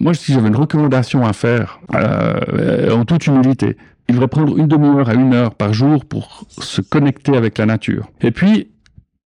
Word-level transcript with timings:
moi, 0.00 0.14
si 0.14 0.32
j'avais 0.32 0.48
une 0.48 0.56
recommandation 0.56 1.24
à 1.26 1.32
faire, 1.32 1.80
euh, 1.94 2.90
en 2.92 3.04
toute 3.04 3.26
humilité, 3.26 3.76
il 4.08 4.14
devrait 4.14 4.28
prendre 4.28 4.56
une 4.56 4.68
demi-heure 4.68 5.08
à 5.08 5.14
une 5.14 5.34
heure 5.34 5.54
par 5.54 5.72
jour 5.72 6.04
pour 6.04 6.44
se 6.48 6.80
connecter 6.80 7.36
avec 7.36 7.58
la 7.58 7.66
nature. 7.66 8.10
Et 8.20 8.30
puis, 8.30 8.70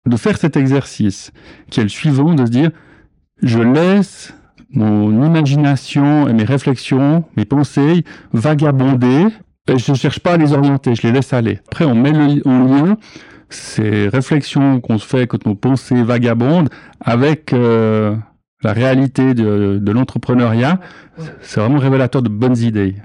de 0.06 0.16
faire 0.16 0.38
cet 0.38 0.56
exercice, 0.56 1.32
qui 1.71 1.80
est 1.80 1.84
le 1.84 1.88
suivant, 1.88 2.34
de 2.34 2.46
se 2.46 2.50
dire, 2.50 2.71
je 3.42 3.58
laisse 3.60 4.34
mon 4.72 5.24
imagination 5.24 6.28
et 6.28 6.32
mes 6.32 6.44
réflexions, 6.44 7.24
mes 7.37 7.44
pensées 7.44 8.04
vagabonder, 8.32 9.26
et 9.69 9.78
je 9.78 9.92
ne 9.92 9.96
cherche 9.96 10.21
pas 10.21 10.32
à 10.32 10.37
les 10.37 10.53
orienter, 10.53 10.94
je 10.94 11.03
les 11.03 11.12
laisse 11.12 11.32
aller. 11.32 11.60
Après, 11.69 11.85
on 11.85 11.94
met 11.94 12.12
en 12.44 12.64
lien 12.64 12.96
ces 13.51 14.08
réflexions 14.08 14.80
qu'on 14.80 14.98
se 14.98 15.06
fait 15.06 15.26
quand 15.26 15.44
nos 15.44 15.54
pensées 15.54 16.02
vagabondent 16.02 16.69
avec 17.01 17.52
euh, 17.52 18.14
la 18.62 18.73
réalité 18.73 19.34
de, 19.34 19.79
de 19.80 19.92
l'entrepreneuriat. 19.92 20.80
C'est 21.41 21.60
vraiment 21.60 21.79
révélateur 21.79 22.23
de 22.23 22.29
bonnes 22.29 22.59
idées. 22.59 22.96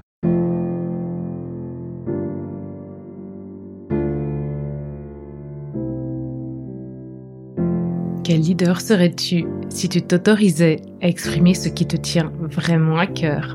Quel 8.24 8.40
leader 8.40 8.80
serais-tu 8.80 9.44
si 9.68 9.88
tu 9.88 10.02
t'autorisais 10.02 10.82
à 11.00 11.06
exprimer 11.06 11.54
ce 11.54 11.68
qui 11.68 11.86
te 11.86 11.96
tient 11.96 12.32
vraiment 12.40 12.98
à 12.98 13.06
cœur? 13.06 13.54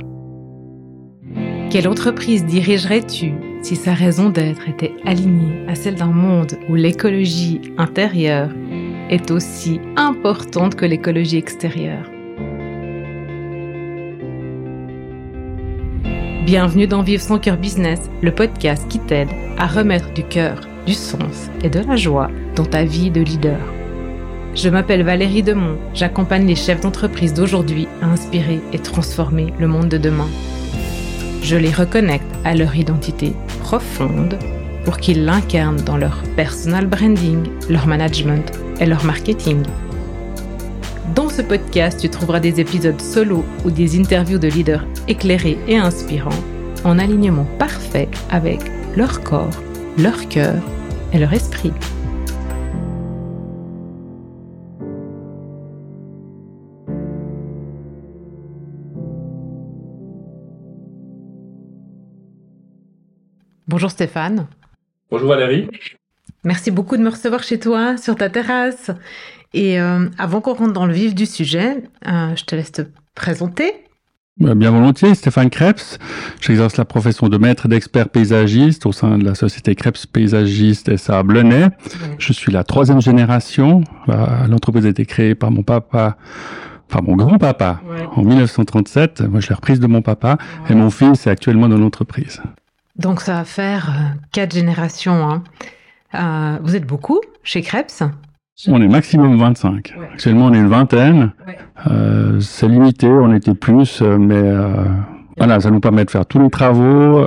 Quelle 1.70 1.90
entreprise 1.90 2.46
dirigerais-tu 2.46 3.34
si 3.62 3.76
sa 3.76 3.94
raison 3.94 4.30
d'être 4.30 4.68
était 4.70 4.94
alignée 5.06 5.66
à 5.68 5.76
celle 5.76 5.96
d'un 5.96 6.08
monde 6.08 6.54
où 6.70 6.76
l'écologie 6.76 7.62
intérieure 7.78 8.50
est 9.12 9.30
aussi 9.30 9.80
importante 9.98 10.76
que 10.76 10.86
l'écologie 10.86 11.38
extérieure 11.38 12.10
Bienvenue 16.46 16.88
dans 16.88 17.04
Vivre 17.04 17.22
son 17.22 17.38
cœur 17.38 17.58
business, 17.58 18.00
le 18.22 18.34
podcast 18.34 18.88
qui 18.88 19.00
t'aide 19.00 19.30
à 19.58 19.68
remettre 19.68 20.12
du 20.14 20.24
cœur, 20.24 20.62
du 20.88 20.94
sens 20.94 21.50
et 21.64 21.70
de 21.70 21.80
la 21.80 21.96
joie 21.96 22.32
dans 22.56 22.66
ta 22.66 22.84
vie 22.84 23.12
de 23.12 23.22
leader. 23.22 23.60
Je 24.56 24.68
m'appelle 24.68 25.04
Valérie 25.04 25.44
Demont, 25.44 25.78
j'accompagne 25.94 26.48
les 26.48 26.56
chefs 26.56 26.82
d'entreprise 26.82 27.34
d'aujourd'hui 27.34 27.88
à 28.02 28.08
inspirer 28.08 28.60
et 28.74 28.80
transformer 28.80 29.54
le 29.60 29.68
monde 29.68 29.90
de 29.90 29.98
demain. 29.98 30.28
Je 31.44 31.58
les 31.58 31.72
reconnecte 31.72 32.26
à 32.44 32.56
leur 32.56 32.76
identité 32.76 33.34
profonde 33.60 34.38
pour 34.86 34.98
qu'ils 34.98 35.26
l'incarnent 35.26 35.82
dans 35.82 35.98
leur 35.98 36.22
personal 36.36 36.88
branding, 36.88 37.44
leur 37.70 37.88
management 37.88 38.52
et 38.80 38.86
leur 38.86 39.04
marketing. 39.06 39.64
Dans 41.16 41.30
ce 41.30 41.42
podcast, 41.42 42.00
tu 42.00 42.10
trouveras 42.10 42.40
des 42.40 42.60
épisodes 42.60 43.00
solo 43.02 43.44
ou 43.66 43.72
des 43.72 44.00
interviews 44.00 44.40
de 44.40 44.48
leaders 44.48 44.86
éclairés 45.08 45.58
et 45.68 45.78
inspirants 45.78 46.30
en 46.84 46.98
alignement 46.98 47.46
parfait 47.60 48.10
avec 48.30 48.60
leur 48.96 49.22
corps, 49.22 49.50
leur 49.98 50.28
cœur 50.30 50.56
et 51.14 51.20
leur 51.20 51.34
esprit. 51.34 51.74
Bonjour 63.68 63.90
Stéphane. 63.90 64.48
Bonjour 65.12 65.28
Valérie. 65.28 65.68
Merci 66.46 66.72
beaucoup 66.72 66.96
de 66.96 67.02
me 67.02 67.10
recevoir 67.10 67.44
chez 67.44 67.60
toi, 67.60 67.98
sur 67.98 68.16
ta 68.16 68.30
terrasse. 68.30 68.92
Et 69.54 69.80
euh, 69.80 70.08
avant 70.18 70.40
qu'on 70.40 70.54
rentre 70.54 70.72
dans 70.72 70.86
le 70.86 70.94
vif 70.94 71.14
du 71.14 71.26
sujet, 71.26 71.84
euh, 72.08 72.34
je 72.38 72.46
te 72.46 72.56
laisse 72.56 72.72
te 72.72 72.84
présenter. 73.14 73.74
Bah, 74.38 74.56
bien 74.56 74.72
volontiers, 74.72 75.14
Stéphane 75.14 75.50
Krebs. 75.50 76.00
J'exerce 76.40 76.78
la 76.78 76.86
profession 76.86 77.28
de 77.28 77.38
maître 77.38 77.68
d'expert 77.68 78.08
paysagiste 78.08 78.86
au 78.86 78.94
sein 78.94 79.18
de 79.18 79.26
la 79.26 79.36
société 79.36 79.76
Krebs 79.76 80.06
Paysagiste 80.06 80.96
SA 80.96 81.24
Blenay. 81.24 81.68
Je 82.18 82.32
suis 82.32 82.54
la 82.54 82.64
troisième 82.64 83.02
génération. 83.02 83.84
Euh, 84.08 84.48
l'entreprise 84.48 84.86
a 84.86 84.90
été 84.90 85.06
créée 85.06 85.36
par 85.36 85.52
mon 85.52 85.64
papa 85.64 86.16
enfin 86.90 87.04
mon 87.06 87.18
grand-papa 87.18 87.82
en 88.16 88.24
1937. 88.24 89.22
Moi, 89.30 89.42
je 89.42 89.50
l'ai 89.50 89.56
reprise 89.56 89.82
de 89.82 89.88
mon 89.88 90.02
papa 90.02 90.38
et 90.70 90.74
mon 90.74 90.90
fils 90.90 91.28
est 91.28 91.30
actuellement 91.30 91.68
dans 91.68 91.78
l'entreprise. 91.78 92.42
Donc 92.98 93.22
ça 93.22 93.36
va 93.36 93.46
faire 93.46 93.90
euh, 93.90 94.18
quatre 94.32 94.54
générations. 94.54 95.30
Hein. 95.30 95.44
Euh, 96.16 96.58
vous 96.62 96.76
êtes 96.76 96.86
beaucoup 96.86 97.22
chez 97.44 97.62
Krebs? 97.62 98.04
On 98.68 98.82
est 98.82 98.88
maximum 98.88 99.38
25. 99.38 99.94
Actuellement, 100.14 100.46
on 100.46 100.54
est 100.54 100.60
une 100.60 100.68
vingtaine. 100.68 101.32
Euh, 101.90 102.40
c'est 102.40 102.68
limité, 102.68 103.08
on 103.08 103.34
était 103.34 103.56
plus, 103.56 104.02
mais 104.02 104.54
voilà, 105.38 105.60
ça 105.60 105.72
nous 105.72 105.80
permet 105.80 106.06
de 106.06 106.12
faire 106.12 106.28
tous 106.28 106.40
les 106.40 106.50
travaux 106.52 107.26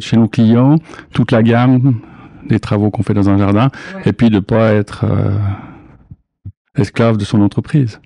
chez 0.00 0.16
nos 0.16 0.28
clients, 0.28 0.76
toute 1.12 1.32
la 1.32 1.42
gamme 1.42 2.00
des 2.48 2.60
travaux 2.60 2.90
qu'on 2.90 3.02
fait 3.02 3.14
dans 3.14 3.28
un 3.28 3.36
jardin, 3.36 3.70
et 4.04 4.12
puis 4.12 4.30
de 4.30 4.38
pas 4.38 4.74
être 4.74 5.06
esclave 6.76 7.16
de 7.16 7.24
son 7.24 7.40
entreprise. 7.40 8.00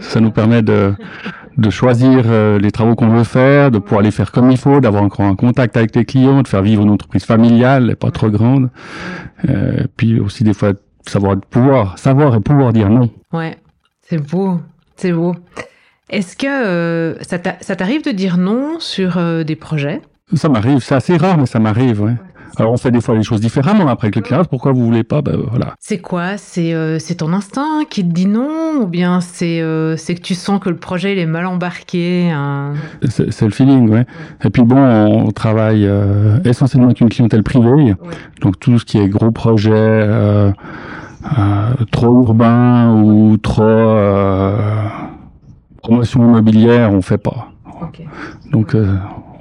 Ça 0.00 0.18
nous 0.20 0.32
permet 0.32 0.62
de, 0.62 0.92
de 1.56 1.70
choisir 1.70 2.24
euh, 2.26 2.58
les 2.58 2.70
travaux 2.70 2.94
qu'on 2.94 3.08
veut 3.08 3.24
faire, 3.24 3.70
de 3.70 3.78
pouvoir 3.78 4.02
les 4.02 4.10
faire 4.10 4.30
comme 4.30 4.50
il 4.50 4.58
faut, 4.58 4.80
d'avoir 4.80 5.02
encore 5.02 5.24
un 5.24 5.36
contact 5.36 5.76
avec 5.76 5.94
les 5.96 6.04
clients, 6.04 6.42
de 6.42 6.48
faire 6.48 6.62
vivre 6.62 6.82
une 6.82 6.90
entreprise 6.90 7.24
familiale 7.24 7.96
pas 7.96 8.10
trop 8.10 8.30
grande. 8.30 8.70
Euh, 9.48 9.84
puis 9.96 10.20
aussi 10.20 10.44
des 10.44 10.54
fois 10.54 10.72
savoir 11.06 11.36
pouvoir 11.50 11.98
savoir 11.98 12.34
et 12.34 12.40
pouvoir 12.40 12.72
dire 12.72 12.90
non. 12.90 13.10
Ouais, 13.32 13.56
c'est 14.02 14.18
beau, 14.18 14.60
c'est 14.96 15.12
beau. 15.12 15.34
Est-ce 16.10 16.36
que 16.36 16.46
euh, 16.46 17.22
ça 17.22 17.76
t'arrive 17.76 18.04
de 18.04 18.10
dire 18.10 18.36
non 18.36 18.78
sur 18.78 19.18
des 19.44 19.56
projets? 19.56 20.00
Ça 20.34 20.48
m'arrive, 20.48 20.80
c'est 20.80 20.94
assez 20.94 21.16
rare, 21.16 21.38
mais 21.38 21.46
ça 21.46 21.58
m'arrive, 21.58 22.02
ouais. 22.02 22.14
Alors 22.58 22.72
on 22.72 22.76
fait 22.76 22.90
des 22.90 23.00
fois 23.00 23.14
les 23.14 23.22
choses 23.22 23.40
différemment 23.40 23.86
après 23.88 24.06
avec 24.06 24.16
le 24.16 24.22
client. 24.22 24.42
Pourquoi 24.44 24.72
vous 24.72 24.84
voulez 24.84 25.04
pas? 25.04 25.20
Ben 25.20 25.36
voilà. 25.50 25.74
C'est 25.78 25.98
quoi? 25.98 26.38
C'est 26.38 26.72
euh, 26.72 26.98
c'est 26.98 27.16
ton 27.16 27.32
instinct 27.32 27.84
qui 27.90 28.02
te 28.02 28.12
dit 28.12 28.26
non? 28.26 28.80
Ou 28.80 28.86
bien 28.86 29.20
c'est 29.20 29.60
euh, 29.60 29.96
c'est 29.96 30.14
que 30.14 30.22
tu 30.22 30.34
sens 30.34 30.58
que 30.60 30.70
le 30.70 30.76
projet 30.76 31.12
il 31.12 31.18
est 31.18 31.26
mal 31.26 31.46
embarqué 31.46 32.30
hein? 32.30 32.72
C'est 33.08 33.42
le 33.42 33.50
feeling, 33.50 33.90
ouais. 33.90 34.06
Et 34.42 34.50
puis 34.50 34.62
bon, 34.62 34.78
on 34.78 35.30
travaille 35.32 35.86
euh, 35.86 36.38
essentiellement 36.44 36.86
avec 36.86 37.00
une 37.00 37.10
clientèle 37.10 37.42
privée, 37.42 37.94
donc 38.40 38.58
tout 38.58 38.78
ce 38.78 38.84
qui 38.84 38.98
est 38.98 39.08
gros 39.08 39.30
projet. 39.30 40.06
trop 41.90 42.22
urbain 42.22 42.92
ou 42.94 43.36
trop 43.36 43.96
promotion 45.82 46.22
immobilière, 46.22 46.92
on 46.92 47.02
fait 47.02 47.18
pas. 47.18 47.48
Donc 48.52 48.74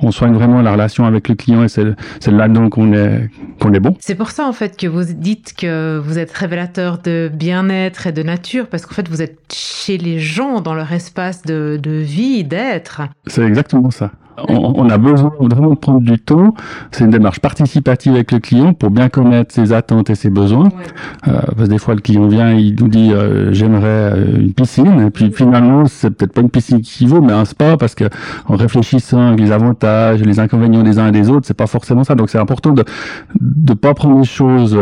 on 0.01 0.11
soigne 0.11 0.33
vraiment 0.33 0.61
la 0.61 0.72
relation 0.72 1.06
avec 1.06 1.28
le 1.28 1.35
client 1.35 1.63
et 1.63 1.67
c'est 1.67 1.85
là-dedans 2.28 2.69
qu'on 2.69 2.94
est, 2.94 3.29
qu'on 3.59 3.73
est 3.73 3.79
bon. 3.79 3.95
C'est 4.00 4.16
pour 4.16 4.31
ça, 4.31 4.47
en 4.47 4.53
fait, 4.53 4.78
que 4.78 4.88
vous 4.88 5.03
dites 5.03 5.53
que 5.56 6.01
vous 6.03 6.17
êtes 6.17 6.31
révélateur 6.31 7.00
de 7.00 7.29
bien-être 7.33 8.07
et 8.07 8.11
de 8.11 8.23
nature, 8.23 8.67
parce 8.67 8.85
qu'en 8.85 8.94
fait, 8.94 9.07
vous 9.09 9.22
êtes 9.22 9.38
chez 9.51 9.97
les 9.97 10.19
gens 10.19 10.61
dans 10.61 10.73
leur 10.73 10.91
espace 10.91 11.44
de, 11.44 11.79
de 11.81 11.91
vie, 11.91 12.44
d'être. 12.44 13.01
C'est 13.28 13.44
exactement 13.44 13.91
ça 13.91 14.11
on, 14.38 14.90
a 14.90 14.97
besoin 14.97 15.31
vraiment 15.40 15.72
de 15.72 15.75
prendre 15.75 16.01
du 16.01 16.19
temps. 16.19 16.53
C'est 16.91 17.06
une 17.06 17.12
démarche 17.12 17.40
participative 17.40 18.13
avec 18.13 18.31
le 18.31 18.40
client 18.40 18.73
pour 18.73 18.90
bien 18.90 19.09
connaître 19.09 19.53
ses 19.53 19.73
attentes 19.73 20.09
et 20.09 20.16
ses 20.16 20.29
besoins. 20.29 20.69
Euh, 21.28 21.40
parce 21.56 21.68
que 21.68 21.73
des 21.73 21.78
fois, 21.78 21.96
le 21.96 22.01
client 22.01 22.28
vient, 22.28 22.51
il 22.53 22.75
nous 22.79 22.88
dit 22.88 23.12
euh, 23.13 23.53
j'aimerais 23.53 23.85
euh, 23.85 24.40
une 24.40 24.53
piscine, 24.53 25.00
et 25.07 25.09
puis 25.09 25.31
finalement, 25.31 25.85
c'est 25.85 26.09
peut-être 26.12 26.34
pas 26.34 26.41
une 26.41 26.50
piscine 26.50 26.81
qu'il 26.81 27.07
veut, 27.07 27.22
mais 27.22 27.34
un 27.34 27.45
spa, 27.45 27.78
parce 27.78 27.95
que 27.95 28.06
en 28.47 28.56
réfléchissant 28.56 29.28
avec 29.28 29.40
les 29.40 29.51
avantages, 29.51 30.22
les 30.22 30.40
inconvénients 30.40 30.84
des 30.84 31.00
uns 31.00 31.07
et 31.07 31.12
des 31.12 31.29
autres, 31.29 31.47
c'est 31.47 31.57
pas 31.57 31.68
forcément 31.68 32.03
ça. 32.03 32.16
Donc 32.16 32.29
c'est 32.29 32.40
important 32.40 32.72
de 32.72 32.84
de 33.40 33.74
pas 33.74 33.94
prendre 33.94 34.19
les 34.19 34.25
choses 34.25 34.78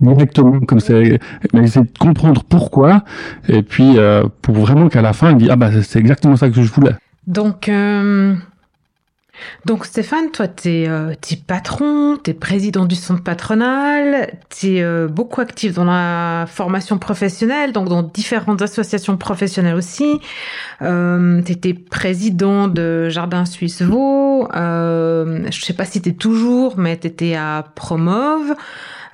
directement 0.00 0.60
comme 0.60 0.80
c'est 0.80 1.18
mais 1.54 1.64
essayer 1.64 1.86
de 1.86 1.98
comprendre 1.98 2.44
pourquoi 2.44 3.02
et 3.48 3.62
puis 3.62 3.96
pour 4.42 4.54
vraiment 4.54 4.88
qu'à 4.88 5.00
la 5.00 5.12
fin 5.12 5.30
il 5.30 5.38
dit 5.38 5.48
ah 5.50 5.56
bah 5.56 5.70
c'est 5.82 5.98
exactement 5.98 6.36
ça 6.36 6.50
que 6.50 6.60
je 6.60 6.70
voulais 6.70 6.92
donc, 7.26 7.68
euh, 7.68 8.34
donc 9.64 9.84
Stéphane, 9.84 10.30
toi, 10.30 10.48
tu 10.48 10.68
es, 10.68 10.88
euh, 10.88 11.14
patron, 11.46 12.16
tu 12.22 12.30
es 12.30 12.34
président 12.34 12.84
du 12.86 12.94
centre 12.94 13.22
patronal, 13.22 14.32
tu 14.48 14.76
es 14.76 14.82
euh, 14.82 15.08
beaucoup 15.08 15.40
actif 15.40 15.74
dans 15.74 15.84
la 15.84 16.46
formation 16.48 16.98
professionnelle, 16.98 17.72
donc 17.72 17.88
dans 17.88 18.02
différentes 18.02 18.62
associations 18.62 19.16
professionnelles 19.16 19.74
aussi. 19.74 20.20
Euh, 20.82 21.42
tu 21.42 21.52
étais 21.52 21.74
président 21.74 22.68
de 22.68 23.08
Jardin 23.08 23.44
Suisse 23.44 23.82
Vaud. 23.82 24.48
je 24.54 25.60
sais 25.60 25.74
pas 25.74 25.84
si 25.84 26.00
tu 26.00 26.10
es 26.10 26.12
toujours, 26.12 26.78
mais 26.78 26.96
tu 26.96 27.08
étais 27.08 27.34
à 27.34 27.64
Promove. 27.74 28.54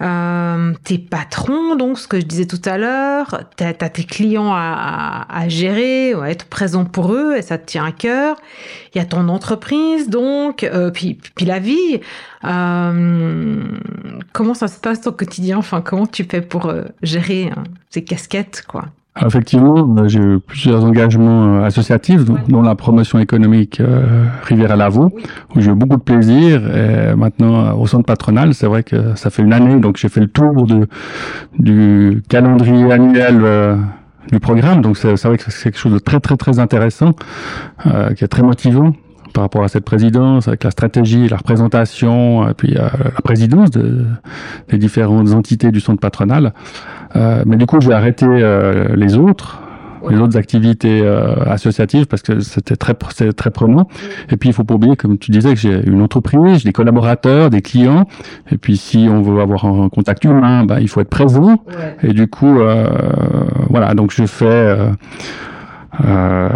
Euh, 0.03 0.73
tes 0.83 0.99
patrons, 0.99 1.77
donc 1.77 1.97
ce 1.97 2.09
que 2.09 2.19
je 2.19 2.25
disais 2.25 2.47
tout 2.47 2.61
à 2.65 2.77
l'heure, 2.77 3.45
tu 3.57 3.63
as, 3.63 3.73
tes 3.73 4.03
clients 4.03 4.53
à, 4.53 5.27
à, 5.29 5.49
gérer, 5.49 6.13
à 6.15 6.29
être 6.29 6.47
présent 6.47 6.85
pour 6.85 7.13
eux, 7.13 7.37
et 7.37 7.43
ça 7.43 7.57
te 7.57 7.67
tient 7.67 7.85
à 7.85 7.93
cœur. 7.93 8.37
Il 8.95 8.99
y 8.99 9.01
a 9.01 9.05
ton 9.05 9.29
entreprise, 9.29 10.09
donc, 10.09 10.65
euh, 10.65 10.91
puis, 10.91 11.19
la 11.41 11.61
vie. 11.61 12.01
Euh, 12.45 13.63
comment 14.33 14.55
ça 14.55 14.67
se 14.67 14.81
passe 14.81 15.07
au 15.07 15.13
quotidien? 15.13 15.59
Enfin, 15.59 15.81
comment 15.81 16.07
tu 16.07 16.25
fais 16.25 16.41
pour 16.41 16.67
euh, 16.67 16.85
gérer 17.03 17.53
hein, 17.57 17.63
ces 17.91 18.03
casquettes, 18.03 18.65
quoi? 18.67 18.87
Effectivement, 19.21 20.09
j'ai 20.09 20.21
eu 20.21 20.39
plusieurs 20.41 20.85
engagements 20.85 21.63
associatifs, 21.65 22.25
dont 22.25 22.63
la 22.63 22.75
promotion 22.75 23.19
économique 23.19 23.79
euh, 23.79 24.25
Rivière-à-Lavaux, 24.45 25.13
où 25.55 25.61
j'ai 25.61 25.71
eu 25.71 25.75
beaucoup 25.75 25.97
de 25.97 26.03
plaisir. 26.03 26.63
Et 26.75 27.15
maintenant, 27.15 27.77
au 27.79 27.87
centre 27.87 28.07
patronal, 28.07 28.55
c'est 28.55 28.67
vrai 28.67 28.83
que 28.83 29.15
ça 29.15 29.29
fait 29.29 29.43
une 29.43 29.53
année, 29.53 29.79
donc 29.81 29.99
j'ai 29.99 30.09
fait 30.09 30.21
le 30.21 30.29
tour 30.29 30.67
de, 30.67 30.89
du 31.59 32.23
calendrier 32.31 32.91
annuel 32.91 33.45
du 34.31 34.41
programme. 34.41 34.83
Donc 34.83 34.97
c'est 34.97 35.15
vrai 35.15 35.37
que 35.37 35.45
c'est 35.51 35.65
quelque 35.65 35.79
chose 35.79 35.93
de 35.93 35.99
très 35.99 36.21
très 36.21 36.37
très 36.37 36.59
intéressant, 36.59 37.15
euh, 37.87 38.15
qui 38.15 38.25
est 38.25 38.29
très 38.29 38.43
motivant 38.43 38.93
par 39.33 39.43
rapport 39.43 39.65
à 39.65 39.69
cette 39.69 39.85
présidence, 39.85 40.49
avec 40.49 40.65
la 40.65 40.71
stratégie, 40.71 41.29
la 41.29 41.37
représentation, 41.37 42.49
et 42.49 42.55
puis 42.55 42.77
euh, 42.77 42.89
la 43.05 43.21
présidence 43.23 43.71
de, 43.71 44.05
des 44.69 44.79
différentes 44.79 45.33
entités 45.33 45.71
du 45.71 45.81
centre 45.81 46.01
patronal. 46.01 46.53
Euh, 47.17 47.43
mais 47.47 47.57
du 47.57 47.67
coup, 47.67 47.81
je 47.81 47.89
vais 47.89 47.95
arrêter 47.95 48.27
euh, 48.29 48.95
les 48.97 49.17
autres 49.17 49.63
les 50.11 50.19
autres 50.19 50.37
activités 50.37 51.01
euh, 51.03 51.35
associatives 51.47 52.07
parce 52.07 52.23
que 52.23 52.41
c'était 52.41 52.77
très 52.77 52.95
c'est 53.15 53.33
très 53.33 53.51
prenant. 53.51 53.89
Et 54.31 54.37
puis 54.37 54.49
il 54.49 54.53
faut 54.53 54.65
pas 54.65 54.75
oublier, 54.75 54.97
comme 54.97 55.19
tu 55.19 55.31
disais, 55.31 55.51
que 55.55 55.61
j'ai 55.61 55.87
une 55.87 56.03
entreprise, 56.03 56.59
j'ai 56.59 56.65
des 56.65 56.73
collaborateurs, 56.73 57.51
des 57.51 57.63
clients. 57.63 58.07
Et 58.51 58.59
puis 58.59 58.77
si 58.77 59.09
on 59.11 59.23
veut 59.23 59.41
avoir 59.41 59.65
un 59.65 59.89
contact 59.89 60.25
humain, 60.25 60.65
bah, 60.65 60.81
il 60.81 60.89
faut 60.89 61.01
être 61.01 61.11
présent. 61.11 61.65
Et 62.03 62.13
du 62.13 62.27
coup, 62.27 62.61
euh, 62.61 62.89
voilà, 63.71 63.95
donc 63.95 64.13
je 64.13 64.27
fais 64.27 64.77
euh, 66.05 66.49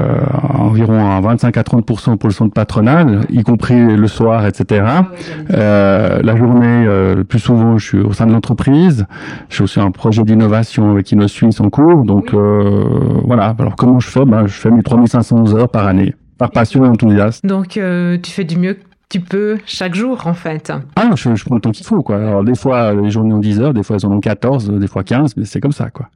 environ 0.55 1.11
à 1.11 1.21
25 1.21 1.57
à 1.57 1.63
30 1.63 1.85
pour 1.85 1.99
le 2.29 2.31
centre 2.33 2.53
patronal, 2.55 3.27
y 3.31 3.43
compris 3.43 3.97
le 3.97 4.07
soir, 4.09 4.47
etc. 4.47 4.85
Ah 4.87 5.07
euh, 5.53 6.21
la 6.23 6.37
journée, 6.37 6.85
euh, 6.87 7.15
le 7.15 7.25
plus 7.25 7.39
souvent, 7.39 7.77
je 7.79 7.87
suis 7.87 7.99
au 7.99 8.13
sein 8.13 8.27
de 8.27 8.33
l'entreprise. 8.33 9.07
J'ai 9.51 9.63
aussi 9.65 9.81
un 9.81 9.91
projet 9.91 10.23
d'innovation 10.25 10.91
avec 10.91 11.13
InnoSuisse 11.13 11.61
en 11.61 11.69
cours. 11.71 12.05
Donc 12.05 12.33
euh, 12.35 12.85
voilà. 13.25 13.55
Alors 13.59 13.77
comment 13.77 14.01
je 14.01 14.09
fais? 14.09 14.25
Ben, 14.25 14.47
Je 14.47 14.53
fais 14.55 14.71
mes 14.71 14.83
3500 14.83 15.55
heures 15.55 15.69
par 15.69 15.87
année, 15.87 16.15
par 16.39 16.51
passion 16.51 16.85
et 16.85 16.89
enthousiasme. 16.89 17.47
Donc 17.47 17.77
euh, 17.77 18.19
tu 18.23 18.31
fais 18.31 18.45
du 18.45 18.57
mieux 18.57 18.75
que 18.75 18.81
tu 19.09 19.21
peux 19.21 19.59
chaque 19.67 19.95
jour 19.95 20.27
en 20.27 20.35
fait. 20.35 20.73
Ah, 20.97 21.11
je, 21.15 21.35
je 21.35 21.45
prends 21.45 21.55
le 21.57 21.61
temps 21.61 21.71
qu'il 21.71 21.87
faut 21.87 22.03
quoi. 22.03 22.17
Alors 22.17 22.43
des 22.45 22.55
fois 22.57 22.93
les 22.93 23.11
journées 23.11 23.35
ont 23.35 23.39
10 23.39 23.61
heures, 23.61 23.75
des 23.75 23.83
fois 23.83 23.97
elles 23.97 24.07
en 24.07 24.13
ont 24.13 24.21
14, 24.21 24.71
des 24.71 24.89
fois 24.89 25.05
15, 25.05 25.37
mais 25.37 25.45
c'est 25.45 25.61
comme 25.61 25.73
ça 25.73 25.91
quoi. 25.91 26.09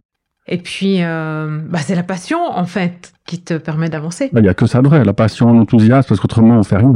Et 0.51 0.59
puis, 0.59 0.97
euh, 1.01 1.61
bah, 1.69 1.79
c'est 1.79 1.95
la 1.95 2.03
passion, 2.03 2.39
en 2.45 2.65
fait, 2.65 3.13
qui 3.25 3.41
te 3.41 3.55
permet 3.55 3.89
d'avancer. 3.89 4.31
Il 4.35 4.43
n'y 4.43 4.49
a 4.49 4.55
que 4.55 4.67
ça 4.67 4.83
de 4.83 4.89
vrai, 4.89 5.05
la 5.05 5.13
passion, 5.13 5.53
l'enthousiasme, 5.53 6.09
parce 6.09 6.21
qu'autrement, 6.21 6.59
on 6.59 6.65
fait 6.65 6.77
rien. 6.77 6.93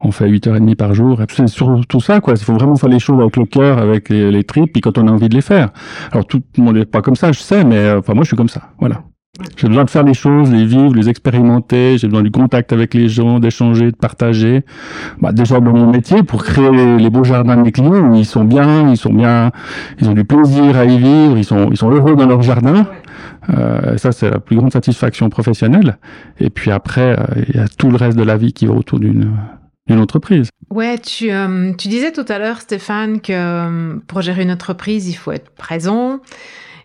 On 0.00 0.12
fait 0.12 0.26
8h30 0.26 0.76
par 0.76 0.94
jour. 0.94 1.20
C'est 1.28 1.46
surtout 1.46 2.00
ça, 2.00 2.20
quoi. 2.22 2.32
Il 2.34 2.42
faut 2.42 2.54
vraiment 2.54 2.76
faire 2.76 2.88
les 2.88 2.98
choses 2.98 3.20
avec 3.20 3.36
le 3.36 3.44
cœur, 3.44 3.76
avec 3.76 4.08
les, 4.08 4.30
les 4.32 4.44
tripes, 4.44 4.72
puis 4.72 4.80
quand 4.80 4.96
on 4.96 5.06
a 5.08 5.10
envie 5.10 5.28
de 5.28 5.34
les 5.34 5.42
faire. 5.42 5.68
Alors, 6.10 6.26
tout 6.26 6.42
le 6.56 6.64
monde 6.64 6.76
n'est 6.76 6.86
pas 6.86 7.02
comme 7.02 7.16
ça, 7.16 7.32
je 7.32 7.40
sais, 7.40 7.64
mais 7.64 7.76
euh, 7.76 7.98
enfin, 7.98 8.14
moi, 8.14 8.24
je 8.24 8.28
suis 8.28 8.36
comme 8.36 8.48
ça. 8.48 8.62
Voilà. 8.78 9.02
J'ai 9.56 9.68
besoin 9.68 9.84
de 9.84 9.90
faire 9.90 10.02
les 10.02 10.14
choses, 10.14 10.50
les 10.50 10.64
vivre, 10.64 10.94
les 10.94 11.08
expérimenter. 11.08 11.98
J'ai 11.98 12.08
besoin 12.08 12.22
du 12.22 12.30
contact 12.30 12.72
avec 12.72 12.94
les 12.94 13.08
gens, 13.08 13.38
d'échanger, 13.38 13.92
de 13.92 13.96
partager. 13.96 14.64
Bah, 15.20 15.32
déjà 15.32 15.60
dans 15.60 15.72
mon 15.72 15.90
métier, 15.90 16.22
pour 16.22 16.44
créer 16.44 16.70
les, 16.98 17.10
beaux 17.10 17.24
jardins 17.24 17.56
de 17.56 17.62
mes 17.62 17.72
clients 17.72 18.10
où 18.10 18.14
ils 18.16 18.26
sont 18.26 18.44
bien, 18.44 18.90
ils 18.90 18.96
sont 18.96 19.12
bien, 19.12 19.52
ils 20.00 20.08
ont 20.08 20.14
du 20.14 20.24
plaisir 20.24 20.76
à 20.76 20.84
y 20.84 20.98
vivre, 20.98 21.38
ils 21.38 21.44
sont, 21.44 21.70
heureux 21.82 22.16
dans 22.16 22.26
leur 22.26 22.42
jardin. 22.42 22.86
Euh, 23.50 23.96
ça, 23.96 24.12
c'est 24.12 24.30
la 24.30 24.40
plus 24.40 24.56
grande 24.56 24.72
satisfaction 24.72 25.28
professionnelle. 25.30 25.98
Et 26.38 26.50
puis 26.50 26.70
après, 26.70 27.18
euh, 27.18 27.44
il 27.48 27.56
y 27.56 27.60
a 27.60 27.68
tout 27.68 27.90
le 27.90 27.96
reste 27.96 28.18
de 28.18 28.24
la 28.24 28.36
vie 28.36 28.52
qui 28.52 28.66
va 28.66 28.74
autour 28.74 28.98
d'une 28.98 29.32
d'une 29.90 30.00
entreprise. 30.00 30.48
Ouais, 30.70 30.98
tu, 30.98 31.32
euh, 31.32 31.72
tu 31.74 31.88
disais 31.88 32.12
tout 32.12 32.24
à 32.28 32.38
l'heure, 32.38 32.60
Stéphane, 32.60 33.20
que 33.20 33.32
euh, 33.32 33.96
pour 34.06 34.22
gérer 34.22 34.42
une 34.42 34.52
entreprise, 34.52 35.08
il 35.08 35.14
faut 35.14 35.32
être 35.32 35.50
présent. 35.50 36.20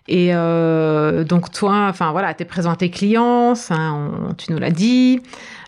Et 0.07 0.35
euh, 0.35 1.23
donc 1.23 1.51
toi, 1.51 1.87
enfin 1.89 2.11
voilà, 2.11 2.33
tu 2.35 2.43
es 2.43 2.45
présent 2.45 2.71
à 2.71 2.75
tes 2.75 2.91
clients, 2.91 3.55
ça, 3.55 3.75
on, 3.75 4.33
tu 4.35 4.51
nous 4.51 4.59
l'as 4.59 4.69
dit. 4.69 5.19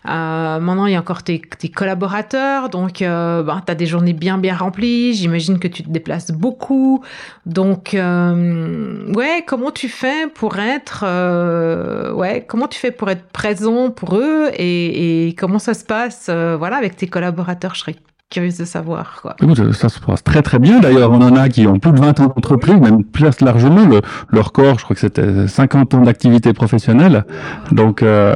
Euh, 0.06 0.60
maintenant, 0.60 0.86
il 0.86 0.92
y 0.92 0.96
a 0.96 1.00
encore 1.00 1.24
tes, 1.24 1.40
tes 1.40 1.68
collaborateurs, 1.68 2.68
donc 2.68 3.02
euh, 3.02 3.42
ben, 3.42 3.60
tu 3.66 3.72
as 3.72 3.74
des 3.74 3.86
journées 3.86 4.12
bien 4.12 4.38
bien 4.38 4.56
remplies. 4.56 5.14
J'imagine 5.14 5.58
que 5.58 5.66
tu 5.66 5.82
te 5.82 5.90
déplaces 5.90 6.30
beaucoup. 6.30 7.02
Donc, 7.46 7.94
euh, 7.94 9.12
ouais, 9.14 9.44
comment 9.44 9.72
tu 9.72 9.88
fais 9.88 10.28
pour 10.28 10.58
être, 10.58 11.04
euh, 11.04 12.12
ouais, 12.12 12.44
comment 12.46 12.68
tu 12.68 12.78
fais 12.78 12.92
pour 12.92 13.10
être 13.10 13.24
présent 13.32 13.90
pour 13.90 14.16
eux 14.16 14.50
et, 14.54 15.28
et 15.28 15.34
comment 15.34 15.58
ça 15.58 15.74
se 15.74 15.84
passe, 15.84 16.28
euh, 16.28 16.56
voilà, 16.56 16.76
avec 16.76 16.96
tes 16.96 17.08
collaborateurs 17.08 17.74
serais 17.74 17.96
curieuse 18.30 18.58
de 18.58 18.64
savoir. 18.64 19.20
Quoi. 19.22 19.36
Écoute, 19.42 19.72
ça 19.72 19.88
se 19.88 20.00
passe 20.00 20.22
très 20.22 20.42
très 20.42 20.58
bien. 20.58 20.80
D'ailleurs, 20.80 21.10
on 21.10 21.22
en 21.22 21.34
a 21.36 21.48
qui 21.48 21.66
ont 21.66 21.78
plus 21.78 21.92
de 21.92 21.98
20 22.00 22.20
ans 22.20 22.26
d'entreprise, 22.26 22.76
même 22.76 23.04
plus 23.04 23.40
largement. 23.40 23.86
Le, 23.86 24.00
leur 24.30 24.52
corps, 24.52 24.78
je 24.78 24.84
crois 24.84 24.94
que 24.94 25.00
c'était 25.00 25.48
50 25.48 25.94
ans 25.94 26.02
d'activité 26.02 26.52
professionnelle. 26.52 27.24
Donc, 27.72 28.02
euh, 28.02 28.34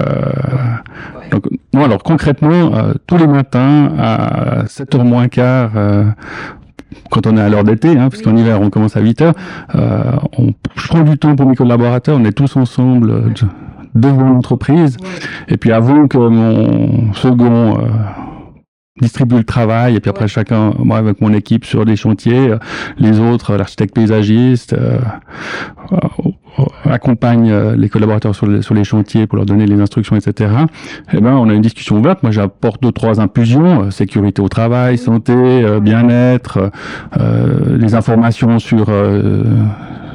donc 1.31 1.47
non, 1.75 1.85
alors 1.85 2.03
concrètement, 2.03 2.75
euh, 2.75 2.95
tous 3.07 3.19
les 3.19 3.27
matins 3.27 3.93
à 3.99 4.65
7h 4.65 5.03
moins 5.05 5.29
quart, 5.29 5.73
euh, 5.77 6.05
quand 7.11 7.27
on 7.27 7.37
est 7.37 7.41
à 7.41 7.49
l'heure 7.49 7.65
d'été, 7.65 7.91
hein, 7.91 8.09
parce 8.11 8.23
qu'en 8.23 8.37
hiver 8.37 8.61
on 8.61 8.71
commence 8.71 8.97
à 8.97 9.01
8 9.01 9.23
heures, 9.23 9.35
euh, 9.75 10.03
on, 10.39 10.53
je 10.75 10.89
prends 10.89 11.03
du 11.03 11.19
temps 11.19 11.37
pour 11.37 11.47
mes 11.47 11.57
collaborateurs, 11.57 12.19
on 12.19 12.25
est 12.25 12.33
tous 12.33 12.57
ensemble 12.57 13.11
euh, 13.11 13.29
devant 13.95 14.31
l'entreprise, 14.31 14.97
et 15.49 15.57
puis 15.57 15.73
avant 15.73 16.07
que 16.09 16.17
mon 16.19 17.13
second 17.13 17.79
euh, 17.79 17.83
distribue 19.01 19.37
le 19.37 19.45
travail 19.45 19.97
et 19.97 20.01
puis 20.01 20.11
après 20.11 20.29
chacun 20.29 20.75
moi 20.79 20.99
avec 20.99 21.23
mon 21.23 21.33
équipe 21.33 21.65
sur 21.65 21.87
des 21.87 21.97
chantiers 21.97 22.51
euh, 22.51 22.59
les 22.99 23.21
autres 23.21 23.57
l'architecte 23.57 23.95
paysagiste 23.95 24.75
euh, 24.75 24.99
euh, 25.93 26.65
accompagne 26.85 27.51
euh, 27.51 27.75
les 27.75 27.89
collaborateurs 27.89 28.35
sur 28.35 28.47
les, 28.47 28.61
sur 28.61 28.75
les 28.75 28.85
chantiers 28.85 29.27
pour 29.27 29.37
leur 29.37 29.47
donner 29.47 29.67
les 29.67 29.81
instructions 29.81 30.15
etc 30.15 30.51
et 31.13 31.21
ben 31.21 31.33
on 31.33 31.49
a 31.49 31.55
une 31.55 31.63
discussion 31.63 31.97
ouverte. 31.97 32.23
Moi 32.23 32.33
j'apporte 32.33 32.83
deux 32.83 32.93
trois 32.93 33.19
impulsions 33.19 33.85
euh, 33.85 33.91
sécurité 33.91 34.43
au 34.43 34.49
travail 34.49 34.99
santé 34.99 35.33
euh, 35.33 35.81
bien-être 35.81 36.71
euh, 37.19 37.79
les 37.79 37.95
informations 37.95 38.59
sur 38.59 38.91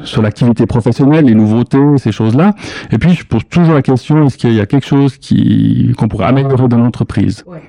sur 0.03 0.21
l'activité 0.21 0.65
professionnelle, 0.65 1.25
les 1.25 1.35
nouveautés, 1.35 1.97
ces 1.97 2.13
choses-là. 2.13 2.53
Et 2.91 2.97
puis, 2.97 3.13
je 3.13 3.25
pose 3.25 3.41
toujours 3.49 3.73
la 3.73 3.81
question, 3.81 4.25
est-ce 4.25 4.37
qu'il 4.37 4.53
y 4.53 4.61
a 4.61 4.65
quelque 4.65 4.85
chose 4.85 5.17
qui 5.17 5.93
qu'on 5.97 6.07
pourrait 6.07 6.27
améliorer 6.27 6.69
dans 6.69 6.77
l'entreprise? 6.77 7.43
Ouais. 7.45 7.61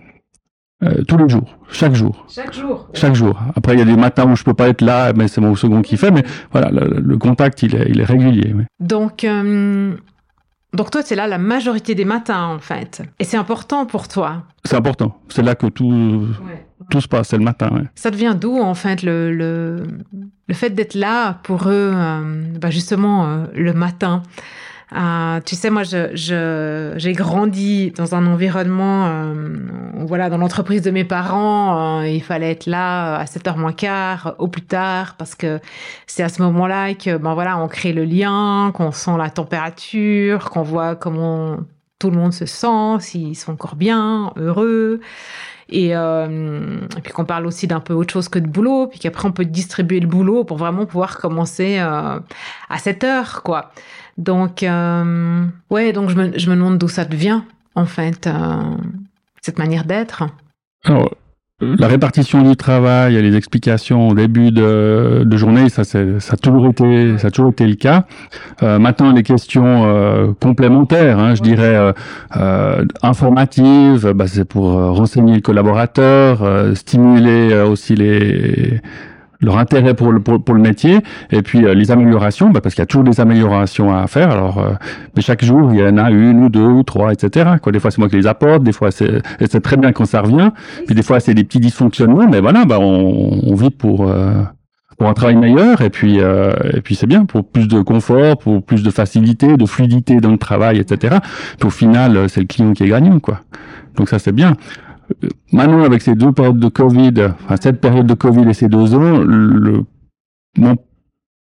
Euh, 0.85 1.03
tous 1.09 1.17
les 1.17 1.29
jours, 1.29 1.59
chaque 1.71 1.95
jour, 1.95 2.25
Chaque 2.29 2.53
jour. 2.55 2.89
chaque 2.95 3.15
jour. 3.15 3.39
Après, 3.57 3.73
il 3.75 3.79
y 3.79 3.83
a 3.83 3.85
des 3.85 3.97
matins 3.97 4.31
où 4.31 4.37
je 4.37 4.45
peux 4.45 4.55
pas 4.55 4.69
être 4.69 4.81
là, 4.81 5.13
mais 5.13 5.27
c'est 5.29 5.41
mon 5.41 5.55
second 5.57 5.83
qui 5.83 5.97
fait. 5.97 6.11
Mais 6.11 6.23
voilà, 6.53 6.71
le, 6.71 7.01
le 7.01 7.19
contact, 7.19 7.63
il 7.63 7.75
est, 7.75 7.87
il 7.89 8.01
est 8.01 8.05
régulier. 8.05 8.55
Donc, 8.79 9.25
euh, 9.25 9.95
donc 10.73 10.91
toi, 10.91 11.01
c'est 11.05 11.17
là 11.17 11.27
la 11.27 11.39
majorité 11.39 11.95
des 11.95 12.05
matins, 12.05 12.45
en 12.45 12.59
fait. 12.61 13.03
Et 13.19 13.25
c'est 13.25 13.37
important 13.37 13.87
pour 13.87 14.07
toi. 14.07 14.45
C'est 14.65 14.77
important. 14.77 15.19
C'est 15.31 15.43
là 15.43 15.55
que 15.57 15.67
tout, 15.67 16.27
tout 16.91 17.01
se 17.01 17.09
passe, 17.09 17.29
c'est 17.29 17.39
le 17.39 17.45
matin. 17.45 17.71
ouais. 17.75 17.85
Ça 17.95 18.11
devient 18.11 18.37
d'où, 18.41 18.59
en 18.61 18.75
fait, 18.75 19.03
le, 19.03 19.35
le, 19.35 19.83
le 20.47 20.55
fait 20.55 20.71
d'être 20.71 20.95
là 20.95 21.41
pour 21.43 21.69
eux, 21.69 21.93
euh, 21.95 22.43
bah 22.61 22.71
justement, 22.71 23.27
euh, 23.27 23.45
le 23.57 23.73
matin? 23.73 24.23
Euh, 24.97 25.41
tu 25.45 25.55
sais, 25.55 25.69
moi, 25.71 25.83
je, 25.83 26.17
je, 26.17 26.95
j'ai 26.97 27.13
grandi 27.13 27.91
dans 27.91 28.15
un 28.15 28.27
environnement, 28.27 29.07
euh, 29.07 29.59
voilà, 30.07 30.31
dans 30.31 30.39
l'entreprise 30.39 30.81
de 30.83 30.91
mes 30.91 31.05
parents, 31.05 32.01
euh, 32.01 32.09
il 32.09 32.23
fallait 32.23 32.53
être 32.53 32.67
là 32.67 33.17
à 33.17 33.25
7h 33.25 33.57
moins 33.59 33.73
quart, 33.73 34.35
au 34.39 34.49
plus 34.49 34.63
tard, 34.63 35.17
parce 35.19 35.35
que 35.35 35.61
c'est 36.07 36.23
à 36.23 36.31
ce 36.31 36.41
moment-là 36.43 36.95
que, 36.95 37.19
ben 37.19 37.35
voilà, 37.35 37.59
on 37.59 37.69
crée 37.69 37.93
le 37.93 38.05
lien, 38.05 38.73
qu'on 38.75 38.93
sent 38.93 39.17
la 39.19 39.29
température, 39.29 40.49
qu'on 40.51 40.63
voit 40.63 40.97
comment 40.97 41.59
tout 41.99 42.11
le 42.11 42.17
monde 42.17 42.33
se 42.33 42.47
sent, 42.47 43.01
s'ils 43.01 43.37
sont 43.37 43.53
encore 43.53 43.77
bien, 43.77 44.33
heureux. 44.37 45.01
Et, 45.71 45.95
euh, 45.95 46.79
et 46.97 47.01
puis 47.03 47.13
qu'on 47.13 47.27
parle 47.27 47.47
aussi 47.47 47.67
d'un 47.67 47.81
peu 47.81 47.93
autre 47.93 48.13
chose 48.13 48.29
que 48.31 48.39
de 48.39 48.47
boulot, 48.47 48.87
puis 48.87 48.99
qu'après 48.99 49.29
on 49.29 49.33
peut 49.33 49.45
distribuer 49.45 50.01
le 50.01 50.07
boulot 50.07 50.45
pour 50.45 50.57
vraiment 50.57 50.87
pouvoir 50.87 51.19
commencer 51.19 51.79
euh, 51.79 52.19
à 52.71 52.79
7 52.79 53.05
heures, 53.05 53.43
quoi. 53.43 53.73
Donc, 54.19 54.63
euh, 54.63 55.45
ouais, 55.71 55.93
donc 55.93 56.11
je 56.11 56.17
me, 56.17 56.39
je 56.39 56.51
me 56.51 56.57
demande 56.57 56.77
d'où 56.77 56.89
ça 56.89 57.05
devient, 57.05 57.41
en 57.75 57.87
fait, 57.87 58.27
euh, 58.27 58.33
cette 59.41 59.59
manière 59.59 59.85
d'être. 59.85 60.25
Alors, 60.85 61.15
la 61.61 61.89
répartition 61.89 62.43
du 62.43 62.55
travail 62.57 63.17
et 63.17 63.23
les 63.23 63.37
explications 63.37 64.09
au 64.09 64.15
début 64.15 64.53
de, 64.53 65.23
de 65.25 65.37
journée, 65.37 65.69
ça, 65.69 65.83
ça 65.85 65.99
a 65.99 66.37
toujours 66.37 66.69
été, 66.69 67.19
ça 67.19 67.29
a 67.29 67.31
toujours 67.31 67.51
été 67.51 67.67
le 67.67 67.75
cas. 67.75 68.07
Euh, 68.63 68.79
maintenant, 68.79 69.13
les 69.13 69.25
questions 69.25 69.85
euh, 69.87 70.33
complémentaires, 70.41 71.19
hein, 71.19 71.35
je 71.35 71.43
dirais 71.43 71.75
euh, 71.75 71.93
euh, 72.37 72.85
informatives, 73.03 74.13
bah, 74.13 74.27
c'est 74.29 74.45
pour 74.45 74.71
euh, 74.71 74.91
renseigner 74.91 75.35
le 75.35 75.41
collaborateur, 75.41 76.43
euh, 76.43 76.75
stimuler 76.77 77.55
aussi 77.61 77.97
les 77.97 78.81
leur 79.41 79.59
intérêt 79.59 79.95
pour 79.95 80.13
le, 80.13 80.21
pour, 80.21 80.43
pour 80.43 80.55
le 80.55 80.61
métier 80.61 80.99
et 81.31 81.43
puis 81.43 81.65
euh, 81.65 81.75
les 81.75 81.91
améliorations 81.91 82.51
bah, 82.51 82.61
parce 82.61 82.75
qu'il 82.75 82.83
y 82.83 82.85
a 82.85 82.87
toujours 82.87 83.05
des 83.05 83.21
améliorations 83.21 83.95
à 83.95 84.07
faire 84.07 84.31
alors 84.31 84.59
euh, 84.59 84.73
mais 85.15 85.23
chaque 85.23 85.45
jour 85.45 85.73
il 85.73 85.79
y 85.79 85.83
en 85.83 85.97
a 85.97 86.11
une 86.11 86.45
ou 86.45 86.49
deux 86.49 86.67
ou 86.67 86.83
trois 86.83 87.13
etc 87.13 87.51
quoi 87.63 87.71
des 87.71 87.79
fois 87.79 87.91
c'est 87.91 87.99
moi 87.99 88.09
qui 88.09 88.17
les 88.17 88.27
apporte 88.27 88.63
des 88.63 88.73
fois 88.73 88.91
c'est 88.91 89.61
très 89.63 89.77
bien 89.77 89.93
quand 89.93 90.07
ça 90.07 90.23
revient 90.23 90.51
puis 90.87 90.95
des 90.95 91.03
fois 91.03 91.21
c'est 91.21 91.35
des 91.35 91.45
petits 91.45 91.61
dysfonctionnements 91.61 92.29
mais 92.29 92.41
voilà 92.41 92.65
bah 92.65 92.79
on, 92.81 93.41
on 93.45 93.55
vit 93.55 93.71
pour 93.71 94.09
euh, 94.09 94.43
pour 94.99 95.09
un 95.09 95.15
travail 95.15 95.37
meilleur 95.37 95.81
et 95.81 95.91
puis 95.91 96.21
euh, 96.21 96.53
et 96.75 96.81
puis 96.81 96.97
c'est 96.97 97.07
bien 97.07 97.25
pour 97.25 97.49
plus 97.49 97.69
de 97.69 97.81
confort, 97.81 98.37
pour 98.37 98.63
plus 98.63 98.83
de 98.83 98.91
facilité, 98.91 99.57
de 99.57 99.65
fluidité 99.65 100.17
dans 100.17 100.33
le 100.33 100.39
travail, 100.39 100.79
etc. 100.79 101.19
Puis 101.59 101.69
au 101.69 101.71
final, 101.71 102.29
c'est 102.29 102.41
le 102.41 102.47
client 102.47 102.73
qui 102.73 102.83
est 102.83 102.89
gagnant, 102.89 103.21
quoi. 103.21 103.43
Donc 103.95 104.09
ça 104.09 104.19
c'est 104.19 104.33
bien. 104.33 104.57
Maintenant, 105.53 105.83
avec 105.85 106.03
ces 106.03 106.15
deux 106.15 106.33
périodes 106.33 106.59
de 106.59 106.69
Covid, 106.69 107.15
enfin 107.45 107.57
cette 107.61 107.81
période 107.81 108.07
de 108.07 108.15
Covid 108.15 108.49
et 108.49 108.55
ces 108.55 108.69
deux 108.69 108.95
ans, 108.95 109.19
le 109.19 109.85
mon 110.57 110.77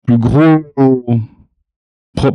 plus 0.05 0.17
gros 0.17 0.63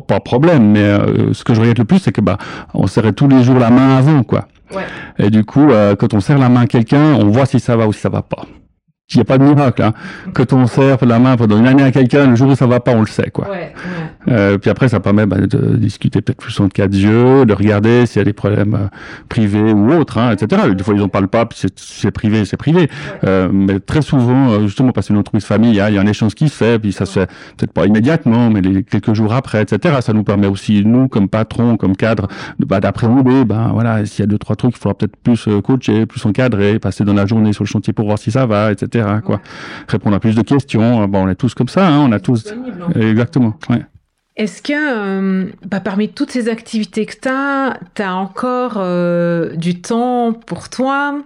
pas 0.07 0.21
problème, 0.21 0.71
mais 0.71 0.81
euh, 0.81 1.33
ce 1.33 1.45
que 1.45 1.55
je 1.55 1.61
regrette 1.61 1.79
le 1.79 1.85
plus, 1.85 1.99
c'est 1.99 2.13
que 2.13 2.21
bah 2.21 2.39
on 2.75 2.87
serrait 2.87 3.13
tous 3.13 3.29
les 3.29 3.43
jours 3.43 3.59
la 3.59 3.71
main 3.71 3.97
avant, 3.97 4.23
quoi. 4.23 4.49
Ouais. 4.75 4.85
Et 5.19 5.31
du 5.31 5.45
coup, 5.45 5.71
euh, 5.71 5.97
quand 5.97 6.15
on 6.15 6.21
serre 6.21 6.39
la 6.39 6.49
main 6.49 6.63
à 6.63 6.67
quelqu'un, 6.67 7.15
on 7.15 7.29
voit 7.29 7.47
si 7.47 7.61
ça 7.61 7.77
va 7.77 7.87
ou 7.87 7.93
si 7.93 8.01
ça 8.01 8.09
va 8.09 8.23
pas. 8.23 8.47
Il 9.15 9.19
n'y 9.19 9.23
a 9.23 9.25
pas 9.25 9.39
de 9.39 9.45
miracle. 9.45 9.83
Hein. 9.83 9.95
Quand 10.35 10.53
on 10.53 10.67
serre 10.67 11.05
la 11.05 11.19
main 11.19 11.37
pendant 11.37 11.59
une 11.59 11.67
année 11.67 11.83
à 11.83 11.91
quelqu'un, 11.91 12.27
le 12.27 12.37
jour 12.37 12.51
où 12.51 12.55
ça 12.55 12.67
va 12.67 12.81
pas, 12.81 12.93
on 12.93 13.01
le 13.01 13.07
sait. 13.07 13.31
Quoi. 13.31 13.49
Ouais, 13.51 13.73
Euh, 14.29 14.59
puis 14.59 14.71
après, 14.71 14.89
ça 14.89 15.01
permet 15.01 15.27
bah, 15.27 15.39
de 15.39 15.77
discuter 15.77 16.21
peut-être 16.21 16.39
plus 16.39 16.59
en 16.61 16.69
cas 16.69 16.89
de 16.89 16.97
yeux, 16.97 17.45
de 17.45 17.53
regarder 17.53 18.07
s'il 18.07 18.19
y 18.19 18.23
a 18.23 18.25
des 18.25 18.33
problèmes 18.33 18.75
euh, 18.75 18.87
privés 19.29 19.73
ou 19.73 19.93
autres, 19.93 20.19
hein, 20.19 20.33
etc. 20.33 20.63
Des 20.75 20.85
fois, 20.85 20.95
ils 20.95 21.01
n'en 21.01 21.09
parlent 21.09 21.29
pas, 21.29 21.47
puis 21.47 21.61
c'est 21.77 22.11
privé, 22.11 22.45
c'est 22.45 22.57
privé. 22.57 22.89
Euh, 23.25 23.49
mais 23.53 23.81
très 23.81 24.03
souvent, 24.03 24.53
euh, 24.53 24.63
justement, 24.63 24.93
parce 24.93 25.09
que 25.09 25.13
une 25.13 25.19
entreprise 25.19 25.45
familiale, 25.45 25.93
il 25.93 25.97
y 25.97 25.99
a 25.99 26.01
un 26.01 26.07
échange 26.07 26.35
qui 26.35 26.49
se 26.49 26.57
fait, 26.57 26.79
puis 26.79 26.93
ça 26.93 27.07
se 27.07 27.21
fait 27.21 27.31
peut-être 27.57 27.73
pas 27.73 27.87
immédiatement, 27.87 28.51
mais 28.51 28.61
les, 28.61 28.83
quelques 28.83 29.13
jours 29.13 29.33
après, 29.35 29.63
etc. 29.63 29.97
Ça 30.01 30.13
nous 30.13 30.25
permet 30.25 30.47
aussi, 30.47 30.83
nous, 30.85 31.09
comme 31.09 31.29
patron, 31.29 31.77
comme 31.77 31.97
cadre, 31.97 32.29
bah, 32.59 32.81
d'appréhender, 32.81 33.45
ben 33.45 33.71
voilà, 33.73 34.05
s'il 34.07 34.21
y 34.21 34.23
a 34.25 34.27
deux, 34.27 34.39
trois 34.39 34.57
trucs, 34.57 34.75
il 34.75 34.79
faudra 34.79 34.95
peut-être 34.95 35.17
plus 35.17 35.49
euh, 35.49 35.61
coacher, 35.61 36.07
plus 36.07 36.25
encadrer, 36.27 36.79
passer 36.79 37.05
dans 37.05 37.15
la 37.15 37.27
journée 37.27 37.53
sur 37.53 37.65
le 37.65 37.69
chantier 37.69 37.93
pour 37.93 38.07
voir 38.07 38.19
si 38.19 38.31
ça 38.31 38.47
va, 38.47 38.73
etc. 38.73 39.02
Quoi. 39.25 39.41
Répondre 39.89 40.17
à 40.17 40.21
plus 40.21 40.35
de 40.35 40.43
questions. 40.43 41.07
Bon, 41.09 41.25
on 41.25 41.29
est 41.29 41.35
tous 41.35 41.55
comme 41.55 41.69
ça, 41.69 41.87
hein, 41.87 41.99
on 41.99 42.13
a 42.13 42.21
tous. 42.21 42.55
Exactement. 42.95 43.55
Ouais. 43.71 43.83
Est-ce 44.37 44.63
que 44.63 44.73
euh, 44.73 45.51
bah, 45.67 45.81
parmi 45.81 46.09
toutes 46.09 46.31
ces 46.31 46.49
activités 46.49 47.05
que 47.05 47.17
tu 47.21 47.29
as, 47.29 47.79
tu 47.95 48.01
as 48.01 48.15
encore 48.15 48.75
euh, 48.79 49.55
du 49.57 49.83
temps 49.83 50.33
pour 50.33 50.71
toi, 50.71 51.21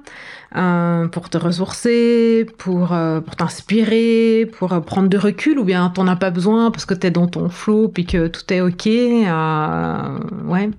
euh, 0.56 1.06
pour 1.06 1.30
te 1.30 1.38
ressourcer, 1.38 2.46
pour, 2.58 2.88
pour 2.88 3.36
t'inspirer, 3.36 4.50
pour 4.58 4.68
prendre 4.82 5.08
de 5.08 5.18
recul, 5.18 5.60
ou 5.60 5.64
bien 5.64 5.88
t'en 5.90 6.08
as 6.08 6.16
pas 6.16 6.30
besoin 6.30 6.72
parce 6.72 6.84
que 6.84 6.94
tu 6.94 7.06
es 7.06 7.10
dans 7.12 7.28
ton 7.28 7.48
flou 7.48 7.88
puis 7.88 8.06
que 8.06 8.26
tout 8.26 8.52
est 8.52 8.60
OK 8.60 8.86
Ouais. 8.86 10.70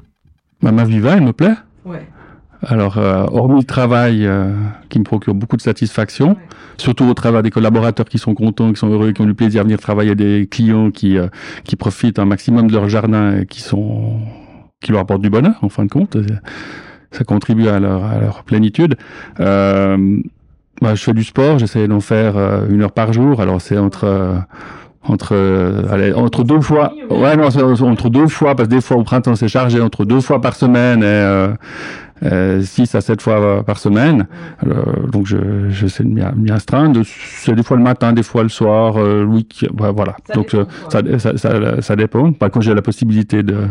Bah, 0.62 0.72
ma 0.72 0.84
vie 0.84 1.00
va, 1.00 1.16
elle 1.16 1.24
me 1.24 1.34
plaît. 1.34 1.56
Ouais. 1.86 2.06
Alors, 2.66 2.98
euh, 2.98 3.26
hormis 3.32 3.60
le 3.60 3.66
travail 3.66 4.26
euh, 4.26 4.52
qui 4.90 5.00
me 5.00 5.04
procure 5.04 5.36
beaucoup 5.36 5.58
de 5.58 5.62
satisfaction, 5.62 6.38
surtout 6.78 7.06
au 7.06 7.14
travers 7.14 7.44
des 7.44 7.52
collaborateurs 7.52 8.08
qui 8.08 8.18
sont 8.18 8.34
contents, 8.34 8.72
qui 8.72 8.80
sont 8.80 8.90
heureux, 8.90 9.12
qui 9.12 9.22
ont 9.22 9.26
du 9.26 9.36
plaisir 9.36 9.62
à 9.62 9.64
venir 9.64 9.80
travailler, 9.80 10.16
des 10.16 10.48
clients 10.50 10.90
qui 10.90 11.18
euh, 11.18 11.28
qui 11.64 11.76
profitent 11.76 12.20
un 12.20 12.26
maximum 12.26 12.68
de 12.68 12.74
leur 12.74 12.90
jardin 12.90 13.40
et 13.40 13.46
qui 13.46 13.62
sont 13.62 14.20
qui 14.82 14.92
leur 14.92 15.02
apportent 15.02 15.22
du 15.22 15.30
bonheur 15.30 15.56
en 15.62 15.70
fin 15.70 15.86
de 15.86 15.90
compte, 15.90 16.18
ça 17.12 17.24
contribue 17.24 17.68
à 17.68 17.80
leur, 17.80 18.04
à 18.06 18.20
leur 18.20 18.44
plénitude. 18.44 18.96
Bah, 19.40 20.94
je 20.94 21.04
fais 21.04 21.14
du 21.14 21.24
sport, 21.24 21.58
j'essaie 21.58 21.88
d'en 21.88 22.02
faire 22.02 22.38
une 22.70 22.84
heure 22.84 22.92
par 22.92 23.12
jour. 23.12 23.42
Alors 23.42 23.62
c'est 23.62 23.78
entre 23.80 24.44
entre 25.04 25.36
allez, 25.90 26.14
entre 26.14 26.44
deux 26.44 26.62
fois 26.62 26.94
ouais 27.10 27.38
non 27.38 27.48
entre 27.48 28.10
deux 28.10 28.28
fois 28.28 28.56
parce 28.56 28.68
que 28.68 28.76
des 28.76 28.82
fois 28.82 28.98
au 28.98 29.04
printemps 29.04 29.36
c'est 29.36 29.48
chargé 29.48 29.80
entre 29.80 30.06
deux 30.06 30.20
fois 30.20 30.42
par 30.42 30.56
semaine 30.56 31.02
et 31.02 31.06
euh, 31.06 31.48
6 32.22 32.96
à 32.96 33.02
7 33.02 33.22
fois 33.22 33.64
par 33.64 33.78
semaine. 33.78 34.28
Euh, 34.66 35.08
donc 35.12 35.28
je 35.28 35.70
j'essaie 35.70 36.04
de 36.04 36.10
m'y 36.10 36.52
astreindre. 36.52 37.02
C'est 37.06 37.54
des 37.54 37.64
fois 37.64 37.78
le 37.78 37.84
matin, 37.84 38.14
des 38.14 38.24
fois 38.24 38.44
le 38.44 38.50
soir, 38.50 38.98
euh, 38.98 39.22
le 39.22 39.28
week 39.28 39.66
voilà. 39.74 40.16
Ça 40.26 40.34
donc 40.34 40.52
dépend, 40.52 40.70
euh, 40.70 40.90
ça, 41.20 41.20
ça, 41.20 41.38
ça, 41.38 41.82
ça, 41.82 41.96
dépend. 41.96 42.32
Pas 42.32 42.50
quand 42.50 42.62
j'ai 42.62 42.74
la 42.74 42.82
possibilité 42.82 43.44
de, 43.44 43.68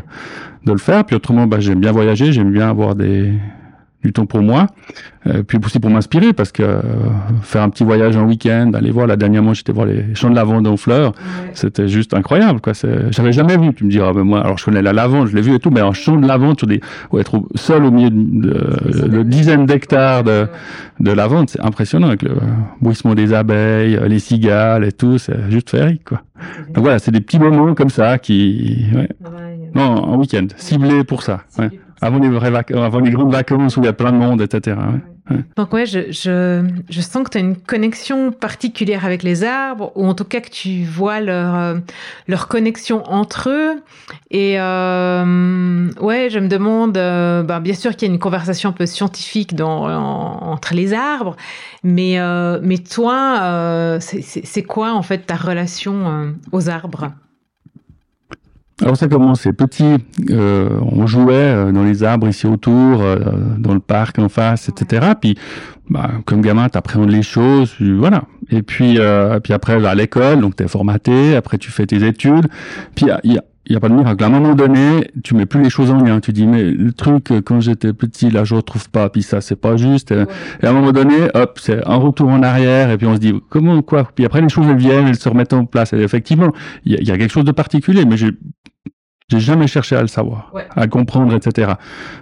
de 0.65 0.73
le 0.73 0.79
faire. 0.79 1.05
Puis 1.05 1.17
autrement, 1.17 1.47
bah, 1.47 1.61
j'aime 1.61 1.81
bien 1.81 1.93
voyager, 1.93 2.33
j'aime 2.33 2.53
bien 2.53 2.69
avoir 2.69 2.95
des 2.95 3.33
du 4.06 4.12
temps 4.12 4.26
pour 4.26 4.40
moi, 4.40 4.68
euh, 5.26 5.42
puis 5.42 5.58
aussi 5.64 5.80
pour 5.80 5.90
m'inspirer, 5.90 6.32
parce 6.32 6.52
que 6.52 6.62
euh, 6.62 6.80
faire 7.42 7.62
un 7.62 7.68
petit 7.68 7.84
voyage 7.84 8.16
en 8.16 8.25
week-end, 8.25 8.70
aller 8.75 8.90
voir, 8.90 9.06
la 9.06 9.16
dernière 9.16 9.42
fois 9.42 9.54
j'étais 9.54 9.72
voir 9.72 9.86
les 9.86 10.14
champs 10.14 10.30
de 10.30 10.36
lavande 10.36 10.66
en 10.66 10.76
fleurs, 10.76 11.12
c'était 11.52 11.88
juste 11.88 12.14
incroyable, 12.14 12.60
quoi. 12.60 12.72
J'avais 13.10 13.32
jamais 13.32 13.56
vu, 13.56 13.75
tu 13.75 13.84
me 13.84 13.90
diras, 13.90 14.12
mais 14.14 14.22
moi, 14.22 14.40
alors 14.40 14.58
je 14.58 14.64
connais 14.64 14.82
la 14.82 14.92
lavande, 14.92 15.28
je 15.28 15.34
l'ai 15.34 15.42
vu 15.42 15.54
et 15.54 15.58
tout, 15.58 15.70
mais 15.70 15.82
en 15.82 15.92
champ 15.92 16.16
de 16.16 16.26
lavande, 16.26 16.58
sur 16.58 16.66
des, 16.66 16.80
ouais, 17.10 17.20
être 17.20 17.42
seul 17.54 17.84
au 17.84 17.90
milieu 17.90 18.10
de, 18.10 19.08
de, 19.08 19.22
dizaines 19.22 19.66
d'hectares 19.66 20.25
de, 20.25 20.46
de 21.00 21.10
lavande, 21.10 21.50
c'est 21.50 21.60
impressionnant, 21.60 22.08
avec 22.08 22.22
le 22.22 22.36
bruissement 22.80 23.14
des 23.14 23.34
abeilles, 23.34 23.98
les 24.06 24.18
cigales 24.20 24.84
et 24.84 24.92
tout, 24.92 25.18
c'est 25.18 25.50
juste 25.50 25.70
féerique, 25.70 26.04
quoi. 26.04 26.22
Donc 26.75 26.84
voilà, 26.84 26.98
c'est 26.98 27.10
des 27.10 27.20
petits 27.20 27.38
moments 27.38 27.75
comme 27.75 27.88
ça 27.88 28.18
qui, 28.18 28.86
ouais. 28.94 29.08
Non, 29.75 29.82
en 29.82 30.16
week-end, 30.16 30.46
ciblés 30.56 31.04
pour 31.04 31.22
ça, 31.22 31.40
ouais 31.58 31.70
avant 32.00 32.19
les, 32.19 32.75
avant 32.76 33.00
les 33.00 33.11
grandes 33.11 33.33
vacances 33.33 33.76
où 33.76 33.81
il 33.81 33.87
y 33.87 33.88
a 33.88 33.93
plein 33.93 34.12
de 34.12 34.19
monde, 34.19 34.41
etc. 34.41 34.76
Donc 35.57 35.73
ouais, 35.73 35.87
je, 35.87 36.12
je, 36.12 36.65
je 36.88 37.00
sens 37.00 37.25
que 37.25 37.31
tu 37.31 37.38
as 37.38 37.41
une 37.41 37.57
connexion 37.57 38.31
particulière 38.31 39.05
avec 39.05 39.25
les 39.25 39.43
arbres, 39.43 39.91
ou 39.97 40.07
en 40.07 40.15
tout 40.15 40.25
cas 40.25 40.41
que 40.41 40.50
tu 40.50 40.85
vois 40.85 41.21
leur, 41.21 41.55
euh, 41.57 41.75
leur 42.29 42.47
connexion 42.47 43.03
entre 43.11 43.50
eux. 43.50 43.83
Et 44.31 44.61
euh, 44.61 45.91
ouais, 46.00 46.29
je 46.31 46.38
me 46.38 46.47
demande, 46.47 46.97
euh, 46.97 47.43
ben, 47.43 47.59
bien 47.61 47.75
sûr 47.75 47.97
qu'il 47.97 48.07
y 48.07 48.11
a 48.11 48.15
une 48.15 48.21
conversation 48.21 48.71
un 48.71 48.73
peu 48.73 48.87
scientifique 48.87 49.57
dans, 49.57 49.88
entre 49.88 50.75
les 50.75 50.95
arbres, 50.95 51.37
mais, 51.83 52.21
euh, 52.21 52.61
mais 52.62 52.79
toi, 52.79 53.41
euh, 53.43 53.99
c'est 54.00 54.62
quoi 54.62 54.93
en 54.93 55.03
fait 55.03 55.26
ta 55.26 55.35
relation 55.35 56.35
aux 56.53 56.69
arbres? 56.69 57.11
Alors 58.83 58.95
ça 58.99 59.09
commençait 59.09 59.54
petit, 59.54 59.97
euh, 60.30 60.68
on 60.83 61.06
jouait 61.06 61.33
euh, 61.33 61.73
dans 61.73 61.83
les 61.83 62.04
arbres 62.04 62.28
ici 62.28 62.47
autour, 62.47 63.00
euh, 63.00 63.16
dans 63.56 63.73
le 63.73 63.80
parc 63.80 64.18
en 64.18 64.28
face, 64.28 64.68
etc. 64.68 65.12
Puis, 65.18 65.35
bah, 65.88 66.11
comme 66.26 66.42
gamin, 66.42 66.68
t'appréhendes 66.68 67.11
les 67.11 67.23
choses, 67.23 67.75
voilà. 67.80 68.25
Et 68.50 68.61
puis, 68.61 68.97
euh, 68.99 69.40
puis 69.40 69.54
après, 69.54 69.83
à 69.83 69.95
l'école, 69.95 70.42
donc 70.42 70.56
t'es 70.56 70.68
formaté. 70.68 71.37
Après, 71.37 71.56
tu 71.56 71.71
fais 71.71 71.87
tes 71.87 72.06
études. 72.06 72.49
Puis 72.95 73.06
il 73.25 73.33
y 73.33 73.38
a, 73.38 73.42
y 73.66 73.76
a 73.76 73.80
pas 73.80 73.88
de 73.88 73.95
miracle. 73.95 74.23
À 74.23 74.26
un 74.26 74.30
moment 74.30 74.54
donné, 74.54 75.11
tu 75.25 75.35
mets 75.35 75.47
plus 75.47 75.62
les 75.62 75.71
choses 75.71 75.90
en 75.90 76.02
lien. 76.02 76.21
Tu 76.21 76.35
dis, 76.35 76.47
mais 76.47 76.64
le 76.64 76.92
truc, 76.92 77.33
quand 77.47 77.61
j'étais 77.61 77.95
petit, 77.95 78.30
là, 78.30 78.45
je 78.45 78.54
retrouve 78.54 78.90
pas. 78.90 79.09
Puis 79.09 79.23
ça, 79.23 79.40
c'est 79.40 79.56
pas 79.56 79.78
juste. 79.78 80.12
Et 80.12 80.66
à 80.66 80.71
un 80.71 80.73
moment 80.75 80.92
donné, 80.92 81.14
hop, 81.33 81.59
c'est 81.62 81.83
un 81.88 81.97
retour 81.97 82.28
en 82.28 82.42
arrière. 82.42 82.90
Et 82.90 82.99
puis 82.99 83.06
on 83.06 83.14
se 83.14 83.21
dit, 83.21 83.33
comment, 83.49 83.80
quoi? 83.80 84.06
Puis 84.14 84.26
après, 84.26 84.42
les 84.42 84.50
choses 84.50 84.66
elles 84.68 84.76
viennent, 84.76 85.06
elles 85.06 85.16
se 85.16 85.30
remettent 85.30 85.54
en 85.54 85.64
place. 85.64 85.95
Et 85.95 86.00
effectivement, 86.00 86.52
il 86.85 87.00
y, 87.00 87.04
y, 87.06 87.11
a 87.11 87.16
quelque 87.16 87.33
chose 87.33 87.47
de 87.47 87.52
particulier. 87.52 88.04
Mais 88.04 88.18
j'ai 88.18 88.33
j'ai 89.28 89.40
jamais 89.40 89.66
cherché 89.66 89.97
à 89.97 90.02
le 90.02 90.06
savoir, 90.06 90.50
ouais. 90.54 90.66
à 90.75 90.87
comprendre, 90.87 91.35
etc. 91.35 91.73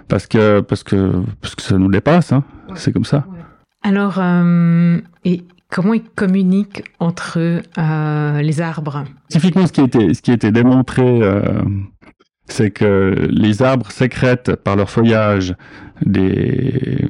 Parce 0.07 0.25
que 0.27 0.61
parce 0.61 0.83
que 0.83 1.23
parce 1.41 1.55
que 1.55 1.61
ça 1.61 1.77
nous 1.77 1.89
dépasse, 1.89 2.31
hein. 2.31 2.43
ouais. 2.69 2.75
c'est 2.77 2.91
comme 2.91 3.05
ça. 3.05 3.25
Ouais. 3.29 3.39
Alors, 3.83 4.15
euh, 4.17 4.99
et 5.23 5.43
comment 5.69 5.93
ils 5.93 6.03
communiquent 6.03 6.83
entre 6.99 7.61
euh, 7.77 8.41
les 8.41 8.61
arbres? 8.61 9.03
Typiquement, 9.29 9.67
ce 9.67 9.71
qui 9.71 9.81
a 9.81 9.83
été 9.83 10.13
ce 10.13 10.21
qui 10.21 10.31
a 10.31 10.33
été 10.33 10.51
démontré, 10.51 11.03
euh, 11.21 11.61
c'est 12.47 12.71
que 12.71 13.27
les 13.29 13.61
arbres 13.61 13.91
sécrètent 13.91 14.55
par 14.55 14.75
leur 14.75 14.89
feuillage 14.89 15.55
des 16.03 17.07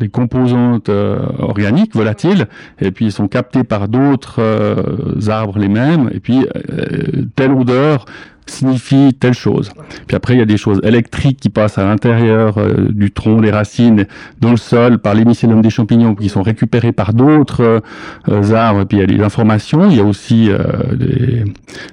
des 0.00 0.08
composantes 0.08 0.88
euh, 0.88 1.18
organiques 1.38 1.94
volatiles 1.94 2.46
et 2.80 2.90
puis 2.90 3.06
ils 3.06 3.12
sont 3.12 3.28
captés 3.28 3.64
par 3.64 3.88
d'autres 3.88 4.40
euh, 4.40 5.28
arbres 5.28 5.58
les 5.58 5.68
mêmes 5.68 6.10
et 6.12 6.20
puis 6.20 6.46
euh, 6.56 7.24
telle 7.36 7.52
odeur 7.52 8.06
signifie 8.46 9.14
telle 9.18 9.34
chose. 9.34 9.72
Puis 10.06 10.16
après, 10.16 10.34
il 10.34 10.38
y 10.38 10.42
a 10.42 10.46
des 10.46 10.56
choses 10.56 10.80
électriques 10.84 11.38
qui 11.40 11.48
passent 11.48 11.78
à 11.78 11.84
l'intérieur 11.84 12.58
euh, 12.58 12.88
du 12.90 13.10
tronc, 13.10 13.40
des 13.40 13.50
racines, 13.50 14.06
dans 14.40 14.50
le 14.50 14.56
sol, 14.56 14.98
par 14.98 15.14
l'hémicélium 15.14 15.62
des 15.62 15.70
champignons, 15.70 16.14
qui 16.14 16.28
sont 16.28 16.42
récupérés 16.42 16.92
par 16.92 17.14
d'autres 17.14 17.82
euh, 18.28 18.54
arbres. 18.54 18.84
Puis 18.84 18.98
il 18.98 19.00
y 19.00 19.04
a 19.04 19.06
des 19.06 19.22
informations, 19.22 19.88
il 19.90 19.96
y 19.96 20.00
a 20.00 20.04
aussi 20.04 20.50
euh, 20.50 20.58
des, 20.94 21.44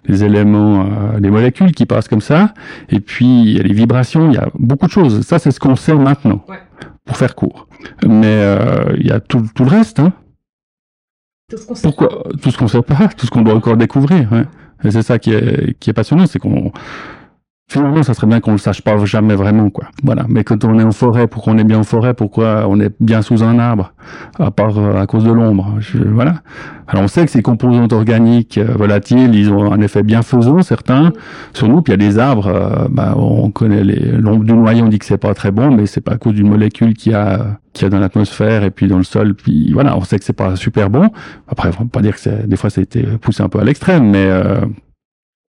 des, 0.07 0.23
éléments, 0.23 0.89
des 1.19 1.29
molécules 1.29 1.71
qui 1.71 1.85
passent 1.85 2.07
comme 2.07 2.21
ça. 2.21 2.53
Et 2.89 2.99
puis 2.99 3.43
il 3.43 3.57
y 3.57 3.59
a 3.59 3.63
des 3.63 3.73
vibrations, 3.73 4.29
il 4.29 4.35
y 4.35 4.39
a 4.39 4.49
beaucoup 4.59 4.87
de 4.87 4.91
choses. 4.91 5.21
Ça, 5.21 5.39
c'est 5.39 5.51
ce 5.51 5.59
qu'on 5.59 5.75
sait 5.75 5.95
maintenant, 5.95 6.43
ouais. 6.49 6.57
Pour 7.05 7.17
faire 7.17 7.35
court. 7.35 7.67
Mais 8.07 8.57
il 8.97 9.05
y 9.05 9.11
a 9.11 9.19
tout, 9.19 9.45
tout 9.53 9.63
le 9.63 9.69
reste. 9.69 9.99
Hein. 9.99 10.13
Tout 11.49 11.57
ce 11.57 11.65
qu'on 11.67 11.75
sait 11.75 11.81
Pourquoi. 11.87 12.23
Tout 12.41 12.51
ce 12.51 12.57
qu'on 12.57 12.67
sait 12.67 12.81
pas, 12.81 13.09
tout 13.09 13.25
ce 13.25 13.31
qu'on 13.31 13.41
doit 13.41 13.55
encore 13.55 13.77
découvrir. 13.77 14.31
Ouais. 14.31 14.45
Et 14.83 14.91
c'est 14.91 15.03
ça 15.03 15.19
qui 15.19 15.31
est, 15.31 15.77
qui 15.79 15.89
est 15.89 15.93
passionnant, 15.93 16.25
c'est 16.25 16.39
qu'on 16.39 16.71
Finalement, 17.71 18.03
ça 18.03 18.13
serait 18.13 18.27
bien 18.27 18.41
qu'on 18.41 18.51
le 18.51 18.57
sache 18.57 18.81
pas 18.81 18.97
jamais 19.05 19.33
vraiment, 19.33 19.69
quoi. 19.69 19.85
Voilà. 20.03 20.25
Mais 20.27 20.43
quand 20.43 20.65
on 20.65 20.77
est 20.77 20.83
en 20.83 20.91
forêt, 20.91 21.27
pour 21.27 21.41
qu'on 21.41 21.57
est 21.57 21.63
bien 21.63 21.79
en 21.79 21.83
forêt, 21.83 22.13
pourquoi 22.13 22.65
on 22.67 22.77
est 22.81 22.93
bien 22.99 23.21
sous 23.21 23.43
un 23.43 23.59
arbre, 23.59 23.93
à 24.37 24.51
part 24.51 24.77
euh, 24.77 24.99
à 24.99 25.07
cause 25.07 25.23
de 25.23 25.31
l'ombre? 25.31 25.79
Voilà. 25.93 26.41
Alors 26.89 27.05
on 27.05 27.07
sait 27.07 27.23
que 27.23 27.31
ces 27.31 27.41
composantes 27.41 27.93
organiques 27.93 28.57
euh, 28.57 28.73
volatiles, 28.75 29.33
ils 29.33 29.53
ont 29.53 29.71
un 29.71 29.79
effet 29.79 30.03
bienfaisant, 30.03 30.61
certains, 30.63 31.13
sur 31.53 31.69
nous. 31.69 31.81
Puis 31.81 31.93
il 31.93 32.01
y 32.01 32.05
a 32.05 32.09
des 32.09 32.19
arbres, 32.19 32.47
euh, 32.47 32.87
bah, 32.89 33.13
on 33.15 33.51
connaît 33.51 33.85
l'ombre 33.85 34.43
du 34.43 34.51
noyer, 34.51 34.81
on 34.81 34.89
dit 34.89 34.99
que 34.99 35.05
c'est 35.05 35.17
pas 35.17 35.33
très 35.33 35.51
bon, 35.51 35.71
mais 35.71 35.85
c'est 35.85 36.01
pas 36.01 36.15
à 36.15 36.17
cause 36.17 36.33
d'une 36.33 36.49
molécule 36.49 36.93
qui 36.93 37.13
a 37.13 37.57
qui 37.71 37.85
a 37.85 37.89
dans 37.89 37.99
l'atmosphère 37.99 38.65
et 38.65 38.71
puis 38.71 38.89
dans 38.89 38.97
le 38.97 39.05
sol. 39.05 39.33
Puis 39.33 39.71
voilà, 39.71 39.95
on 39.95 40.01
sait 40.01 40.19
que 40.19 40.25
c'est 40.25 40.33
pas 40.33 40.57
super 40.57 40.89
bon. 40.89 41.09
Après, 41.47 41.69
on 41.79 41.83
va 41.83 41.89
pas 41.89 42.01
dire 42.01 42.17
que 42.17 42.45
des 42.45 42.57
fois, 42.57 42.69
été 42.75 43.03
poussé 43.21 43.41
un 43.41 43.47
peu 43.47 43.59
à 43.59 43.63
l'extrême, 43.63 44.09
mais 44.09 44.29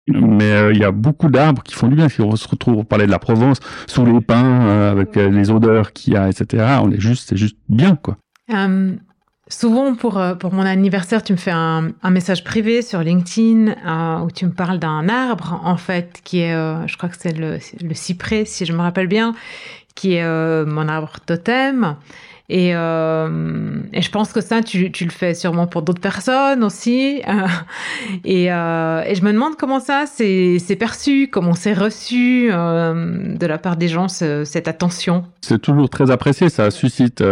mais 0.08 0.52
euh, 0.52 0.72
il 0.72 0.78
y 0.78 0.84
a 0.84 0.90
beaucoup 0.90 1.28
d'arbres 1.28 1.62
qui 1.62 1.74
font 1.74 1.88
du 1.88 1.96
bien. 1.96 2.08
Si 2.08 2.20
on 2.20 2.34
se 2.36 2.48
retrouve, 2.48 2.76
on 2.76 2.84
parlait 2.84 3.06
de 3.06 3.10
la 3.10 3.18
Provence, 3.18 3.58
sous 3.86 4.04
les 4.04 4.20
pins, 4.20 4.66
euh, 4.66 4.90
avec 4.90 5.16
euh, 5.16 5.30
les 5.30 5.50
odeurs 5.50 5.92
qu'il 5.92 6.14
y 6.14 6.16
a, 6.16 6.28
etc. 6.28 6.64
On 6.82 6.90
est 6.90 7.00
juste, 7.00 7.28
c'est 7.28 7.36
juste 7.36 7.56
bien, 7.68 7.96
quoi. 7.96 8.16
souvent, 9.48 9.94
pour, 9.94 10.22
pour 10.38 10.52
mon 10.52 10.62
anniversaire, 10.62 11.22
tu 11.22 11.32
me 11.32 11.38
fais 11.38 11.52
un, 11.52 11.90
un 12.02 12.10
message 12.10 12.44
privé 12.44 12.82
sur 12.82 13.00
LinkedIn 13.00 14.22
où 14.22 14.30
tu 14.30 14.46
me 14.46 14.52
parles 14.52 14.78
d'un 14.78 15.08
arbre, 15.08 15.60
en 15.64 15.76
fait, 15.76 16.20
qui 16.24 16.40
est, 16.40 16.52
je 16.52 16.96
crois 16.96 17.08
que 17.08 17.16
c'est 17.18 17.36
le, 17.36 17.58
le 17.82 17.94
cyprès, 17.94 18.44
si 18.44 18.66
je 18.66 18.72
me 18.72 18.80
rappelle 18.80 19.08
bien, 19.08 19.34
qui 19.94 20.14
est 20.14 20.64
mon 20.66 20.88
arbre 20.88 21.14
totem. 21.24 21.96
Et, 22.50 22.74
euh, 22.74 23.80
et, 23.92 24.00
je 24.00 24.10
pense 24.10 24.32
que 24.32 24.40
ça, 24.40 24.62
tu, 24.62 24.90
le 25.00 25.10
fais 25.10 25.34
sûrement 25.34 25.66
pour 25.66 25.82
d'autres 25.82 26.00
personnes 26.00 26.64
aussi. 26.64 27.20
et, 28.24 28.50
euh, 28.50 29.02
et, 29.04 29.14
je 29.14 29.22
me 29.22 29.32
demande 29.32 29.56
comment 29.56 29.80
ça, 29.80 30.04
c'est 30.06 30.76
perçu, 30.78 31.28
comment 31.30 31.52
c'est 31.52 31.74
reçu 31.74 32.48
euh, 32.50 33.36
de 33.36 33.46
la 33.46 33.58
part 33.58 33.76
des 33.76 33.88
gens, 33.88 34.08
ce, 34.08 34.44
cette 34.44 34.66
attention. 34.66 35.24
C'est 35.42 35.60
toujours 35.60 35.90
très 35.90 36.10
apprécié, 36.10 36.48
ça 36.48 36.70
suscite 36.70 37.22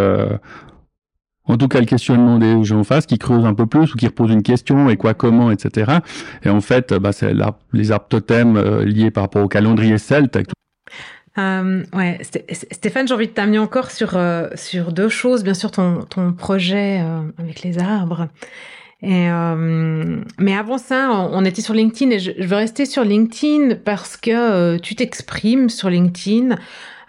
en 1.48 1.56
tout 1.56 1.68
cas 1.68 1.78
le 1.78 1.86
questionnement 1.86 2.38
des 2.38 2.64
gens 2.64 2.80
en 2.80 2.84
face 2.84 3.06
qui 3.06 3.18
creusent 3.18 3.46
un 3.46 3.54
peu 3.54 3.66
plus 3.66 3.94
ou 3.94 3.96
qui 3.96 4.06
reposent 4.06 4.32
une 4.32 4.42
question 4.42 4.90
et 4.90 4.96
quoi, 4.96 5.14
comment, 5.14 5.50
etc. 5.50 5.98
Et 6.42 6.50
en 6.50 6.60
fait, 6.60 6.92
bah, 6.92 7.12
c'est 7.12 7.32
les 7.72 7.92
arbres 7.92 8.06
totems 8.08 8.82
liés 8.82 9.10
par 9.10 9.22
rapport 9.22 9.44
au 9.44 9.48
calendrier 9.48 9.96
celte, 9.96 10.36
euh, 11.38 11.82
ouais, 11.92 12.18
Stéphane, 12.50 13.06
j'ai 13.06 13.14
envie 13.14 13.28
de 13.28 13.32
t'amener 13.32 13.58
encore 13.58 13.90
sur 13.90 14.16
euh, 14.16 14.48
sur 14.54 14.92
deux 14.92 15.08
choses. 15.08 15.44
Bien 15.44 15.54
sûr, 15.54 15.70
ton 15.70 16.02
ton 16.02 16.32
projet 16.32 17.00
euh, 17.02 17.20
avec 17.38 17.62
les 17.62 17.78
arbres. 17.78 18.28
Et 19.02 19.30
euh, 19.30 20.22
mais 20.38 20.56
avant 20.56 20.78
ça, 20.78 21.10
on, 21.10 21.44
était 21.44 21.60
sur 21.60 21.74
LinkedIn 21.74 22.10
et 22.12 22.18
je, 22.18 22.32
je, 22.38 22.46
veux 22.46 22.56
rester 22.56 22.86
sur 22.86 23.04
LinkedIn 23.04 23.76
parce 23.84 24.16
que 24.16 24.78
tu 24.78 24.94
t'exprimes 24.94 25.68
sur 25.68 25.90
LinkedIn 25.90 26.56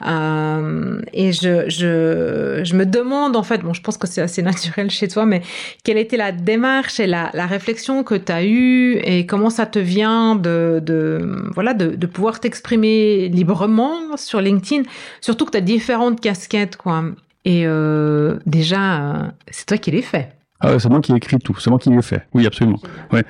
euh, 0.06 1.02
et 1.14 1.32
je, 1.32 1.70
je, 1.70 2.62
je 2.64 2.76
me 2.76 2.86
demande 2.86 3.36
en 3.36 3.44
fait, 3.44 3.60
bon, 3.60 3.74
je 3.74 3.82
pense 3.82 3.98
que 3.98 4.08
c'est 4.08 4.22
assez 4.22 4.42
naturel 4.44 4.90
chez 4.90 5.08
toi, 5.08 5.26
mais 5.26 5.42
quelle 5.84 5.98
était 5.98 6.18
la 6.18 6.32
démarche 6.32 7.00
et 7.00 7.08
la, 7.08 7.32
la 7.34 7.48
réflexion 7.48 8.04
que 8.04 8.16
tu 8.16 8.32
as 8.32 8.44
eue 8.46 8.98
et 9.04 9.26
comment 9.26 9.50
ça 9.50 9.66
te 9.66 9.80
vient 9.80 10.36
de, 10.36 10.82
de 10.84 11.50
voilà, 11.54 11.74
de, 11.74 11.96
de 11.96 12.08
pouvoir 12.08 12.40
t'exprimer 12.40 13.30
librement 13.30 14.18
sur 14.18 14.42
LinkedIn, 14.42 14.84
surtout 15.22 15.46
que 15.46 15.52
tu 15.52 15.58
as 15.58 15.62
différentes 15.62 16.22
casquettes, 16.22 16.78
quoi. 16.78 17.04
Et 17.46 17.64
euh, 17.66 18.38
déjà, 18.46 19.34
c'est 19.50 19.66
toi 19.66 19.78
qui 19.78 19.92
l'ai 19.92 20.02
fait. 20.02 20.34
Ah 20.60 20.80
c'est 20.80 20.90
moi 20.90 21.02
qui 21.02 21.12
ai 21.14 21.16
écrit 21.16 21.38
tout, 21.38 21.56
c'est 21.60 21.70
moi 21.70 21.80
qui 21.80 21.90
l'ai 21.90 22.02
fait. 22.02 22.28
Oui, 22.34 22.46
absolument. 22.46 22.80
Ouais. 23.12 23.24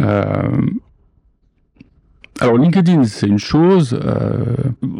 Euh, 0.00 0.42
alors 2.40 2.58
LinkedIn, 2.58 3.04
c'est 3.04 3.28
une 3.28 3.38
chose. 3.38 3.98
Euh, 4.04 4.56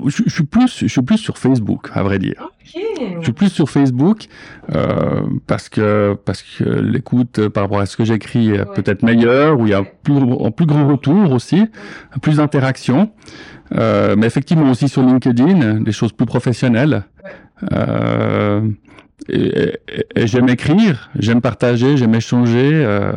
je, 0.07 0.23
je, 0.25 0.31
suis 0.31 0.45
plus, 0.45 0.79
je 0.81 0.87
suis 0.87 1.03
plus 1.03 1.19
sur 1.19 1.37
Facebook, 1.37 1.89
à 1.93 2.03
vrai 2.03 2.19
dire. 2.19 2.51
Je 2.65 3.23
suis 3.23 3.33
plus 3.33 3.49
sur 3.49 3.69
Facebook 3.69 4.27
euh, 4.75 5.23
parce 5.47 5.69
que 5.69 6.17
parce 6.25 6.43
que 6.43 6.65
l'écoute 6.65 7.49
par 7.49 7.65
rapport 7.65 7.81
à 7.81 7.87
ce 7.87 7.97
que 7.97 8.05
j'écris 8.05 8.51
est 8.51 8.65
peut-être 8.75 9.03
meilleure, 9.03 9.59
où 9.59 9.67
il 9.67 9.71
y 9.71 9.75
a 9.75 9.83
plus, 9.83 10.17
en 10.17 10.51
plus 10.51 10.67
grand 10.67 10.87
retour 10.87 11.33
aussi, 11.33 11.67
plus 12.23 12.37
d'interaction. 12.37 13.11
Euh, 13.75 14.15
mais 14.17 14.27
effectivement 14.27 14.71
aussi 14.71 14.89
sur 14.89 15.03
LinkedIn, 15.03 15.81
des 15.81 15.93
choses 15.93 16.13
plus 16.13 16.27
professionnelles. 16.27 17.05
Euh, 17.73 18.69
et, 19.29 19.73
et, 19.89 20.07
et 20.17 20.27
j'aime 20.27 20.49
écrire, 20.49 21.11
j'aime 21.19 21.41
partager, 21.41 21.97
j'aime 21.97 22.15
échanger. 22.15 22.71
Euh, 22.73 23.13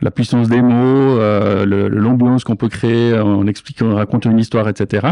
la 0.00 0.10
puissance 0.10 0.48
des 0.48 0.62
mots, 0.62 1.18
euh, 1.18 1.64
l'ambiance 1.90 2.44
qu'on 2.44 2.56
peut 2.56 2.68
créer 2.68 3.18
en 3.18 3.46
expliquant, 3.46 3.90
en 3.90 3.96
racontant 3.96 4.30
une 4.30 4.38
histoire, 4.38 4.68
etc. 4.68 5.08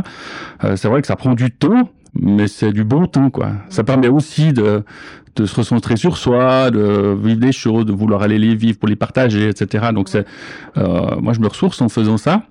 Euh, 0.65 0.77
c'est 0.77 0.89
vrai 0.89 1.01
que 1.01 1.07
ça 1.07 1.17
prend 1.17 1.35
du 1.35 1.51
temps, 1.51 1.91
mais 2.15 2.49
c'est 2.49 2.73
du 2.73 2.85
bon 2.85 3.07
temps, 3.07 3.31
quoi. 3.31 3.53
Ça 3.69 3.85
permet 3.85 4.09
aussi 4.09 4.53
de, 4.53 4.83
de 5.39 5.47
se 5.47 5.55
recentrer 5.55 5.97
sur 5.97 6.19
soi, 6.19 6.71
de 6.71 7.17
vivre 7.23 7.41
des 7.41 7.53
choses, 7.53 7.87
de 7.87 7.93
vouloir 7.93 8.23
aller 8.23 8.39
les 8.39 8.55
vivre 8.55 8.79
pour 8.79 8.89
les 8.89 8.97
partager, 8.97 9.49
etc. 9.49 9.89
Donc 9.95 10.09
c'est, 10.09 10.27
euh, 10.77 11.17
moi 11.21 11.33
je 11.33 11.41
me 11.41 11.47
ressource 11.47 11.81
en 11.81 11.89
faisant 11.89 12.19
ça. 12.19 12.43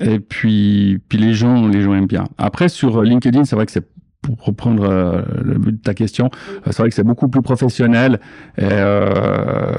Et 0.00 0.18
puis, 0.18 1.00
puis 1.08 1.18
les 1.18 1.34
gens, 1.34 1.66
les 1.66 1.82
gens 1.82 1.94
aiment 1.94 2.06
bien. 2.06 2.24
Après 2.38 2.68
sur 2.68 3.02
LinkedIn, 3.02 3.44
c'est 3.44 3.56
vrai 3.56 3.66
que 3.66 3.72
c'est 3.72 3.86
pour 4.22 4.42
reprendre 4.42 4.84
euh, 4.84 5.22
le 5.42 5.58
but 5.58 5.72
de 5.72 5.82
ta 5.82 5.92
question, 5.92 6.30
c'est 6.64 6.78
vrai 6.78 6.88
que 6.88 6.94
c'est 6.94 7.04
beaucoup 7.04 7.28
plus 7.28 7.42
professionnel. 7.42 8.20
Et, 8.56 8.62
euh, 8.62 9.74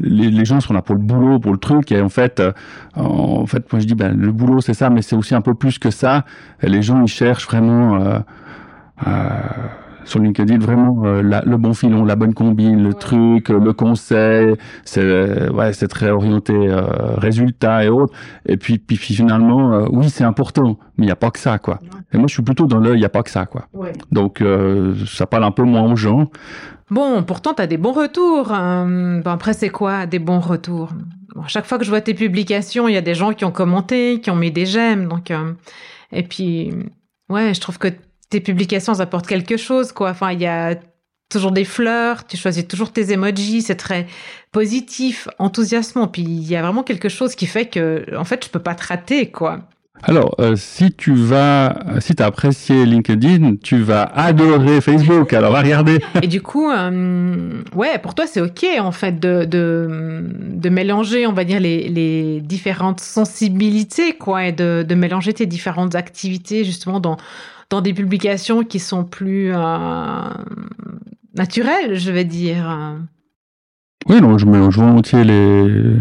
les, 0.00 0.30
les, 0.30 0.44
gens 0.44 0.60
sont 0.60 0.72
là 0.72 0.82
pour 0.82 0.94
le 0.94 1.00
boulot, 1.00 1.38
pour 1.38 1.52
le 1.52 1.58
truc. 1.58 1.92
Et 1.92 2.00
en 2.00 2.08
fait, 2.08 2.40
euh, 2.40 2.52
en 2.94 3.46
fait, 3.46 3.72
moi 3.72 3.80
je 3.80 3.86
dis, 3.86 3.94
ben 3.94 4.16
le 4.16 4.32
boulot 4.32 4.60
c'est 4.60 4.74
ça, 4.74 4.90
mais 4.90 5.02
c'est 5.02 5.16
aussi 5.16 5.34
un 5.34 5.40
peu 5.40 5.54
plus 5.54 5.78
que 5.78 5.90
ça. 5.90 6.24
Et 6.62 6.68
les 6.68 6.82
gens 6.82 7.02
ils 7.02 7.08
cherchent 7.08 7.46
vraiment 7.46 7.96
euh, 7.96 8.18
sur 10.08 10.20
LinkedIn 10.20 10.58
vraiment 10.58 11.04
euh, 11.04 11.22
la, 11.22 11.42
le 11.42 11.56
bon 11.56 11.74
filon, 11.74 12.04
la 12.04 12.16
bonne 12.16 12.34
combine, 12.34 12.82
le 12.82 12.94
truc, 12.94 13.50
le 13.50 13.72
conseil. 13.72 14.54
C'est 14.84 15.50
ouais, 15.50 15.72
c'est 15.72 15.88
très 15.88 16.10
orienté 16.10 16.54
euh, 16.54 16.80
résultat 17.16 17.84
et 17.84 17.88
autres. 17.88 18.14
Et 18.46 18.56
puis, 18.56 18.78
puis 18.78 18.96
finalement, 18.96 19.86
oui, 19.90 20.08
c'est 20.08 20.24
important, 20.24 20.78
mais 20.96 21.04
il 21.04 21.08
n'y 21.08 21.12
a 21.12 21.16
pas 21.16 21.30
que 21.30 21.38
ça, 21.38 21.58
quoi. 21.58 21.78
Et 22.12 22.16
moi, 22.16 22.26
je 22.26 22.34
suis 22.34 22.42
plutôt 22.42 22.66
dans 22.66 22.78
le, 22.78 22.94
il 22.94 22.98
n'y 22.98 23.04
a 23.04 23.10
pas 23.10 23.22
que 23.22 23.30
ça, 23.30 23.46
quoi. 23.46 23.66
Ouais. 23.74 23.92
Donc, 24.10 24.42
ça 25.06 25.26
parle 25.26 25.44
un 25.44 25.50
peu 25.50 25.62
moins 25.62 25.92
aux 25.92 25.96
gens. 25.96 26.30
Bon, 26.90 27.22
pourtant, 27.22 27.52
tu 27.52 27.62
as 27.62 27.66
des 27.66 27.76
bons 27.76 27.92
retours. 27.92 28.48
Bon, 28.48 29.30
après, 29.30 29.52
c'est 29.52 29.68
quoi 29.68 30.06
des 30.06 30.18
bons 30.18 30.40
retours? 30.40 30.90
Bon, 31.34 31.42
Chaque 31.46 31.66
fois 31.66 31.78
que 31.78 31.84
je 31.84 31.90
vois 31.90 32.00
tes 32.00 32.14
publications, 32.14 32.88
il 32.88 32.94
y 32.94 32.96
a 32.96 33.02
des 33.02 33.14
gens 33.14 33.32
qui 33.32 33.44
ont 33.44 33.52
commenté, 33.52 34.20
qui 34.20 34.30
ont 34.30 34.36
mis 34.36 34.50
des 34.50 34.66
j'aime. 34.66 35.08
Donc, 35.08 35.30
euh... 35.30 35.52
Et 36.12 36.22
puis, 36.22 36.72
ouais, 37.28 37.52
je 37.52 37.60
trouve 37.60 37.78
que 37.78 37.88
tes 38.30 38.40
publications 38.40 39.00
apportent 39.00 39.26
quelque 39.26 39.56
chose, 39.56 39.92
quoi. 39.92 40.10
Enfin, 40.10 40.32
il 40.32 40.40
y 40.40 40.46
a 40.46 40.76
toujours 41.28 41.52
des 41.52 41.64
fleurs, 41.64 42.26
tu 42.26 42.36
choisis 42.36 42.66
toujours 42.66 42.92
tes 42.92 43.12
emojis, 43.12 43.62
c'est 43.62 43.76
très 43.76 44.06
positif, 44.52 45.28
enthousiasmant. 45.38 46.08
Puis 46.08 46.22
il 46.22 46.48
y 46.48 46.56
a 46.56 46.62
vraiment 46.62 46.82
quelque 46.82 47.08
chose 47.08 47.34
qui 47.34 47.46
fait 47.46 47.66
que, 47.66 48.04
en 48.16 48.24
fait, 48.24 48.44
je 48.44 48.50
peux 48.50 48.58
pas 48.58 48.74
te 48.74 48.86
rater, 48.86 49.30
quoi. 49.30 49.60
Alors, 50.04 50.36
euh, 50.38 50.54
si 50.56 50.92
tu 50.92 51.12
vas, 51.12 51.76
si 51.98 52.14
tu 52.14 52.22
as 52.22 52.26
apprécié 52.26 52.86
LinkedIn, 52.86 53.56
tu 53.56 53.78
vas 53.82 54.04
adorer 54.04 54.80
Facebook. 54.80 55.32
Alors, 55.32 55.52
va 55.52 55.60
regarder. 55.60 55.98
Et 56.22 56.28
du 56.28 56.40
coup, 56.40 56.70
euh, 56.70 57.62
ouais, 57.74 57.98
pour 57.98 58.14
toi, 58.14 58.26
c'est 58.28 58.40
OK, 58.40 58.64
en 58.78 58.92
fait, 58.92 59.18
de, 59.18 59.44
de, 59.44 60.24
de, 60.54 60.68
mélanger, 60.68 61.26
on 61.26 61.32
va 61.32 61.42
dire, 61.42 61.58
les, 61.58 61.88
les 61.88 62.40
différentes 62.40 63.00
sensibilités, 63.00 64.12
quoi, 64.12 64.46
et 64.46 64.52
de, 64.52 64.84
de 64.88 64.94
mélanger 64.94 65.34
tes 65.34 65.46
différentes 65.46 65.96
activités, 65.96 66.64
justement, 66.64 67.00
dans, 67.00 67.16
dans 67.70 67.80
des 67.80 67.92
publications 67.92 68.64
qui 68.64 68.78
sont 68.78 69.04
plus 69.04 69.52
euh, 69.54 70.30
naturelles, 71.34 71.96
je 71.98 72.10
vais 72.10 72.24
dire. 72.24 72.96
Oui, 74.08 74.20
non, 74.20 74.38
je 74.38 74.46
mélange 74.46 74.76
volontiers 74.76 75.24
les 75.24 75.96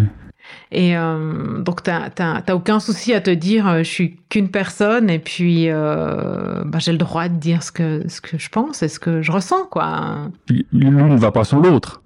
et 0.71 0.97
euh, 0.97 1.61
donc, 1.61 1.83
tu 1.83 1.91
n'as 1.91 2.53
aucun 2.53 2.79
souci 2.79 3.13
à 3.13 3.21
te 3.21 3.29
dire, 3.29 3.67
euh, 3.67 3.77
je 3.79 3.89
suis 3.89 4.17
qu'une 4.29 4.49
personne 4.49 5.09
et 5.09 5.19
puis 5.19 5.69
euh, 5.69 6.63
bah, 6.65 6.79
j'ai 6.79 6.91
le 6.91 6.97
droit 6.97 7.29
de 7.29 7.35
dire 7.35 7.63
ce 7.63 7.71
que, 7.71 8.03
ce 8.09 8.19
que 8.19 8.37
je 8.37 8.49
pense 8.49 8.83
et 8.83 8.89
ce 8.89 8.99
que 8.99 9.21
je 9.21 9.31
ressens. 9.31 9.65
quoi. 9.71 10.29
L'une 10.49 11.07
ne 11.07 11.17
va 11.17 11.31
pas 11.31 11.45
sans 11.45 11.61
l'autre. 11.61 12.01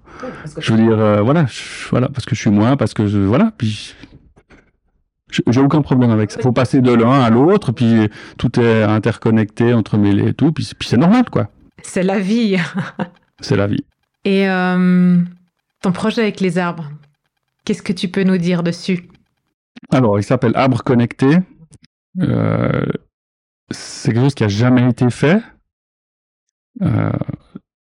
je 0.58 0.72
veux 0.72 0.82
dire, 0.82 0.98
euh, 0.98 1.22
voilà, 1.22 1.46
je, 1.46 1.88
voilà, 1.90 2.08
parce 2.08 2.24
que 2.24 2.36
je 2.36 2.40
suis 2.40 2.50
moi, 2.50 2.76
parce 2.76 2.94
que 2.94 3.08
je, 3.08 3.18
voilà, 3.18 3.52
puis 3.58 3.94
j'ai 5.46 5.60
aucun 5.60 5.82
problème 5.82 6.10
avec 6.10 6.30
ça. 6.30 6.40
Faut 6.40 6.52
passer 6.52 6.80
de 6.80 6.92
l'un 6.92 7.20
à 7.20 7.30
l'autre, 7.30 7.72
puis 7.72 8.08
tout 8.38 8.60
est 8.60 8.82
interconnecté, 8.82 9.72
entremêlé 9.72 10.28
et 10.28 10.34
tout, 10.34 10.52
puis, 10.52 10.70
puis 10.78 10.88
c'est 10.88 10.96
normal, 10.96 11.24
quoi. 11.30 11.48
C'est 11.82 12.02
la 12.02 12.18
vie. 12.18 12.56
c'est 13.40 13.56
la 13.56 13.66
vie. 13.66 13.84
Et 14.24 14.48
euh, 14.48 15.18
ton 15.80 15.92
projet 15.92 16.22
avec 16.22 16.40
les 16.40 16.58
arbres, 16.58 16.88
Qu'est-ce 17.64 17.82
que 17.82 17.92
tu 17.92 18.08
peux 18.08 18.24
nous 18.24 18.38
dire 18.38 18.62
dessus? 18.62 19.08
Alors, 19.90 20.18
il 20.18 20.24
s'appelle 20.24 20.52
Arbre 20.56 20.82
connecté. 20.82 21.38
Euh, 22.20 22.86
c'est 23.70 24.12
quelque 24.12 24.22
chose 24.22 24.34
qui 24.34 24.44
a 24.44 24.48
jamais 24.48 24.88
été 24.88 25.08
fait. 25.10 25.40
Euh, 26.82 27.12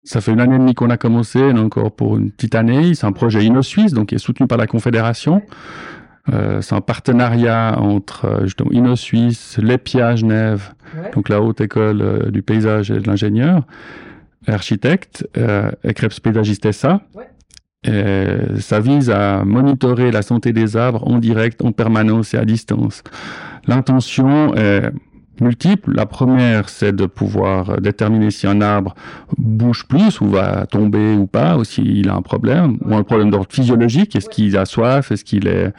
ça 0.02 0.20
fait 0.20 0.32
une 0.32 0.40
année 0.40 0.56
et 0.56 0.58
demie 0.58 0.74
qu'on 0.74 0.90
a 0.90 0.96
commencé, 0.96 1.40
encore 1.40 1.94
pour 1.94 2.16
une 2.16 2.32
petite 2.32 2.56
année. 2.56 2.94
C'est 2.94 3.06
un 3.06 3.12
projet 3.12 3.44
inno-suisse, 3.44 3.92
donc 3.92 4.08
qui 4.08 4.16
est 4.16 4.18
soutenu 4.18 4.48
par 4.48 4.58
la 4.58 4.66
Confédération. 4.66 5.42
Euh, 6.32 6.60
c'est 6.60 6.74
un 6.74 6.80
partenariat 6.80 7.76
entre 7.78 8.24
euh, 8.26 8.44
justement 8.44 8.70
Inno-Suisse, 8.72 9.58
l'EPIA 9.60 10.16
Genève, 10.16 10.72
donc 11.14 11.28
la 11.28 11.40
haute 11.40 11.60
école 11.60 12.02
euh, 12.02 12.30
du 12.30 12.42
paysage 12.42 12.90
et 12.90 12.98
de 12.98 13.06
l'ingénieur, 13.06 13.64
architecte, 14.46 15.28
euh, 15.36 15.70
et 15.84 15.94
Krebs 15.94 16.20
Pédagiste 16.20 16.70
SA. 16.72 17.00
Et 17.82 18.36
ça 18.58 18.78
vise 18.78 19.08
à 19.08 19.42
monitorer 19.42 20.10
la 20.10 20.20
santé 20.20 20.52
des 20.52 20.76
arbres 20.76 21.06
en 21.08 21.18
direct, 21.18 21.64
en 21.64 21.72
permanence 21.72 22.34
et 22.34 22.36
à 22.36 22.44
distance. 22.44 23.02
L'intention 23.66 24.54
est 24.54 24.90
multiples. 25.40 25.92
La 25.94 26.06
première, 26.06 26.68
c'est 26.68 26.94
de 26.94 27.06
pouvoir 27.06 27.80
déterminer 27.80 28.30
si 28.30 28.46
un 28.46 28.60
arbre 28.60 28.94
bouge 29.38 29.86
plus 29.86 30.20
ou 30.20 30.28
va 30.28 30.66
tomber 30.66 31.14
ou 31.14 31.26
pas, 31.26 31.56
ou 31.56 31.64
s'il 31.64 32.08
a 32.08 32.14
un 32.14 32.22
problème, 32.22 32.78
ou 32.84 32.94
un 32.94 33.02
problème 33.02 33.30
d'ordre 33.30 33.48
physiologique. 33.50 34.16
Est-ce 34.16 34.28
qu'il 34.28 34.56
a 34.56 34.64
soif? 34.64 35.12
Est-ce 35.12 35.24
qu'il 35.24 35.48
est 35.48 35.72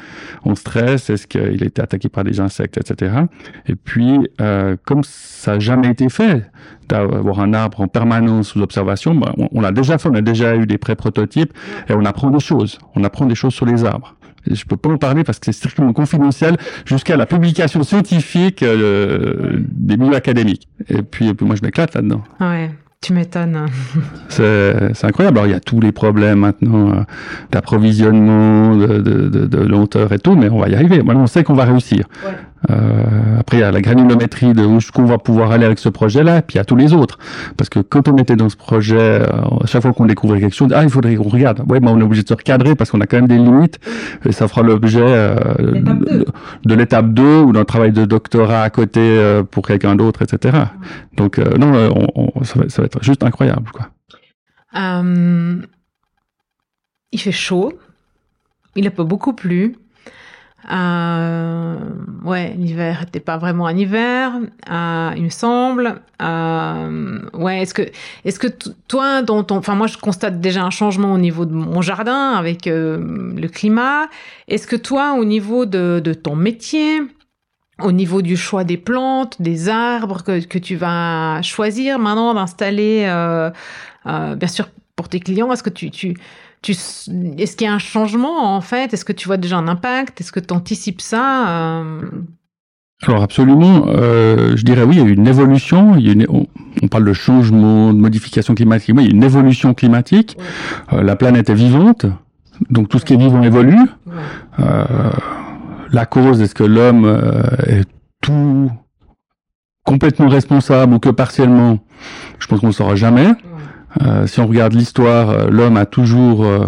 en 0.44 0.56
stress? 0.56 1.10
Est-ce 1.10 1.28
qu'il 1.28 1.64
a 1.64 1.66
été 1.66 1.82
attaqué 1.82 2.10
par 2.10 2.24
des 2.24 2.40
insectes, 2.40 2.78
etc. 2.78 3.24
Et 3.68 3.76
puis, 3.76 4.30
euh, 4.40 4.76
comme 4.86 5.04
ça 5.04 5.54
n'a 5.54 5.60
jamais 5.60 5.90
été 5.90 6.10
fait, 6.10 6.50
d'avoir 6.90 7.40
un 7.40 7.54
arbre 7.54 7.82
en 7.82 7.88
permanence 7.88 8.50
sous 8.50 8.62
observation, 8.62 9.16
ben, 9.16 9.32
on, 9.38 9.48
on 9.52 9.62
l'a 9.62 9.72
déjà 9.72 9.98
fait, 9.98 10.10
on 10.10 10.16
a 10.16 10.22
déjà 10.22 10.56
eu 10.56 10.66
des 10.66 10.78
pré-prototypes, 10.78 11.54
et 11.88 11.94
on 11.94 12.06
apprend 12.06 12.30
des 12.30 12.40
choses. 12.40 12.80
On 12.96 13.04
apprend 13.04 13.26
des 13.26 13.36
choses 13.36 13.54
sur 13.54 13.66
les 13.66 13.86
arbres. 13.86 14.16
Je 14.50 14.64
peux 14.66 14.78
pas 14.78 14.90
en 14.90 14.98
parler 14.98 15.24
parce 15.24 15.40
que 15.40 15.46
c'est 15.46 15.52
strictement 15.52 15.94
confidentiel 15.94 16.58
jusqu'à 16.86 17.18
la 17.18 17.26
publication 17.26 17.84
scientifique 17.84 18.64
euh, 18.64 19.60
des 19.72 19.98
milieux 19.98 20.16
académiques. 20.16 20.68
Et 20.90 21.02
puis, 21.02 21.28
et 21.30 21.34
puis 21.34 21.46
moi, 21.46 21.56
je 21.56 21.62
m'éclate 21.62 21.94
là-dedans. 21.94 22.24
Ouais. 22.40 22.72
Tu 23.02 23.14
m'étonnes. 23.14 23.66
C'est 24.30 24.94
c'est 24.94 25.08
incroyable. 25.08 25.40
Alors, 25.40 25.48
il 25.48 25.54
y 25.54 25.56
a 25.56 25.60
tous 25.60 25.80
les 25.80 25.92
problèmes 25.92 26.42
maintenant 26.42 26.92
euh, 26.92 27.02
d'approvisionnement, 27.52 28.76
de, 28.78 29.00
de, 29.00 29.28
de, 29.28 29.46
de 29.48 29.58
lenteur 29.58 30.12
et 30.14 30.20
tout, 30.20 30.36
mais 30.36 30.50
on 30.50 30.60
va 30.60 30.70
y 30.70 30.76
arriver. 30.76 31.02
Maintenant, 31.02 31.24
on 31.24 31.28
sait 31.28 31.44
qu'on 31.44 31.56
va 31.56 31.66
réussir. 31.66 32.08
Ouais. 32.24 32.32
Euh, 32.70 33.40
après, 33.40 33.58
il 33.58 33.60
y 33.62 33.64
a 33.64 33.72
la 33.72 33.82
granulométrie 33.82 34.54
de 34.54 34.64
où 34.64 34.78
est-ce 34.78 34.92
qu'on 34.92 35.06
va 35.06 35.18
pouvoir 35.18 35.52
aller 35.52 35.66
avec 35.66 35.80
ce 35.80 35.90
projet-là, 35.90 36.38
et 36.38 36.42
puis 36.44 36.56
il 36.56 36.58
y 36.58 36.62
a 36.62 36.66
tous 36.66 36.76
les 36.76 36.94
autres. 36.94 37.18
Parce 37.58 37.70
que 37.70 37.80
quand 37.80 38.08
on 38.08 38.18
était 38.18 38.36
dans 38.36 38.50
ce 38.50 38.56
projet, 38.56 38.98
euh, 39.00 39.26
à 39.64 39.66
chaque 39.66 39.82
fois 39.82 39.94
qu'on 39.94 40.06
découvrait 40.06 40.40
quelque 40.40 40.56
chose, 40.56 40.70
ah, 40.76 40.84
il 40.84 40.90
faudrait 40.90 41.16
qu'on 41.16 41.24
regarde. 41.30 41.64
Ouais, 41.68 41.80
mais 41.80 41.90
on 41.90 42.00
est 42.00 42.04
obligé 42.04 42.22
de 42.24 42.28
se 42.28 42.34
recadrer 42.36 42.76
parce 42.76 42.92
qu'on 42.92 43.02
a 43.02 43.08
quand 43.08 43.18
même 43.18 43.28
des 43.28 43.38
limites, 43.38 43.80
et 44.26 44.32
ça 44.32 44.48
fera 44.48 44.62
l'objet 44.62 45.02
euh, 45.02 45.36
L'étape 45.60 46.00
deux. 46.00 46.20
de, 46.20 46.26
de 46.66 46.74
l'étape 46.76 47.10
2 47.14 47.40
ou 47.42 47.52
d'un 47.52 47.66
travail 47.66 47.92
de 47.92 48.06
doctorat 48.06 48.62
à 48.62 48.70
côté 48.70 49.00
euh, 49.02 49.42
pour 49.44 49.66
quelqu'un 49.66 49.96
d'autre, 49.96 50.22
etc. 50.22 50.58
Donc, 51.18 51.40
euh, 51.40 51.58
non, 51.58 51.74
on, 52.16 52.32
on- 52.36 52.44
ça, 52.44 52.60
va, 52.60 52.70
ça 52.70 52.82
va 52.84 52.86
être 52.86 53.04
juste 53.04 53.24
incroyable, 53.24 53.70
quoi. 53.74 53.90
Euh, 54.78 55.58
il 57.12 57.20
fait 57.20 57.32
chaud. 57.32 57.74
Il 58.76 58.88
a 58.88 58.92
pas 58.92 59.04
beaucoup 59.04 59.34
plu. 59.34 59.76
Euh, 60.70 61.76
ouais, 62.24 62.54
l'hiver 62.58 63.02
n'était 63.02 63.20
pas 63.20 63.38
vraiment 63.38 63.66
un 63.66 63.76
hiver, 63.76 64.34
euh, 64.70 65.12
il 65.16 65.24
me 65.24 65.30
semble. 65.30 66.02
Euh, 66.22 67.20
ouais, 67.34 67.62
est-ce 67.62 67.74
que, 67.74 67.82
est-ce 68.26 68.38
que 68.38 68.48
toi, 68.88 69.24
dans 69.24 69.44
ton, 69.44 69.58
enfin 69.58 69.76
moi 69.76 69.88
je 69.88 69.98
constate 69.98 70.40
déjà 70.40 70.64
un 70.64 70.70
changement 70.70 71.14
au 71.14 71.18
niveau 71.18 71.46
de 71.46 71.54
mon 71.54 71.82
jardin 71.82 72.34
avec 72.34 72.66
le 72.68 73.48
climat. 73.48 74.08
Est-ce 74.48 74.68
que 74.68 74.76
toi, 74.76 75.16
au 75.18 75.26
niveau 75.26 75.66
de, 75.66 76.14
ton 76.14 76.36
métier, 76.36 77.02
au 77.80 77.92
niveau 77.92 78.22
du 78.22 78.38
choix 78.38 78.64
des 78.64 78.78
plantes, 78.78 79.42
des 79.42 79.68
arbres 79.68 80.24
que, 80.24 80.46
que 80.46 80.60
tu 80.60 80.76
vas 80.76 81.42
choisir 81.42 81.98
maintenant 81.98 82.36
d'installer, 82.36 83.06
bien 84.06 84.48
sûr 84.48 84.70
pour 84.96 85.10
tes 85.10 85.20
clients, 85.20 85.52
est-ce 85.52 85.64
que 85.64 85.72
tu, 85.72 85.90
tu, 85.90 86.16
tu 86.62 86.72
est-ce 86.74 87.56
qu'il 87.56 87.66
y 87.66 87.70
a 87.70 87.74
un 87.74 87.80
changement 87.80 88.56
en 88.56 88.62
fait? 88.62 88.94
Est-ce 88.94 89.06
que 89.06 89.14
tu 89.14 89.28
vois 89.28 89.38
déjà 89.38 89.58
un 89.58 89.68
impact? 89.68 90.22
Est-ce 90.22 90.32
que 90.32 90.40
tu 90.40 90.54
anticipes 90.54 91.02
ça 91.02 91.50
Euh, 91.80 92.02
Alors 93.08 93.24
absolument, 93.24 93.86
euh, 93.88 94.56
je 94.56 94.64
dirais 94.64 94.84
oui, 94.84 94.98
il 94.98 95.02
y 95.02 95.06
a 95.06 95.08
eu 95.08 95.14
une 95.14 95.28
évolution. 95.28 95.96
Il 95.96 96.06
y 96.06 96.10
a 96.10 96.14
une- 96.14 96.28
on, 96.30 96.46
on 96.84 96.88
parle 96.88 97.06
de 97.06 97.14
changement, 97.14 97.94
de 97.94 98.00
modification 98.00 98.54
climatique. 98.54 98.94
Oui, 98.96 99.06
il 99.06 99.10
y 99.10 99.14
a 99.14 99.16
une 99.16 99.24
évolution 99.24 99.74
climatique. 99.74 100.38
Euh, 100.94 101.02
la 101.02 101.16
planète 101.16 101.50
est 101.50 101.56
vivante, 101.56 102.06
donc 102.70 102.90
tout 102.90 103.00
ce 103.00 103.06
qui 103.06 103.14
est 103.14 103.18
vivant 103.18 103.42
évolue. 103.42 103.80
Euh, 104.60 104.86
la 105.92 106.06
cause, 106.06 106.42
est-ce 106.42 106.54
que 106.56 106.64
l'homme 106.64 107.06
est 107.68 107.86
tout 108.22 108.72
complètement 109.84 110.30
responsable 110.30 110.94
ou 110.94 111.00
que 111.00 111.10
partiellement? 111.10 111.80
Je 112.40 112.48
pense 112.48 112.60
qu'on 112.60 112.68
ne 112.68 112.72
le 112.72 112.76
saura 112.76 112.96
jamais. 112.96 113.32
Euh, 114.02 114.28
si 114.28 114.40
on 114.40 114.48
regarde 114.48 114.74
l'histoire, 114.74 115.30
euh, 115.30 115.48
l'homme 115.50 115.78
a 115.78 115.86
toujours 115.86 116.46
euh, 116.46 116.66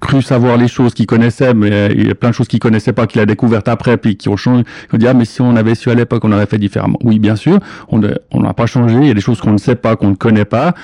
cru 0.00 0.22
savoir 0.22 0.56
les 0.56 0.68
choses 0.68 0.94
qu'il 0.94 1.06
connaissait, 1.06 1.54
mais 1.54 1.92
il 1.94 2.08
y 2.08 2.10
a 2.10 2.14
plein 2.14 2.30
de 2.30 2.34
choses 2.34 2.48
qu'il 2.48 2.58
connaissait 2.58 2.92
pas, 2.92 3.06
qu'il 3.06 3.20
a 3.20 3.26
découvertes 3.26 3.68
après, 3.68 3.96
puis 3.96 4.16
qui 4.16 4.28
ont 4.28 4.36
changé. 4.36 4.64
On 4.92 4.96
dit 4.96 5.06
ah 5.06 5.14
mais 5.14 5.24
si 5.24 5.40
on 5.40 5.54
avait 5.54 5.74
su 5.74 5.90
à 5.90 5.94
l'époque, 5.94 6.24
on 6.24 6.32
aurait 6.32 6.46
fait 6.46 6.58
différemment. 6.58 6.98
Oui, 7.04 7.18
bien 7.18 7.36
sûr, 7.36 7.58
on 7.88 8.00
n'a 8.00 8.54
pas 8.54 8.66
changé. 8.66 8.96
Il 8.96 9.06
y 9.06 9.10
a 9.10 9.14
des 9.14 9.20
choses 9.20 9.40
qu'on 9.40 9.52
ne 9.52 9.58
sait 9.58 9.76
pas, 9.76 9.94
qu'on 9.96 10.10
ne 10.10 10.14
connaît 10.14 10.44
pas. 10.44 10.74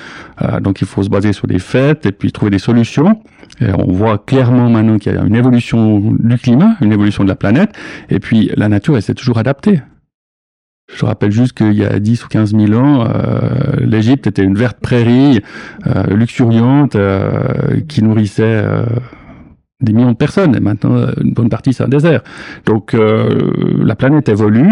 Euh, 0.41 0.59
donc 0.61 0.81
il 0.81 0.87
faut 0.87 1.03
se 1.03 1.09
baser 1.09 1.33
sur 1.33 1.47
des 1.47 1.59
faits 1.59 2.05
et 2.05 2.11
puis 2.11 2.31
trouver 2.31 2.51
des 2.51 2.59
solutions. 2.59 3.21
Et 3.59 3.67
on 3.77 3.91
voit 3.91 4.19
clairement 4.19 4.69
maintenant 4.69 4.97
qu'il 4.97 5.13
y 5.13 5.17
a 5.17 5.21
une 5.21 5.35
évolution 5.35 5.99
du 6.17 6.37
climat, 6.37 6.75
une 6.81 6.93
évolution 6.93 7.23
de 7.23 7.29
la 7.29 7.35
planète, 7.35 7.71
et 8.09 8.19
puis 8.19 8.51
la 8.55 8.69
nature, 8.69 8.95
elle 8.95 9.01
s'est 9.01 9.15
toujours 9.15 9.37
adaptée. 9.37 9.81
Je 10.95 11.05
rappelle 11.05 11.31
juste 11.31 11.53
qu'il 11.53 11.73
y 11.73 11.85
a 11.85 11.99
10 11.99 12.25
ou 12.25 12.27
15 12.27 12.55
000 12.55 12.73
ans, 12.73 13.05
euh, 13.05 13.75
l'Égypte 13.79 14.27
était 14.27 14.43
une 14.43 14.55
verte 14.55 14.79
prairie 14.79 15.41
euh, 15.85 16.03
luxuriante 16.07 16.95
euh, 16.95 17.79
qui 17.87 18.03
nourrissait 18.03 18.43
euh, 18.43 18.85
des 19.81 19.93
millions 19.93 20.11
de 20.11 20.17
personnes. 20.17 20.55
Et 20.55 20.59
maintenant, 20.59 20.95
euh, 20.95 21.11
une 21.21 21.33
bonne 21.33 21.49
partie, 21.49 21.73
c'est 21.73 21.83
un 21.83 21.89
désert. 21.89 22.21
Donc, 22.65 22.93
euh, 22.93 23.51
la 23.83 23.95
planète 23.95 24.29
évolue 24.29 24.71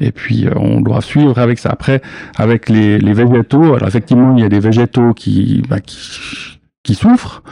et 0.00 0.12
puis 0.12 0.46
on 0.54 0.80
doit 0.80 1.00
suivre 1.00 1.38
avec 1.38 1.58
ça. 1.58 1.70
Après, 1.70 2.00
avec 2.36 2.68
les, 2.68 2.98
les 2.98 3.12
végétaux, 3.12 3.74
alors 3.74 3.88
effectivement, 3.88 4.36
il 4.36 4.42
y 4.42 4.46
a 4.46 4.48
des 4.48 4.60
végétaux 4.60 5.14
qui, 5.14 5.62
bah, 5.68 5.80
qui, 5.80 6.55
qui 6.86 6.94
souffrent. 6.94 7.42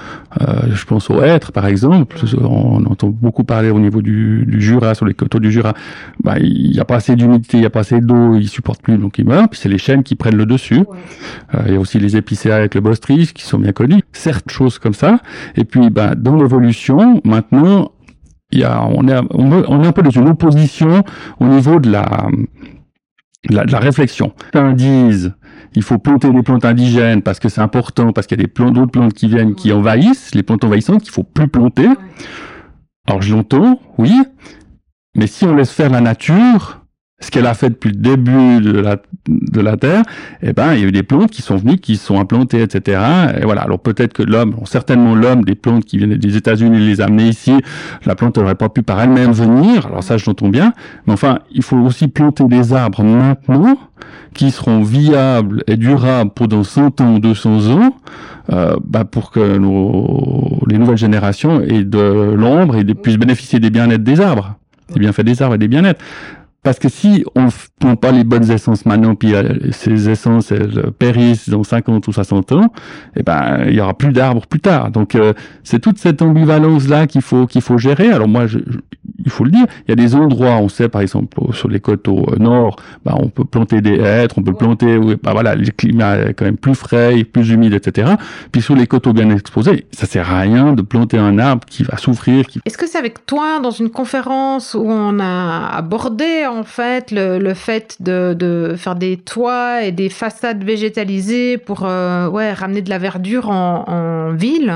Euh, 0.41 0.69
je 0.73 0.85
pense 0.87 1.11
aux 1.11 1.21
hêtres, 1.23 1.51
par 1.53 1.67
exemple. 1.67 2.17
On 2.41 2.85
entend 2.87 3.09
beaucoup 3.09 3.45
parler 3.45 3.71
au 3.71 3.81
niveau 3.81 4.01
du, 4.01 4.45
du 4.47 4.61
Jura, 4.63 4.95
sur 4.95 5.05
les 5.07 5.15
coteaux 5.15 5.41
du 5.41 5.51
Jura. 5.51 5.75
Bah, 6.23 6.39
il 6.39 6.71
n'y 6.71 6.79
a 6.81 6.85
pas 6.85 6.97
assez 6.97 7.17
d'humidité, 7.17 7.57
il 7.59 7.61
n'y 7.61 7.67
a 7.67 7.71
pas 7.71 7.81
assez 7.81 8.01
d'eau, 8.01 8.37
ils 8.37 8.49
supportent 8.49 8.81
plus, 8.81 8.97
donc 8.97 9.19
ils 9.19 9.27
meurent. 9.27 9.49
Puis 9.49 9.59
c'est 9.61 9.69
les 9.69 9.79
chênes 9.79 10.03
qui 10.05 10.15
prennent 10.15 10.37
le 10.37 10.47
dessus. 10.47 10.85
Euh, 11.55 11.63
il 11.67 11.75
y 11.75 11.77
a 11.77 11.81
aussi 11.81 11.99
les 11.99 12.17
épicéas 12.17 12.57
avec 12.57 12.75
le 12.77 12.81
bostris 12.81 13.33
qui 13.35 13.43
sont 13.45 13.59
bien 13.59 13.73
connus. 13.73 14.03
Certes, 14.13 14.51
choses 14.51 14.79
comme 14.79 14.95
ça. 14.95 15.19
Et 15.57 15.65
puis, 15.65 15.91
bah, 15.91 16.15
dans 16.15 16.37
l'évolution, 16.37 17.21
maintenant, 17.25 17.91
il 18.53 18.61
y 18.61 18.65
a, 18.65 18.85
on, 18.87 19.09
est, 19.09 19.19
on, 19.33 19.51
est- 19.59 19.65
on 19.69 19.83
est 19.83 19.87
un 19.89 19.93
peu 19.93 20.03
dans 20.03 20.11
une 20.11 20.29
opposition 20.29 21.03
au 21.41 21.47
niveau 21.47 21.81
de 21.81 21.91
la, 21.91 22.29
de 23.51 23.57
la, 23.57 23.65
de 23.65 23.73
la 23.73 23.79
réflexion. 23.81 24.33
Certains 24.53 24.73
disent 24.75 25.35
il 25.75 25.83
faut 25.83 25.99
planter 25.99 26.31
des 26.31 26.43
plantes 26.43 26.65
indigènes 26.65 27.23
parce 27.23 27.39
que 27.39 27.49
c'est 27.49 27.61
important, 27.61 28.13
parce 28.13 28.27
qu'il 28.27 28.39
y 28.39 28.41
a 28.41 28.45
des 28.45 28.53
plantes, 28.53 28.75
d'autres 28.75 28.93
plantes 28.93 29.15
qui 29.15 29.29
viennent, 29.29 29.55
qui 29.55 29.73
envahissent, 29.73 30.35
les 30.35 30.43
plantes 30.43 30.65
envahissantes 30.65 31.03
qu'il 31.03 31.13
faut 31.13 31.25
plus 31.25 31.49
planter. 31.49 31.89
Alors 33.07 33.23
je 33.23 33.35
l'entends, 33.35 33.81
oui, 33.99 34.13
mais 35.17 35.27
si 35.27 35.45
on 35.45 35.55
laisse 35.55 35.71
faire 35.71 35.91
la 35.91 36.01
nature, 36.01 36.84
ce 37.21 37.31
qu'elle 37.31 37.47
a 37.47 37.55
fait 37.55 37.71
depuis 37.71 37.91
le 37.91 37.97
début 37.97 38.61
de 38.61 38.79
la, 38.79 38.97
de 39.29 39.61
la 39.61 39.77
Terre, 39.77 40.03
eh 40.43 40.53
ben, 40.53 40.75
il 40.75 40.81
y 40.81 40.85
a 40.85 40.89
eu 40.89 40.93
des 40.93 41.05
plantes 41.05 41.31
qui 41.31 41.43
sont 41.43 41.57
venues, 41.57 41.79
qui 41.79 41.97
sont 41.97 42.19
implantées, 42.19 42.61
etc. 42.61 43.01
Et 43.41 43.45
voilà. 43.45 43.63
Alors 43.63 43.79
peut-être 43.79 44.13
que 44.13 44.23
l'homme, 44.23 44.57
certainement 44.65 45.15
l'homme, 45.15 45.45
des 45.45 45.55
plantes 45.55 45.85
qui 45.85 45.99
viennent 45.99 46.17
des 46.17 46.37
États-Unis, 46.37 46.79
les 46.81 47.01
amener 47.01 47.29
ici, 47.29 47.55
la 48.05 48.15
plante 48.15 48.37
n'aurait 48.37 48.57
pas 48.57 48.69
pu 48.69 48.83
par 48.83 49.01
elle-même 49.01 49.33
venir. 49.33 49.87
Alors 49.87 50.03
ça, 50.03 50.17
je 50.17 50.27
l'entends 50.27 50.49
bien. 50.49 50.73
Mais 51.07 51.13
enfin, 51.13 51.39
il 51.53 51.63
faut 51.63 51.77
aussi 51.77 52.09
planter 52.09 52.45
des 52.45 52.73
arbres 52.73 53.03
maintenant 53.03 53.79
qui 54.35 54.51
seront 54.51 54.83
viables 54.83 55.63
et 55.67 55.77
durables 55.77 56.31
pour 56.31 56.49
dans 56.49 56.65
100 56.65 57.01
ans 57.01 57.15
ou 57.15 57.21
200 57.21 57.71
ans, 57.71 57.97
euh, 58.53 58.77
bah, 58.85 59.05
pour 59.05 59.31
que 59.31 59.57
nos, 59.57 60.61
les 60.69 60.77
nouvelles 60.77 60.99
générations 60.99 61.61
aient 61.61 61.85
de 61.85 62.35
l'ombre 62.35 62.77
et 62.77 62.85
puissent 62.85 63.19
bénéficier 63.19 63.61
des 63.61 63.71
bien-être 63.71 64.03
des 64.03 64.21
arbres, 64.21 64.57
des 64.93 65.01
bienfaits 65.01 65.23
des 65.23 65.41
arbres 65.41 65.55
et 65.55 65.59
des 65.59 65.69
bien-être. 65.69 66.03
Parce 66.65 66.79
que 66.79 66.89
si 66.89 67.25
on 67.37 67.45
ne 67.45 67.51
prend 67.79 67.95
pas 67.95 68.11
les 68.11 68.25
bonnes 68.25 68.51
essences 68.51 68.87
maintenant, 68.87 69.15
puis 69.15 69.35
euh, 69.35 69.43
ces 69.71 70.09
essences 70.11 70.51
elles 70.51 70.91
périssent 70.99 71.49
dans 71.51 71.63
50 71.63 72.09
ou 72.09 72.13
60 72.13 72.53
ans, 72.53 72.73
eh 73.17 73.23
ben 73.23 73.65
il 73.69 73.75
y 73.75 73.81
aura 73.81 73.95
plus 73.95 74.13
d'arbres 74.13 74.47
plus 74.47 74.61
tard. 74.61 74.91
Donc 74.91 75.15
euh, 75.15 75.35
c'est 75.63 75.79
toute 75.79 75.99
cette 75.99 76.23
ambivalence 76.23 76.89
là 76.89 77.07
qu'il 77.07 77.23
faut 77.23 77.47
qu'il 77.47 77.61
faut 77.63 77.79
gérer. 77.79 78.11
Alors 78.11 78.29
moi, 78.29 78.47
je, 78.47 78.59
je- 78.67 78.79
il 79.25 79.31
faut 79.31 79.45
le 79.45 79.51
dire, 79.51 79.67
il 79.87 79.91
y 79.91 79.93
a 79.93 79.97
des 79.97 80.15
endroits, 80.15 80.57
on 80.57 80.69
sait 80.69 80.89
par 80.89 81.01
exemple 81.03 81.39
au- 81.41 81.53
sur 81.53 81.69
les 81.69 81.81
coteaux 81.81 82.27
euh, 82.33 82.37
nord, 82.39 82.77
bah, 83.05 83.15
on 83.19 83.29
peut 83.29 83.45
planter 83.45 83.81
des 83.83 83.97
hêtres, 84.01 84.37
on 84.39 84.43
peut 84.43 84.55
planter, 84.55 84.99
bah 85.23 85.33
voilà, 85.33 85.55
le 85.55 85.67
climat 85.71 86.17
est 86.19 86.35
quand 86.35 86.45
même 86.47 86.57
plus 86.57 86.75
frais, 86.75 87.23
plus 87.25 87.51
humide, 87.51 87.75
etc. 87.75 88.15
Puis 88.53 88.63
sur 88.63 88.75
les 88.75 88.87
coteaux 88.87 89.13
bien 89.13 89.29
exposés, 89.31 89.87
ça 89.93 90.07
sert 90.07 90.33
à 90.33 90.41
rien 90.41 90.73
de 90.73 90.81
planter 90.83 91.19
un 91.19 91.39
arbre 91.39 91.65
qui 91.67 91.83
va 91.83 91.99
souffrir, 91.99 92.47
qui 92.47 92.61
Est-ce 92.65 92.79
que 92.79 92.87
c'est 92.89 92.99
avec 92.99 93.27
toi 93.27 93.61
dans 93.63 93.71
une 93.71 93.91
conférence 93.91 94.75
où 94.75 94.85
on 94.87 95.19
a 95.21 95.69
abordé 95.75 96.47
en 96.55 96.65
fait 96.65 97.11
le, 97.11 97.55
fait 97.55 97.97
de, 98.01 98.75
faire 98.77 98.95
des 98.95 99.17
toits 99.17 99.83
et 99.83 99.93
des 99.93 100.09
façades 100.09 100.63
végétalisées 100.65 101.59
pour 101.59 101.85
euh, 101.85 102.29
ramener 102.29 102.83
de 102.83 102.91
la 102.91 102.99
verdure 102.99 103.51
en, 103.51 104.33
ville 104.33 104.73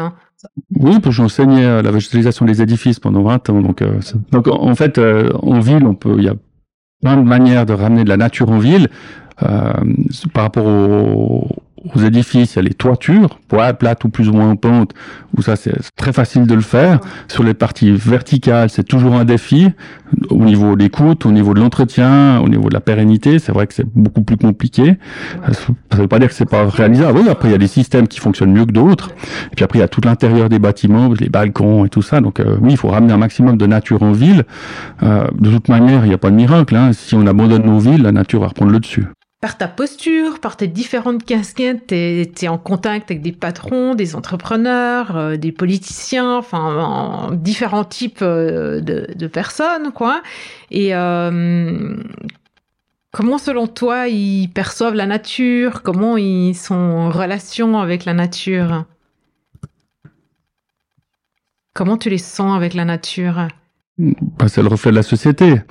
Oui, 0.78 0.96
j'enseignais 1.08 1.64
euh, 1.64 1.82
la 1.82 1.90
végétalisation 1.90 2.44
des 2.44 2.62
édifices 2.62 3.00
pendant 3.00 3.22
20 3.22 3.50
ans. 3.50 3.60
Donc, 3.60 3.82
euh, 3.82 4.00
en 4.32 4.74
fait, 4.74 4.98
en 4.98 5.60
ville, 5.60 5.84
on 5.84 5.94
peut, 5.94 6.16
il 6.18 6.24
y 6.24 6.28
a 6.28 6.34
plein 7.02 7.16
de 7.16 7.22
manières 7.22 7.66
de 7.66 7.72
ramener 7.72 8.04
de 8.04 8.08
la 8.08 8.16
nature 8.16 8.50
en 8.50 8.58
ville. 8.58 8.88
Par 9.38 10.42
rapport 10.42 10.66
aux, 10.66 11.46
aux 11.94 12.00
édifices, 12.00 12.54
il 12.54 12.56
y 12.56 12.58
a 12.60 12.62
les 12.62 12.74
toitures, 12.74 13.38
plates 13.78 14.04
ou 14.04 14.08
plus 14.08 14.28
ou 14.28 14.32
moins 14.32 14.50
en 14.50 14.56
pente, 14.56 14.92
où 15.36 15.42
ça 15.42 15.56
c'est 15.56 15.74
très 15.96 16.12
facile 16.12 16.46
de 16.46 16.54
le 16.54 16.60
faire. 16.60 17.00
Sur 17.28 17.44
les 17.44 17.54
parties 17.54 17.92
verticales, 17.92 18.70
c'est 18.70 18.84
toujours 18.84 19.14
un 19.14 19.24
défi 19.24 19.68
au 20.30 20.44
niveau 20.44 20.76
des 20.76 20.90
coûts, 20.90 21.14
au 21.24 21.32
niveau 21.32 21.54
de 21.54 21.60
l'entretien, 21.60 22.40
au 22.40 22.48
niveau 22.48 22.68
de 22.68 22.74
la 22.74 22.80
pérennité. 22.80 23.38
C'est 23.38 23.52
vrai 23.52 23.66
que 23.66 23.74
c'est 23.74 23.86
beaucoup 23.86 24.22
plus 24.22 24.36
compliqué. 24.36 24.98
Ça 25.50 25.72
ne 25.96 26.02
veut 26.02 26.08
pas 26.08 26.18
dire 26.18 26.28
que 26.28 26.34
c'est 26.34 26.48
pas 26.48 26.66
réalisable. 26.68 27.18
Oui, 27.18 27.28
après 27.28 27.48
il 27.48 27.52
y 27.52 27.54
a 27.54 27.58
des 27.58 27.66
systèmes 27.66 28.08
qui 28.08 28.20
fonctionnent 28.20 28.52
mieux 28.52 28.66
que 28.66 28.72
d'autres. 28.72 29.10
Et 29.52 29.56
puis 29.56 29.64
après 29.64 29.78
il 29.78 29.82
y 29.82 29.84
a 29.84 29.88
tout 29.88 30.00
l'intérieur 30.04 30.48
des 30.48 30.58
bâtiments, 30.58 31.12
les 31.18 31.28
balcons 31.28 31.84
et 31.84 31.88
tout 31.88 32.02
ça. 32.02 32.20
Donc 32.20 32.40
euh, 32.40 32.56
oui, 32.60 32.72
il 32.72 32.76
faut 32.76 32.88
ramener 32.88 33.12
un 33.12 33.18
maximum 33.18 33.56
de 33.56 33.66
nature 33.66 34.02
en 34.02 34.12
ville. 34.12 34.44
Euh, 35.02 35.26
de 35.38 35.50
toute 35.50 35.68
manière, 35.68 36.04
il 36.04 36.08
n'y 36.08 36.14
a 36.14 36.18
pas 36.18 36.30
de 36.30 36.36
miracle. 36.36 36.76
Hein. 36.76 36.92
Si 36.92 37.14
on 37.14 37.26
abandonne 37.26 37.64
nos 37.64 37.78
villes, 37.78 38.02
la 38.02 38.12
nature 38.12 38.40
va 38.40 38.48
reprendre 38.48 38.72
le 38.72 38.80
dessus 38.80 39.06
par 39.40 39.56
ta 39.56 39.68
posture, 39.68 40.40
par 40.40 40.56
tes 40.56 40.66
différentes 40.66 41.24
casquettes, 41.24 41.86
tu 41.86 41.94
es, 41.94 42.48
en 42.48 42.58
contact 42.58 43.10
avec 43.10 43.22
des 43.22 43.32
patrons, 43.32 43.94
des 43.94 44.16
entrepreneurs, 44.16 45.16
euh, 45.16 45.36
des 45.36 45.52
politiciens, 45.52 46.36
enfin 46.36 47.30
différents 47.34 47.84
types 47.84 48.22
euh, 48.22 48.80
de, 48.80 49.26
personnes, 49.28 49.92
quoi. 49.92 50.22
Et 50.72 50.94
euh, 50.94 51.96
comment, 53.12 53.38
selon 53.38 53.68
toi, 53.68 54.08
ils 54.08 54.48
perçoivent 54.48 54.94
la 54.94 55.06
nature? 55.06 55.82
Comment 55.82 56.16
ils 56.16 56.54
sont 56.54 56.74
en 56.74 57.10
relation 57.10 57.78
avec 57.78 58.04
la 58.04 58.14
nature? 58.14 58.86
Comment 61.74 61.96
tu 61.96 62.10
les 62.10 62.18
sens 62.18 62.56
avec 62.56 62.74
la 62.74 62.84
nature? 62.84 63.46
Bah, 63.98 64.46
c'est 64.48 64.62
le 64.62 64.68
reflet 64.68 64.90
de 64.90 64.96
la 64.96 65.02
société. 65.02 65.62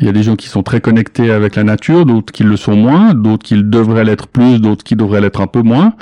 Il 0.00 0.06
y 0.06 0.08
a 0.08 0.12
des 0.12 0.22
gens 0.22 0.36
qui 0.36 0.48
sont 0.48 0.62
très 0.62 0.80
connectés 0.80 1.30
avec 1.30 1.56
la 1.56 1.64
nature, 1.64 2.04
d'autres 2.04 2.32
qui 2.32 2.42
le 2.42 2.56
sont 2.56 2.76
moins, 2.76 3.14
d'autres 3.14 3.44
qui 3.44 3.62
devraient 3.62 4.04
l'être 4.04 4.26
plus, 4.26 4.60
d'autres 4.60 4.84
qui 4.84 4.96
devraient 4.96 5.20
l'être 5.20 5.40
un 5.40 5.46
peu 5.46 5.62
moins. 5.62 5.94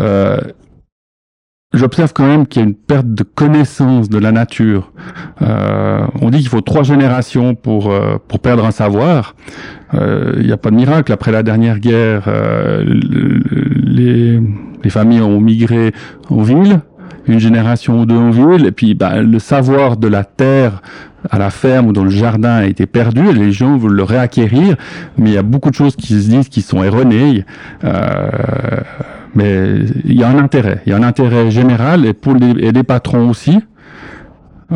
Euh, 0.00 0.38
J'observe 1.74 2.14
quand 2.14 2.26
même 2.26 2.46
qu'il 2.46 2.62
y 2.62 2.64
a 2.64 2.68
une 2.68 2.74
perte 2.74 3.12
de 3.12 3.22
connaissance 3.22 4.08
de 4.08 4.18
la 4.18 4.32
nature. 4.32 4.90
Euh, 5.42 6.00
on 6.22 6.30
dit 6.30 6.38
qu'il 6.38 6.48
faut 6.48 6.62
trois 6.62 6.82
générations 6.82 7.54
pour 7.54 7.92
euh, 7.92 8.16
pour 8.26 8.40
perdre 8.40 8.64
un 8.64 8.70
savoir. 8.70 9.36
Euh, 9.92 10.36
il 10.38 10.46
n'y 10.46 10.52
a 10.52 10.56
pas 10.56 10.70
de 10.70 10.76
miracle. 10.76 11.12
Après 11.12 11.30
la 11.30 11.42
dernière 11.42 11.78
guerre, 11.78 12.24
euh, 12.26 12.82
les, 13.84 14.40
les 14.82 14.90
familles 14.90 15.20
ont 15.20 15.40
migré 15.42 15.92
en 16.30 16.40
ville 16.40 16.80
une 17.28 17.38
génération 17.38 18.00
ou 18.00 18.06
deux 18.06 18.16
en 18.16 18.30
ville, 18.30 18.66
et 18.66 18.72
puis 18.72 18.94
bah, 18.94 19.20
le 19.20 19.38
savoir 19.38 19.96
de 19.96 20.08
la 20.08 20.24
terre 20.24 20.80
à 21.30 21.38
la 21.38 21.50
ferme 21.50 21.88
ou 21.88 21.92
dans 21.92 22.04
le 22.04 22.10
jardin 22.10 22.56
a 22.56 22.66
été 22.66 22.86
perdu, 22.86 23.28
et 23.28 23.32
les 23.32 23.52
gens 23.52 23.76
veulent 23.76 23.96
le 23.96 24.02
réacquérir, 24.02 24.76
mais 25.16 25.30
il 25.30 25.34
y 25.34 25.38
a 25.38 25.42
beaucoup 25.42 25.70
de 25.70 25.74
choses 25.74 25.96
qui 25.96 26.08
se 26.08 26.28
disent 26.28 26.48
qui 26.48 26.62
sont 26.62 26.82
erronées. 26.82 27.44
Euh, 27.84 28.30
mais 29.34 29.80
il 30.04 30.14
y 30.14 30.22
a 30.22 30.28
un 30.28 30.38
intérêt, 30.38 30.80
il 30.86 30.90
y 30.90 30.92
a 30.92 30.96
un 30.96 31.02
intérêt 31.02 31.50
général 31.50 32.06
et 32.06 32.14
pour 32.14 32.34
les, 32.34 32.50
et 32.66 32.72
les 32.72 32.82
patrons 32.82 33.28
aussi. 33.28 33.60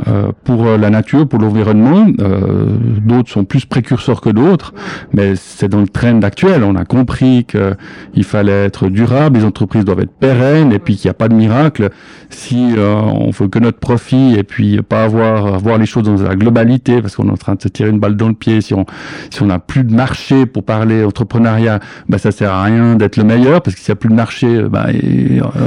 Euh, 0.09 0.33
pour 0.45 0.65
la 0.65 0.89
nature, 0.89 1.29
pour 1.29 1.39
l'environnement. 1.39 2.07
Euh, 2.19 2.65
d'autres 3.05 3.29
sont 3.29 3.45
plus 3.45 3.67
précurseurs 3.67 4.23
que 4.23 4.31
d'autres, 4.31 4.73
mais 5.13 5.35
c'est 5.37 5.69
dans 5.69 5.83
le 5.83 5.89
trend 5.89 6.23
actuel. 6.23 6.65
On 6.65 6.77
a 6.77 6.87
compris 6.87 7.45
qu'il 7.45 8.25
fallait 8.25 8.65
être 8.65 8.89
durable, 8.89 9.41
les 9.41 9.45
entreprises 9.45 9.85
doivent 9.85 10.01
être 10.01 10.15
pérennes, 10.19 10.73
et 10.73 10.79
puis 10.79 10.97
qu'il 10.97 11.09
n'y 11.09 11.11
a 11.11 11.15
pas 11.15 11.29
de 11.29 11.35
miracle 11.35 11.91
si 12.31 12.73
euh, 12.79 12.95
on 12.95 13.31
veut 13.33 13.49
que 13.49 13.59
notre 13.59 13.81
profit 13.81 14.35
et 14.35 14.45
puis 14.45 14.81
pas 14.81 15.05
avoir 15.05 15.59
voir 15.59 15.77
les 15.77 15.85
choses 15.85 16.05
dans 16.05 16.23
la 16.23 16.37
globalité, 16.37 17.03
parce 17.03 17.15
qu'on 17.15 17.29
est 17.29 17.33
en 17.33 17.37
train 17.37 17.57
de 17.57 17.61
se 17.61 17.69
tirer 17.69 17.91
une 17.91 18.01
balle 18.01 18.17
dans 18.17 18.29
le 18.29 18.35
pied. 18.35 18.63
Si 18.63 18.73
on 18.73 18.87
si 19.29 19.43
on 19.43 19.47
n'a 19.47 19.59
plus 19.59 19.85
de 19.85 19.93
marché 19.93 20.47
pour 20.47 20.65
parler 20.65 21.05
entrepreneuriat, 21.05 21.81
ben 22.09 22.17
ça 22.17 22.31
sert 22.31 22.51
à 22.51 22.63
rien 22.63 22.95
d'être 22.95 23.19
le 23.19 23.25
meilleur, 23.25 23.61
parce 23.61 23.77
que 23.77 23.83
s'il 23.83 23.93
n'y 23.93 23.99
a 23.99 24.01
plus 24.01 24.09
de 24.09 24.15
marché, 24.15 24.63
ben, 24.71 24.87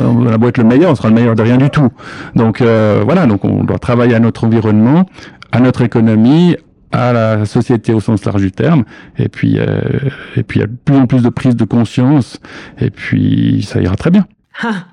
on 0.08 0.26
a 0.26 0.38
beau 0.40 0.48
être 0.48 0.58
le 0.58 0.64
meilleur, 0.64 0.90
on 0.90 0.96
sera 0.96 1.10
le 1.10 1.16
meilleur 1.16 1.36
de 1.36 1.44
rien 1.44 1.58
du 1.58 1.70
tout. 1.70 1.90
Donc 2.36 2.64
voilà, 2.64 3.28
donc 3.28 3.46
on 3.46 3.64
doit 3.64 3.78
travailler 3.78 4.15
à 4.16 4.20
notre 4.20 4.46
environnement, 4.46 5.06
à 5.52 5.60
notre 5.60 5.82
économie, 5.82 6.56
à 6.92 7.14
la 7.14 7.46
société 7.46 7.94
au 7.94 8.00
sens 8.00 8.26
large 8.26 8.42
du 8.42 8.52
terme. 8.52 8.86
Et 9.18 9.30
puis, 9.30 9.58
euh, 9.60 9.80
et 10.36 10.44
puis 10.44 10.60
il 10.60 10.62
y 10.62 10.64
a 10.64 10.68
de 10.68 10.76
plus 10.84 10.96
en 10.96 11.08
plus 11.08 11.22
de 11.22 11.30
prise 11.30 11.56
de 11.56 11.66
conscience. 11.66 12.40
Et 12.80 12.90
puis, 12.90 13.66
ça 13.68 13.82
ira 13.82 13.96
très 13.96 14.12
bien. 14.12 14.26
Ah, 14.64 14.86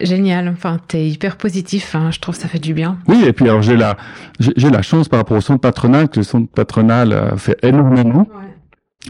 génial. 0.00 0.48
Enfin, 0.48 0.78
t'es 0.88 1.06
hyper 1.06 1.36
positif. 1.36 1.94
Hein. 1.94 2.10
Je 2.10 2.18
trouve 2.18 2.34
que 2.34 2.40
ça 2.40 2.48
fait 2.48 2.58
du 2.58 2.74
bien. 2.74 2.98
Oui, 3.06 3.24
et 3.26 3.32
puis 3.32 3.44
alors 3.46 3.62
j'ai 3.62 3.76
la, 3.76 3.96
j'ai 4.38 4.70
la 4.70 4.82
chance 4.82 5.08
par 5.08 5.18
rapport 5.18 5.36
au 5.36 5.42
centre 5.42 5.60
patronal 5.60 6.08
que 6.08 6.20
le 6.20 6.24
centre 6.24 6.50
patronal 6.50 7.12
euh, 7.12 7.36
fait 7.36 7.58
énormément. 7.62 8.26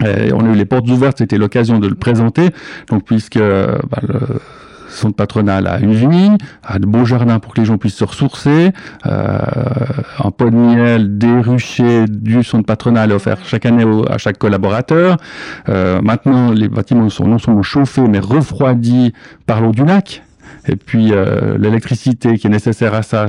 Ouais. 0.00 0.28
Et 0.28 0.32
on 0.32 0.40
a 0.40 0.50
eu 0.50 0.54
les 0.54 0.66
portes 0.66 0.88
ouvertes, 0.88 1.18
c'était 1.18 1.38
l'occasion 1.38 1.78
de 1.78 1.88
le 1.88 1.94
présenter. 1.94 2.50
Donc, 2.88 3.04
puisque 3.04 3.38
bah, 3.38 4.00
le, 4.06 4.40
centre 4.88 5.16
patronal 5.16 5.66
a 5.66 5.78
une 5.78 5.94
vigne, 5.94 6.36
a 6.62 6.78
de 6.78 6.86
beaux 6.86 7.04
jardins 7.04 7.38
pour 7.38 7.54
que 7.54 7.60
les 7.60 7.66
gens 7.66 7.78
puissent 7.78 7.96
se 7.96 8.04
ressourcer, 8.04 8.72
euh, 9.06 9.38
un 10.22 10.30
pot 10.30 10.50
de 10.50 10.56
miel, 10.56 11.18
des 11.18 11.40
ruchers 11.40 12.06
du 12.08 12.42
centre 12.42 12.66
patronal 12.66 13.12
offert 13.12 13.38
chaque 13.44 13.66
année 13.66 13.84
à 14.10 14.18
chaque 14.18 14.38
collaborateur. 14.38 15.16
Euh, 15.68 16.00
maintenant, 16.02 16.50
les 16.50 16.68
bâtiments 16.68 17.08
sont 17.08 17.26
non 17.26 17.38
seulement 17.38 17.62
chauffés, 17.62 18.06
mais 18.08 18.18
refroidis 18.18 19.12
par 19.46 19.60
l'eau 19.60 19.72
du 19.72 19.84
lac. 19.84 20.22
Et 20.66 20.76
puis, 20.76 21.12
euh, 21.12 21.56
l'électricité 21.58 22.36
qui 22.38 22.46
est 22.46 22.50
nécessaire 22.50 22.94
à 22.94 23.02
ça, 23.02 23.28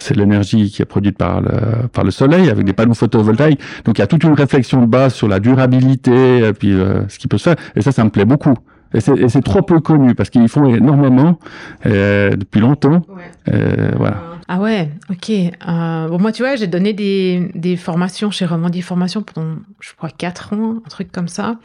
c'est 0.00 0.16
l'énergie 0.16 0.70
qui 0.70 0.82
est 0.82 0.86
produite 0.86 1.16
par 1.16 1.40
le, 1.40 1.88
par 1.92 2.04
le 2.04 2.10
soleil 2.10 2.50
avec 2.50 2.64
des 2.64 2.72
panneaux 2.72 2.94
photovoltaïques. 2.94 3.60
Donc 3.84 3.98
il 3.98 4.00
y 4.00 4.04
a 4.04 4.06
toute 4.06 4.24
une 4.24 4.32
réflexion 4.32 4.80
de 4.80 4.86
base 4.86 5.14
sur 5.14 5.28
la 5.28 5.40
durabilité 5.40 6.38
et 6.38 6.52
puis 6.52 6.72
euh, 6.72 7.06
ce 7.08 7.18
qui 7.18 7.28
peut 7.28 7.38
se 7.38 7.44
faire. 7.50 7.56
Et 7.76 7.82
ça, 7.82 7.92
ça 7.92 8.04
me 8.04 8.10
plaît 8.10 8.24
beaucoup. 8.24 8.54
Et 8.92 9.00
c'est 9.00 9.44
trop 9.44 9.62
peu 9.62 9.80
connu 9.80 10.14
parce 10.14 10.30
qu'ils 10.30 10.48
font 10.48 10.66
énormément 10.74 11.38
euh, 11.86 12.30
depuis 12.30 12.60
longtemps. 12.60 13.02
Ouais. 13.08 13.30
Euh, 13.52 13.92
voilà. 13.96 14.22
Ah 14.48 14.58
ouais, 14.58 14.90
ok. 15.10 15.30
Euh, 15.30 16.08
bon, 16.08 16.18
moi, 16.18 16.32
tu 16.32 16.42
vois, 16.42 16.56
j'ai 16.56 16.66
donné 16.66 16.92
des, 16.92 17.52
des 17.54 17.76
formations 17.76 18.32
chez 18.32 18.46
Romandie 18.46 18.82
Formation 18.82 19.22
pendant, 19.22 19.56
je 19.78 19.90
crois, 19.96 20.10
quatre 20.10 20.54
ans, 20.54 20.78
un 20.84 20.88
truc 20.88 21.12
comme 21.12 21.28
ça. 21.28 21.56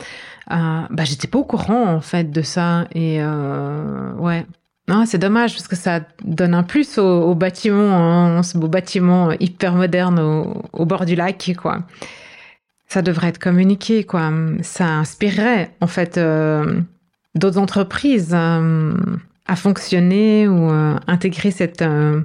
Bah, 0.50 1.04
j'étais 1.04 1.28
pas 1.28 1.40
au 1.40 1.44
courant, 1.44 1.86
en 1.88 2.02
fait, 2.02 2.30
de 2.32 2.44
ça. 2.44 2.86
Et 2.94 3.20
ouais. 4.20 4.46
Non, 4.88 5.08
c'est 5.08 5.18
dommage 5.18 5.54
parce 5.54 5.68
que 5.68 5.76
ça 5.76 6.02
donne 6.24 6.54
un 6.54 6.62
plus 6.62 7.00
au, 7.00 7.24
au 7.24 7.34
bâtiment, 7.34 8.38
hein, 8.38 8.44
ce 8.44 8.56
beau 8.56 8.68
bâtiment 8.68 9.32
hyper 9.40 9.74
moderne 9.74 10.20
au, 10.20 10.62
au 10.74 10.86
bord 10.86 11.06
du 11.06 11.16
lac, 11.16 11.52
quoi. 11.60 11.80
Ça 12.88 13.02
devrait 13.02 13.30
être 13.30 13.40
communiqué, 13.40 14.04
quoi. 14.04 14.32
Ça 14.62 14.86
inspirerait, 14.86 15.72
en 15.82 15.88
fait, 15.88 16.20
euh, 16.20 16.82
d'autres 17.36 17.60
entreprises 17.60 18.34
euh, 18.34 18.94
à 19.48 19.56
fonctionner 19.56 20.48
ou 20.48 20.72
euh, 20.72 20.96
intégrer 21.08 21.52
cette 21.52 21.82
euh, 21.82 22.22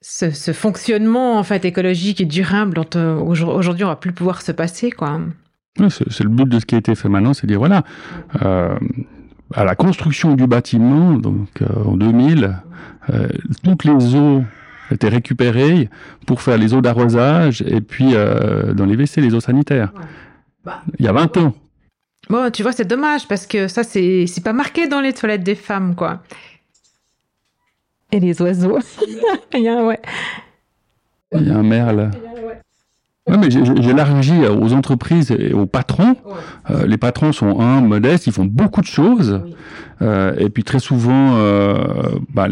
ce, 0.00 0.30
ce, 0.30 0.52
fonctionnement 0.52 1.38
en 1.38 1.42
fait 1.42 1.64
écologique 1.64 2.20
et 2.20 2.24
durable 2.24 2.74
dont 2.74 2.86
euh, 2.96 3.16
aujourd'hui 3.16 3.84
on 3.84 3.88
va 3.88 3.96
plus 3.96 4.12
pouvoir 4.12 4.42
se 4.42 4.52
passer 4.52 4.90
quoi. 4.90 5.20
C'est 5.88 6.24
le 6.24 6.30
but 6.30 6.48
de 6.48 6.58
ce 6.58 6.66
qui 6.66 6.74
a 6.74 6.78
été 6.78 6.94
fait 6.96 7.08
maintenant, 7.08 7.34
c'est 7.34 7.46
dire 7.46 7.58
voilà, 7.58 7.84
euh, 8.42 8.76
à 9.54 9.64
la 9.64 9.76
construction 9.76 10.34
du 10.34 10.46
bâtiment, 10.48 11.12
donc 11.12 11.62
en 11.84 11.96
2000, 11.96 12.56
toutes 13.62 13.84
les 13.84 14.16
eaux 14.16 14.42
étaient 14.90 15.08
récupérées 15.08 15.88
pour 16.26 16.42
faire 16.42 16.58
les 16.58 16.74
eaux 16.74 16.80
d'arrosage 16.80 17.62
et 17.62 17.80
puis 17.80 18.12
dans 18.12 18.86
les 18.86 18.96
WC 18.96 19.20
les 19.20 19.34
eaux 19.34 19.40
sanitaires. 19.40 19.92
Ouais. 19.94 20.04
Bah, 20.64 20.82
Il 20.98 21.04
y 21.04 21.08
a 21.08 21.12
20 21.12 21.36
ans. 21.36 21.54
Bon, 22.28 22.50
tu 22.50 22.62
vois, 22.62 22.72
c'est 22.72 22.84
dommage 22.84 23.26
parce 23.26 23.46
que 23.46 23.68
ça, 23.68 23.82
c'est, 23.82 24.26
pas 24.44 24.52
marqué 24.52 24.86
dans 24.86 25.00
les 25.00 25.12
toilettes 25.12 25.42
des 25.42 25.54
femmes, 25.54 25.94
quoi. 25.94 26.22
Et 28.12 28.20
les 28.20 28.40
oiseaux. 28.42 28.78
Il 29.54 29.60
y 29.60 29.68
a, 29.68 29.82
ouais. 29.84 30.00
Il 31.32 31.48
y 31.48 31.50
a 31.50 31.56
un 31.56 31.62
merle. 31.62 32.10
Ouais, 33.28 33.36
mais 33.36 33.50
j'élargis 33.50 34.46
aux 34.46 34.72
entreprises 34.72 35.30
et 35.30 35.52
aux 35.52 35.66
patrons. 35.66 36.16
Ouais. 36.24 36.32
Euh, 36.70 36.86
les 36.86 36.96
patrons 36.96 37.32
sont 37.32 37.60
un 37.60 37.80
modestes, 37.80 38.26
ils 38.26 38.32
font 38.32 38.44
beaucoup 38.44 38.80
de 38.80 38.86
choses, 38.86 39.42
oui. 39.44 39.54
euh, 40.02 40.34
et 40.38 40.48
puis 40.48 40.64
très 40.64 40.78
souvent, 40.78 41.36
euh, 41.36 41.76
bah, 42.32 42.48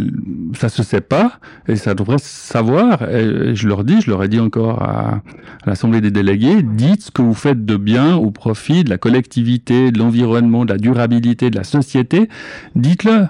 ça 0.55 0.69
se 0.69 0.83
sait 0.83 1.01
pas, 1.01 1.33
et 1.67 1.77
ça 1.77 1.95
devrait 1.95 2.19
se 2.19 2.29
savoir. 2.29 3.03
Et 3.09 3.55
je 3.55 3.69
leur 3.69 3.85
dis, 3.85 4.01
je 4.01 4.11
leur 4.11 4.23
ai 4.23 4.29
dit 4.29 4.41
encore 4.41 4.83
à, 4.83 5.23
à 5.65 5.67
l'assemblée 5.67 6.01
des 6.01 6.11
délégués, 6.11 6.63
dites 6.63 7.03
ce 7.03 7.11
que 7.11 7.23
vous 7.23 7.35
faites 7.35 7.65
de 7.65 7.77
bien 7.77 8.17
au 8.17 8.31
profit 8.31 8.85
de 8.85 8.91
la 8.91 8.99
collectivité, 8.99 9.91
de 9.93 9.99
l'environnement, 9.99 10.65
de 10.65 10.73
la 10.73 10.79
durabilité, 10.79 11.51
de 11.51 11.57
la 11.57 11.65
société. 11.65 12.29
Dites-le 12.75 13.27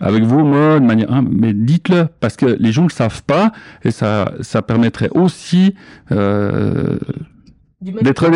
avec 0.00 0.24
vos 0.24 0.44
mots, 0.44 0.78
de 0.78 0.84
manière, 0.84 1.10
hein, 1.12 1.24
mais 1.28 1.52
dites-le 1.52 2.08
parce 2.20 2.36
que 2.36 2.46
les 2.46 2.72
gens 2.72 2.82
ne 2.82 2.88
le 2.88 2.92
savent 2.92 3.22
pas 3.22 3.52
et 3.82 3.90
ça, 3.90 4.32
ça 4.40 4.62
permettrait 4.62 5.10
aussi 5.14 5.74
euh, 6.12 6.98
d'être 7.80 8.30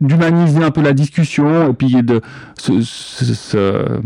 d'humaniser 0.00 0.62
un 0.62 0.70
peu 0.70 0.82
la 0.82 0.92
discussion 0.92 1.70
et 1.70 1.72
puis 1.72 2.02
de 2.02 2.20
se, 2.58 2.82
se, 2.82 3.34
se, 3.34 4.00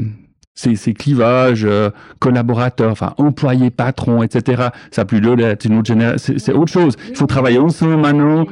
ces, 0.54 0.76
ces 0.76 0.92
clivages 0.92 1.64
euh, 1.64 1.90
collaborateurs, 2.18 2.90
enfin 2.90 3.14
employés, 3.16 3.70
patrons, 3.70 4.22
etc. 4.22 4.68
Ça 4.90 5.04
plus 5.04 5.20
de 5.20 5.30
lettres, 5.30 5.66
une 5.66 5.78
autre 5.78 5.88
génération, 5.88 6.18
c'est 6.18 6.38
c'est 6.38 6.52
autre 6.52 6.72
chose. 6.72 6.94
Il 7.08 7.16
faut 7.16 7.26
travailler 7.26 7.58
ensemble 7.58 7.96
maintenant, 7.96 8.46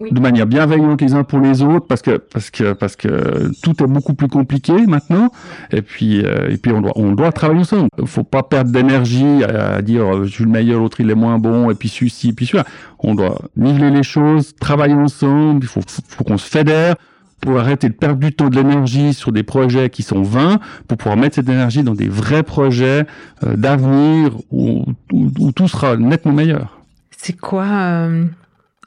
Oui. 0.00 0.12
de 0.12 0.20
manière 0.20 0.46
bienveillante 0.46 1.00
les 1.02 1.14
uns 1.14 1.24
pour 1.24 1.40
les 1.40 1.60
autres, 1.60 1.88
parce 1.88 2.02
que 2.02 2.18
parce 2.18 2.50
que 2.50 2.72
parce 2.72 2.94
que 2.94 3.50
tout 3.62 3.82
est 3.82 3.86
beaucoup 3.88 4.14
plus 4.14 4.28
compliqué 4.28 4.72
maintenant. 4.86 5.32
Et 5.72 5.82
puis 5.82 6.24
euh, 6.24 6.50
et 6.50 6.56
puis 6.56 6.70
on 6.70 6.80
doit 6.80 6.92
on 6.94 7.12
doit 7.16 7.32
travailler 7.32 7.62
ensemble. 7.62 7.88
Faut 8.04 8.22
pas 8.22 8.44
perdre 8.44 8.70
d'énergie 8.70 9.42
à, 9.42 9.74
à 9.74 9.82
dire 9.82 10.04
euh, 10.04 10.24
je 10.24 10.30
suis 10.30 10.44
le 10.44 10.50
meilleur, 10.50 10.78
l'autre 10.78 11.00
il 11.00 11.10
est 11.10 11.16
moins 11.16 11.40
bon, 11.40 11.68
et 11.72 11.74
puis 11.74 11.88
celui-ci, 11.88 12.32
puis 12.32 12.46
celui-là. 12.46 12.64
On 13.00 13.16
doit 13.16 13.40
niveler 13.56 13.90
les 13.90 14.04
choses, 14.04 14.54
travailler 14.54 14.94
ensemble. 14.94 15.64
Il 15.64 15.68
faut 15.68 15.80
faut, 15.80 16.02
faut 16.06 16.22
qu'on 16.22 16.38
se 16.38 16.48
fédère 16.48 16.94
pour 17.40 17.58
arrêter 17.58 17.88
de 17.88 17.94
perdre 17.94 18.20
du 18.20 18.32
temps, 18.32 18.50
de 18.50 18.54
l'énergie 18.54 19.14
sur 19.14 19.32
des 19.32 19.42
projets 19.42 19.90
qui 19.90 20.04
sont 20.04 20.22
vains, 20.22 20.60
pour 20.86 20.96
pouvoir 20.96 21.16
mettre 21.16 21.34
cette 21.34 21.48
énergie 21.48 21.82
dans 21.82 21.94
des 21.94 22.08
vrais 22.08 22.44
projets 22.44 23.04
euh, 23.44 23.56
d'avenir 23.56 24.36
où, 24.52 24.84
où, 25.12 25.28
où 25.40 25.50
tout 25.50 25.66
sera 25.66 25.96
nettement 25.96 26.32
meilleur. 26.32 26.80
C'est 27.16 27.36
quoi 27.36 27.64
euh, 27.64 28.26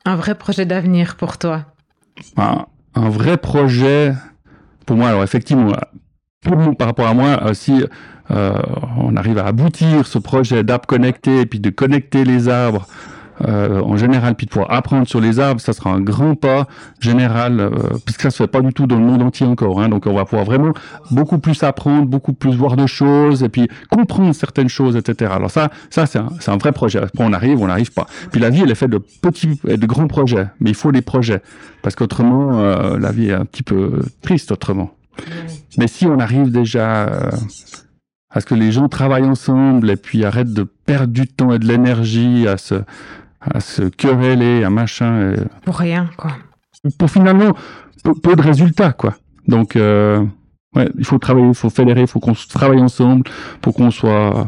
un 0.06 0.16
vrai 0.16 0.36
projet 0.36 0.66
d'avenir 0.66 1.16
pour 1.16 1.38
toi 1.38 1.66
un, 2.38 2.66
vrai 3.10 3.38
projet 3.38 4.14
pour 4.86 4.98
moi. 4.98 5.10
Alors 5.10 5.24
effectivement, 5.24 5.72
par 6.78 6.88
rapport 6.88 7.08
à 7.08 7.14
moi, 7.14 7.44
euh, 7.44 7.54
si 7.54 7.84
euh, 8.32 8.54
on 8.98 9.16
arrive 9.16 9.38
à 9.38 9.46
aboutir 9.46 10.08
ce 10.08 10.18
projet 10.18 10.64
d'arbres 10.64 10.88
connectés 10.88 11.42
et 11.42 11.46
puis 11.46 11.60
de 11.60 11.70
connecter 11.70 12.24
les 12.24 12.50
arbres 12.50 12.88
euh, 13.47 13.82
en 13.82 13.97
général, 13.97 14.36
puis 14.36 14.45
de 14.45 14.51
pouvoir 14.51 14.71
apprendre 14.71 15.08
sur 15.08 15.19
les 15.19 15.39
arbres, 15.39 15.62
ça 15.62 15.73
sera 15.73 15.91
un 15.91 16.01
grand 16.01 16.36
pas 16.36 16.67
général, 16.99 17.60
euh, 17.60 17.69
puisque 18.06 18.21
ça 18.23 18.32
se 18.32 18.38
fait 18.38 18.47
pas 18.47 18.62
du 18.62 18.73
tout 18.73 18.88
dans 18.88 18.97
le 18.97 19.06
monde 19.06 19.21
entier 19.21 19.45
encore. 19.45 19.82
Hein, 19.82 19.89
donc 19.89 20.06
on 20.06 20.13
va 20.13 20.25
pouvoir 20.25 20.45
vraiment 20.45 20.73
beaucoup 21.12 21.39
plus 21.39 21.63
apprendre, 21.63 22.08
beaucoup 22.08 22.34
plus 22.34 22.56
voir 22.56 22.75
de 22.75 22.88
choses 22.88 23.43
et 23.43 23.49
puis 23.49 23.67
comprendre 23.89 24.34
certaines 24.34 24.69
choses, 24.69 24.95
etc. 24.95 25.32
Alors 25.36 25.51
ça, 25.51 25.69
ça 25.89 26.06
c'est 26.06 26.19
un, 26.19 26.30
c'est 26.39 26.51
un 26.51 26.58
vrai 26.58 26.71
projet. 26.71 26.99
Après 26.99 27.23
on 27.23 27.34
arrive, 27.34 27.62
on 27.62 27.67
n'arrive 27.67 27.91
pas. 27.93 28.08
Puis 28.32 28.39
la 28.39 28.49
vie, 28.49 28.62
elle 28.63 28.71
est 28.71 28.75
faite 28.75 28.91
de 28.91 28.99
petits, 29.21 29.60
et 29.67 29.77
de 29.77 29.86
grands 29.86 30.08
projets, 30.08 30.47
mais 30.60 30.69
il 30.69 30.75
faut 30.75 30.91
des 30.91 31.01
projets 31.01 31.41
parce 31.82 31.95
qu'autrement, 31.95 32.60
euh, 32.60 32.99
la 32.99 33.12
vie 33.12 33.30
est 33.30 33.34
un 33.34 33.45
petit 33.45 33.63
peu 33.63 34.01
triste 34.21 34.51
autrement. 34.51 34.91
Mais 35.77 35.88
si 35.88 36.06
on 36.06 36.19
arrive 36.19 36.51
déjà 36.51 37.08
euh, 37.08 37.32
à 38.30 38.39
ce 38.41 38.45
que 38.45 38.56
les 38.56 38.71
gens 38.71 38.88
travaillent 38.88 39.25
ensemble 39.25 39.89
et 39.89 39.95
puis 39.95 40.23
arrêtent 40.23 40.54
de 40.54 40.63
perdre 40.63 41.13
du 41.13 41.27
temps 41.27 41.51
et 41.51 41.60
de 41.60 41.67
l'énergie 41.67 42.47
à 42.47 42.58
se, 42.58 42.75
à 43.41 43.60
se 43.60 43.84
quereller, 43.84 44.63
à 44.63 44.69
machin, 44.69 45.34
Pour 45.65 45.77
rien, 45.77 46.10
quoi. 46.17 46.32
pour 46.99 47.10
finalement 47.10 47.54
peu, 48.04 48.13
peu 48.13 48.36
de 48.36 48.41
résultats, 48.41 48.93
quoi. 48.93 49.15
Donc, 49.47 49.75
euh, 49.75 50.23
ouais, 50.75 50.89
il 50.97 51.06
faut 51.06 51.17
travailler, 51.17 51.47
il 51.47 51.56
faut 51.56 51.69
fédérer, 51.69 52.01
il 52.01 52.08
faut 52.08 52.19
qu'on 52.19 52.34
travaille 52.34 52.80
ensemble 52.82 53.23
pour 53.62 53.73
qu'on 53.73 53.89
soit, 53.91 54.47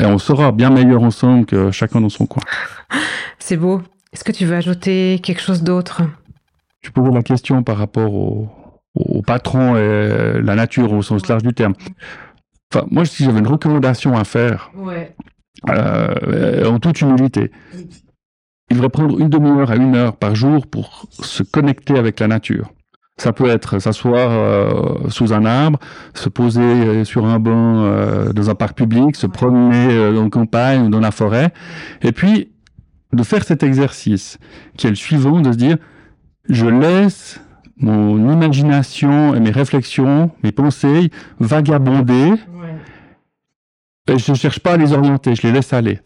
et 0.00 0.04
on 0.04 0.18
sera 0.18 0.52
bien 0.52 0.70
meilleur 0.70 1.02
ensemble 1.02 1.46
que 1.46 1.70
chacun 1.70 2.00
dans 2.00 2.08
son 2.08 2.26
coin. 2.26 2.42
C'est 3.38 3.56
beau. 3.56 3.80
Est-ce 4.12 4.24
que 4.24 4.32
tu 4.32 4.44
veux 4.46 4.56
ajouter 4.56 5.20
quelque 5.22 5.40
chose 5.42 5.62
d'autre? 5.62 6.02
Tu 6.82 6.90
poses 6.90 7.12
la 7.14 7.22
question 7.22 7.62
par 7.62 7.76
rapport 7.76 8.12
au, 8.14 8.48
au 8.94 9.22
patron 9.22 9.76
et 9.76 10.40
la 10.42 10.54
nature 10.54 10.92
au 10.92 11.02
sens 11.02 11.26
large 11.28 11.42
du 11.42 11.52
terme. 11.52 11.74
Enfin, 12.74 12.86
moi, 12.90 13.04
si 13.04 13.24
j'avais 13.24 13.38
une 13.38 13.46
recommandation 13.46 14.16
à 14.16 14.24
faire, 14.24 14.70
Ouais. 14.76 15.14
euh, 15.68 16.66
en 16.68 16.78
toute 16.80 17.00
humilité. 17.00 17.50
Il 18.76 18.80
devrait 18.80 18.90
prendre 18.90 19.18
une 19.18 19.30
demi-heure 19.30 19.70
à 19.70 19.76
une 19.76 19.96
heure 19.96 20.16
par 20.16 20.34
jour 20.34 20.66
pour 20.66 21.06
se 21.10 21.42
connecter 21.42 21.96
avec 21.96 22.20
la 22.20 22.28
nature. 22.28 22.74
Ça 23.16 23.32
peut 23.32 23.48
être 23.48 23.78
s'asseoir 23.78 24.28
euh, 24.30 25.08
sous 25.08 25.32
un 25.32 25.46
arbre, 25.46 25.78
se 26.12 26.28
poser 26.28 26.60
euh, 26.60 27.04
sur 27.04 27.24
un 27.24 27.38
banc 27.38 27.84
euh, 27.84 28.34
dans 28.34 28.50
un 28.50 28.54
parc 28.54 28.76
public, 28.76 29.16
se 29.16 29.26
promener 29.26 29.94
euh, 29.94 30.12
dans 30.12 30.24
la 30.24 30.28
campagne 30.28 30.82
ou 30.82 30.88
dans 30.90 31.00
la 31.00 31.10
forêt, 31.10 31.54
et 32.02 32.12
puis 32.12 32.50
de 33.14 33.22
faire 33.22 33.44
cet 33.44 33.62
exercice 33.62 34.36
qui 34.76 34.88
est 34.88 34.90
le 34.90 34.96
suivant, 34.96 35.40
de 35.40 35.52
se 35.52 35.56
dire 35.56 35.78
je 36.50 36.66
laisse 36.66 37.40
mon 37.78 38.30
imagination 38.30 39.34
et 39.34 39.40
mes 39.40 39.52
réflexions, 39.52 40.30
mes 40.42 40.52
pensées 40.52 41.10
vagabonder 41.40 42.34
et 44.08 44.18
je 44.18 44.32
ne 44.32 44.36
cherche 44.36 44.60
pas 44.60 44.74
à 44.74 44.76
les 44.76 44.92
orienter, 44.92 45.34
je 45.34 45.46
les 45.46 45.52
laisse 45.52 45.72
aller. 45.72 46.00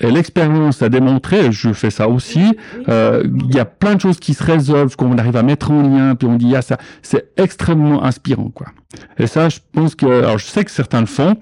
Et 0.00 0.10
l'expérience 0.10 0.82
a 0.82 0.88
démontré, 0.88 1.46
et 1.46 1.52
je 1.52 1.72
fais 1.72 1.90
ça 1.90 2.08
aussi, 2.08 2.56
euh, 2.88 3.22
il 3.48 3.54
y 3.54 3.58
a 3.58 3.64
plein 3.64 3.94
de 3.94 4.00
choses 4.00 4.18
qui 4.18 4.34
se 4.34 4.42
résolvent, 4.42 4.96
qu'on 4.96 5.16
arrive 5.18 5.36
à 5.36 5.42
mettre 5.42 5.70
en 5.70 5.82
lien, 5.82 6.14
puis 6.14 6.26
on 6.26 6.36
dit, 6.36 6.56
ah, 6.56 6.62
ça, 6.62 6.78
c'est 7.02 7.30
extrêmement 7.36 8.02
inspirant, 8.02 8.50
quoi. 8.54 8.68
Et 9.18 9.26
ça, 9.26 9.48
je 9.48 9.58
pense 9.72 9.94
que, 9.94 10.06
alors 10.06 10.38
je 10.38 10.46
sais 10.46 10.64
que 10.64 10.70
certains 10.70 11.00
le 11.00 11.06
font, 11.06 11.36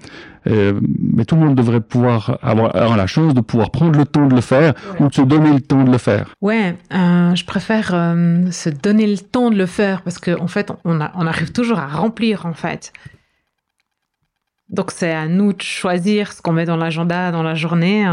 euh, 0.47 0.79
mais 0.99 1.25
tout 1.25 1.35
le 1.35 1.41
monde 1.41 1.55
devrait 1.55 1.81
pouvoir 1.81 2.37
avoir, 2.41 2.75
avoir 2.75 2.97
la 2.97 3.07
chance 3.07 3.33
de 3.33 3.41
pouvoir 3.41 3.71
prendre 3.71 3.97
le 3.97 4.05
temps 4.05 4.27
de 4.27 4.35
le 4.35 4.41
faire, 4.41 4.73
ou 4.99 5.07
de 5.07 5.13
se 5.13 5.21
donner 5.21 5.51
le 5.51 5.61
temps 5.61 5.83
de 5.83 5.91
le 5.91 5.97
faire. 5.97 6.33
Ouais, 6.41 6.75
euh, 6.93 7.35
je 7.35 7.45
préfère 7.45 7.91
euh, 7.93 8.51
se 8.51 8.69
donner 8.69 9.07
le 9.07 9.17
temps 9.17 9.49
de 9.49 9.55
le 9.55 9.65
faire 9.65 10.01
parce 10.01 10.19
qu'en 10.19 10.43
en 10.43 10.47
fait, 10.47 10.71
on, 10.85 11.01
a, 11.01 11.11
on 11.15 11.25
arrive 11.25 11.51
toujours 11.51 11.79
à 11.79 11.87
remplir, 11.87 12.45
en 12.45 12.53
fait. 12.53 12.93
Donc, 14.69 14.91
c'est 14.91 15.11
à 15.11 15.27
nous 15.27 15.53
de 15.53 15.61
choisir 15.61 16.31
ce 16.31 16.41
qu'on 16.41 16.53
met 16.53 16.65
dans 16.65 16.77
l'agenda, 16.77 17.31
dans 17.31 17.43
la 17.43 17.55
journée. 17.55 18.05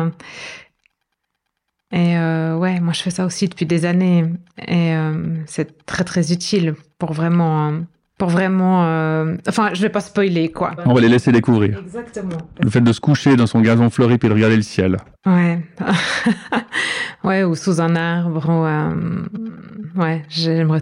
Et 1.92 2.16
euh, 2.16 2.56
ouais, 2.56 2.80
moi, 2.80 2.92
je 2.92 3.02
fais 3.02 3.10
ça 3.10 3.24
aussi 3.24 3.48
depuis 3.48 3.66
des 3.66 3.84
années. 3.84 4.24
Et 4.66 4.94
euh, 4.94 5.36
c'est 5.46 5.84
très, 5.86 6.04
très 6.04 6.32
utile 6.32 6.74
pour 6.98 7.12
vraiment... 7.12 7.74
Pour 8.18 8.30
vraiment... 8.30 8.84
euh, 8.86 9.36
Enfin, 9.46 9.70
je 9.74 9.82
vais 9.82 9.90
pas 9.90 10.00
spoiler, 10.00 10.50
quoi. 10.50 10.72
On 10.86 10.94
va 10.94 11.00
les 11.02 11.08
laisser 11.08 11.30
découvrir. 11.32 11.78
Exactement. 11.78 12.38
Le 12.60 12.70
fait 12.70 12.80
de 12.80 12.92
se 12.92 13.00
coucher 13.00 13.36
dans 13.36 13.46
son 13.46 13.60
gazon 13.60 13.90
fleuri 13.90 14.16
puis 14.16 14.28
de 14.30 14.34
regarder 14.34 14.56
le 14.56 14.62
ciel. 14.62 14.96
Ouais. 15.26 15.60
ouais, 17.24 17.44
ou 17.44 17.54
sous 17.54 17.80
un 17.82 17.94
arbre. 17.94 18.48
Ou, 18.48 18.64
euh, 18.64 19.22
Ouais, 19.96 20.22
j'aimerais 20.30 20.80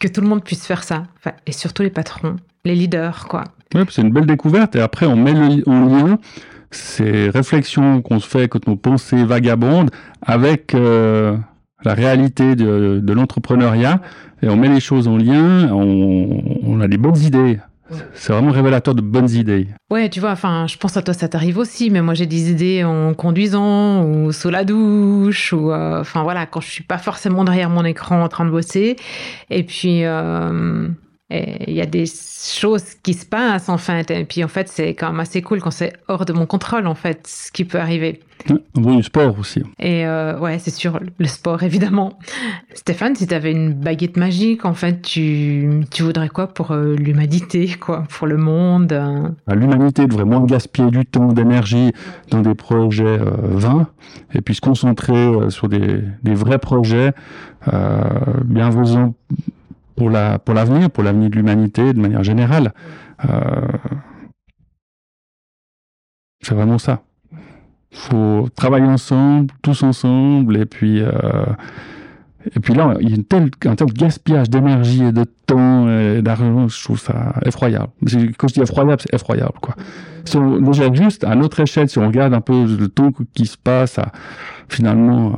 que 0.00 0.08
tout 0.08 0.20
le 0.20 0.26
monde 0.26 0.42
puisse 0.44 0.66
faire 0.66 0.82
ça. 0.82 1.04
Enfin, 1.16 1.32
et 1.46 1.52
surtout 1.52 1.82
les 1.84 1.90
patrons, 1.90 2.36
les 2.64 2.74
leaders, 2.74 3.26
quoi. 3.28 3.44
C'est 3.88 4.02
une 4.02 4.12
belle 4.12 4.26
découverte. 4.26 4.76
Et 4.76 4.80
après, 4.80 5.06
on 5.06 5.16
met 5.16 5.32
le, 5.32 5.68
en 5.68 5.86
lien 5.86 6.18
ces 6.70 7.30
réflexions 7.30 8.02
qu'on 8.02 8.18
se 8.18 8.28
fait 8.28 8.48
quand 8.48 8.66
nos 8.66 8.76
pensées 8.76 9.24
vagabondent 9.24 9.90
avec 10.22 10.74
euh, 10.74 11.36
la 11.84 11.94
réalité 11.94 12.56
de, 12.56 13.00
de 13.02 13.12
l'entrepreneuriat. 13.12 14.00
Et 14.42 14.48
on 14.48 14.56
met 14.56 14.68
les 14.68 14.80
choses 14.80 15.06
en 15.06 15.16
lien. 15.16 15.70
On, 15.72 16.42
on 16.62 16.80
a 16.80 16.88
des 16.88 16.98
bonnes 16.98 17.18
idées. 17.18 17.58
C'est 18.14 18.32
vraiment 18.32 18.50
révélateur 18.50 18.94
de 18.94 19.02
bonnes 19.02 19.30
idées. 19.30 19.68
Ouais, 19.90 20.08
tu 20.08 20.18
vois, 20.18 20.30
enfin, 20.30 20.66
je 20.66 20.76
pense 20.78 20.96
à 20.96 21.02
toi, 21.02 21.12
ça 21.12 21.28
t'arrive 21.28 21.58
aussi, 21.58 21.90
mais 21.90 22.00
moi 22.00 22.14
j'ai 22.14 22.26
des 22.26 22.50
idées 22.50 22.82
en 22.82 23.12
conduisant 23.14 24.04
ou 24.04 24.32
sous 24.32 24.48
la 24.48 24.64
douche 24.64 25.52
ou, 25.52 25.70
euh, 25.70 26.00
enfin 26.00 26.22
voilà, 26.22 26.46
quand 26.46 26.60
je 26.60 26.70
suis 26.70 26.82
pas 26.82 26.98
forcément 26.98 27.44
derrière 27.44 27.68
mon 27.68 27.84
écran 27.84 28.22
en 28.22 28.28
train 28.28 28.46
de 28.46 28.50
bosser. 28.50 28.96
Et 29.50 29.62
puis, 29.64 30.04
euh, 30.04 30.88
il 31.30 31.72
y 31.74 31.80
a 31.80 31.86
des 31.86 32.04
choses 32.06 32.94
qui 33.02 33.14
se 33.14 33.24
passent 33.26 33.68
en 33.68 33.78
fait. 33.78 34.10
Et 34.10 34.24
puis 34.24 34.44
en 34.44 34.48
fait, 34.48 34.68
c'est 34.68 34.94
quand 34.94 35.10
même 35.10 35.20
assez 35.20 35.42
cool 35.42 35.60
quand 35.60 35.70
c'est 35.70 35.94
hors 36.08 36.24
de 36.24 36.32
mon 36.32 36.46
contrôle 36.46 36.86
en 36.86 36.94
fait, 36.94 37.26
ce 37.26 37.50
qui 37.50 37.64
peut 37.64 37.78
arriver. 37.78 38.20
On 38.76 38.80
voit 38.80 38.96
du 38.96 39.02
sport 39.02 39.38
aussi. 39.38 39.62
Et 39.78 40.06
euh, 40.06 40.38
ouais, 40.38 40.58
c'est 40.58 40.70
sûr, 40.70 41.00
le 41.18 41.26
sport 41.26 41.62
évidemment. 41.62 42.18
Stéphane, 42.74 43.14
si 43.14 43.26
tu 43.26 43.34
avais 43.34 43.52
une 43.52 43.72
baguette 43.72 44.16
magique, 44.16 44.64
en 44.64 44.74
fait, 44.74 45.00
tu, 45.00 45.84
tu 45.90 46.02
voudrais 46.02 46.28
quoi 46.28 46.48
pour 46.48 46.72
euh, 46.72 46.94
l'humanité, 46.94 47.74
quoi, 47.80 48.04
pour 48.10 48.26
le 48.26 48.36
monde 48.36 48.92
euh 48.92 49.28
L'humanité 49.54 50.06
devrait 50.06 50.24
moins 50.24 50.44
gaspiller 50.44 50.90
du 50.90 51.06
temps, 51.06 51.28
d'énergie 51.28 51.92
dans 52.30 52.42
des 52.42 52.54
projets 52.54 53.04
euh, 53.04 53.30
vains 53.42 53.86
et 54.34 54.40
puis 54.40 54.54
se 54.54 54.60
concentrer 54.60 55.14
euh, 55.14 55.50
sur 55.50 55.68
des, 55.68 56.00
des 56.22 56.34
vrais 56.34 56.58
projets 56.58 57.12
euh, 57.72 58.02
bienfaisants 58.44 59.14
pour 59.96 60.10
la 60.10 60.38
pour 60.38 60.54
l'avenir, 60.54 60.90
pour 60.90 61.04
l'avenir 61.04 61.30
de 61.30 61.36
l'humanité 61.36 61.92
de 61.92 62.00
manière 62.00 62.24
générale. 62.24 62.72
Euh, 63.28 63.68
c'est 66.40 66.54
vraiment 66.54 66.78
ça. 66.78 67.02
Faut 67.90 68.48
travailler 68.56 68.86
ensemble, 68.86 69.54
tous 69.62 69.82
ensemble, 69.82 70.56
et 70.56 70.66
puis 70.66 71.00
euh, 71.00 71.12
et 72.54 72.60
puis 72.60 72.74
là, 72.74 72.94
il 73.00 73.08
y 73.08 73.12
a 73.12 73.16
une 73.16 73.24
telle, 73.24 73.50
un 73.64 73.74
tel 73.74 73.86
gaspillage 73.88 74.50
d'énergie 74.50 75.02
et 75.02 75.12
de 75.12 75.24
temps 75.46 75.88
et 75.88 76.20
d'argent, 76.20 76.68
je 76.68 76.84
trouve 76.84 77.00
ça 77.00 77.34
effroyable. 77.44 77.88
Quand 78.36 78.48
je 78.48 78.54
dis 78.54 78.60
effroyable, 78.60 79.00
c'est 79.00 79.14
effroyable, 79.14 79.58
quoi. 79.60 79.74
Si 80.24 80.36
on, 80.36 80.60
déjà 80.60 80.92
juste 80.92 81.24
à 81.24 81.34
notre 81.34 81.60
échelle, 81.60 81.88
si 81.88 81.98
on 81.98 82.06
regarde 82.06 82.34
un 82.34 82.40
peu 82.40 82.66
le 82.66 82.88
temps 82.88 83.10
qui 83.34 83.46
se 83.46 83.56
passe, 83.56 83.98
à, 83.98 84.12
finalement, 84.68 85.28
euh, 85.28 85.36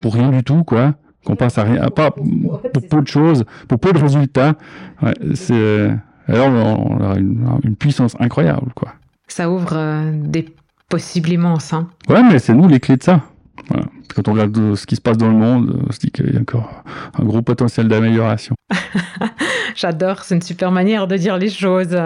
pour 0.00 0.14
rien 0.14 0.30
du 0.30 0.42
tout, 0.42 0.64
quoi, 0.64 0.94
qu'on 1.26 1.36
passe 1.36 1.58
à 1.58 1.64
rien, 1.64 1.82
à 1.82 1.90
pas 1.90 2.10
pour 2.10 2.60
peu 2.90 3.02
de 3.02 3.06
choses, 3.06 3.44
pour 3.68 3.78
peu 3.78 3.92
de 3.92 3.98
résultats, 3.98 4.54
ouais, 5.02 5.14
c'est, 5.34 5.90
alors 6.28 6.48
on, 6.48 7.02
a 7.02 7.18
une, 7.18 7.46
une 7.64 7.76
puissance 7.76 8.16
incroyable, 8.18 8.72
quoi. 8.74 8.94
Ça 9.28 9.50
ouvre 9.50 9.72
euh, 9.72 10.12
des 10.14 10.46
possibles 10.88 11.30
immenses. 11.30 11.72
Hein. 11.72 11.88
Ouais, 12.08 12.22
mais 12.22 12.38
c'est 12.38 12.54
nous 12.54 12.68
les 12.68 12.80
clés 12.80 12.96
de 12.96 13.02
ça. 13.02 13.22
Voilà. 13.68 13.86
Quand 14.14 14.28
on 14.28 14.32
regarde 14.32 14.56
euh, 14.56 14.76
ce 14.76 14.86
qui 14.86 14.96
se 14.96 15.00
passe 15.00 15.18
dans 15.18 15.28
le 15.28 15.34
monde, 15.34 15.82
on 15.88 15.92
se 15.92 15.98
dit 15.98 16.10
qu'il 16.10 16.32
y 16.32 16.36
a 16.36 16.40
encore 16.40 16.84
un 17.18 17.24
gros 17.24 17.42
potentiel 17.42 17.88
d'amélioration. 17.88 18.54
J'adore, 19.74 20.22
c'est 20.22 20.36
une 20.36 20.42
super 20.42 20.70
manière 20.70 21.06
de 21.06 21.16
dire 21.16 21.36
les 21.38 21.50
choses. 21.50 21.96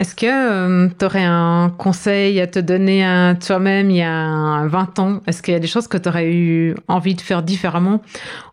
Est-ce 0.00 0.14
que 0.14 0.88
tu 0.88 1.04
aurais 1.04 1.24
un 1.24 1.70
conseil 1.76 2.40
à 2.40 2.46
te 2.46 2.58
donner 2.58 3.04
à 3.04 3.34
toi-même 3.34 3.90
il 3.90 3.98
y 3.98 4.02
a 4.02 4.66
20 4.66 4.98
ans? 4.98 5.20
Est-ce 5.26 5.42
qu'il 5.42 5.52
y 5.52 5.56
a 5.58 5.60
des 5.60 5.66
choses 5.66 5.88
que 5.88 5.98
tu 5.98 6.08
aurais 6.08 6.32
eu 6.32 6.74
envie 6.88 7.14
de 7.14 7.20
faire 7.20 7.42
différemment? 7.42 8.00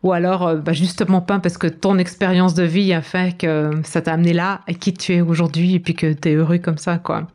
Ou 0.03 0.11
alors, 0.11 0.57
bah, 0.57 0.73
justement 0.73 1.21
pas 1.21 1.39
parce 1.39 1.57
que 1.57 1.67
ton 1.67 1.99
expérience 1.99 2.53
de 2.53 2.63
vie 2.63 2.91
a 2.91 3.01
fait 3.01 3.37
que 3.37 3.71
ça 3.83 4.01
t'a 4.01 4.11
amené 4.11 4.33
là, 4.33 4.59
à 4.67 4.73
qui 4.73 4.93
tu 4.93 5.13
es 5.13 5.21
aujourd'hui, 5.21 5.75
et 5.75 5.79
puis 5.79 5.93
que 5.93 6.11
tu 6.11 6.27
es 6.27 6.33
heureux 6.33 6.57
comme 6.57 6.77
ça, 6.77 6.97
quoi? 6.97 7.27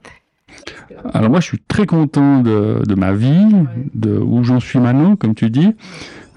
Alors 1.14 1.30
moi, 1.30 1.40
je 1.40 1.46
suis 1.46 1.62
très 1.66 1.86
content 1.86 2.42
de, 2.42 2.82
de 2.86 2.94
ma 2.94 3.14
vie, 3.14 3.46
de 3.94 4.18
où 4.18 4.44
j'en 4.44 4.60
suis 4.60 4.78
maintenant, 4.78 5.16
comme 5.16 5.34
tu 5.34 5.48
dis. 5.48 5.74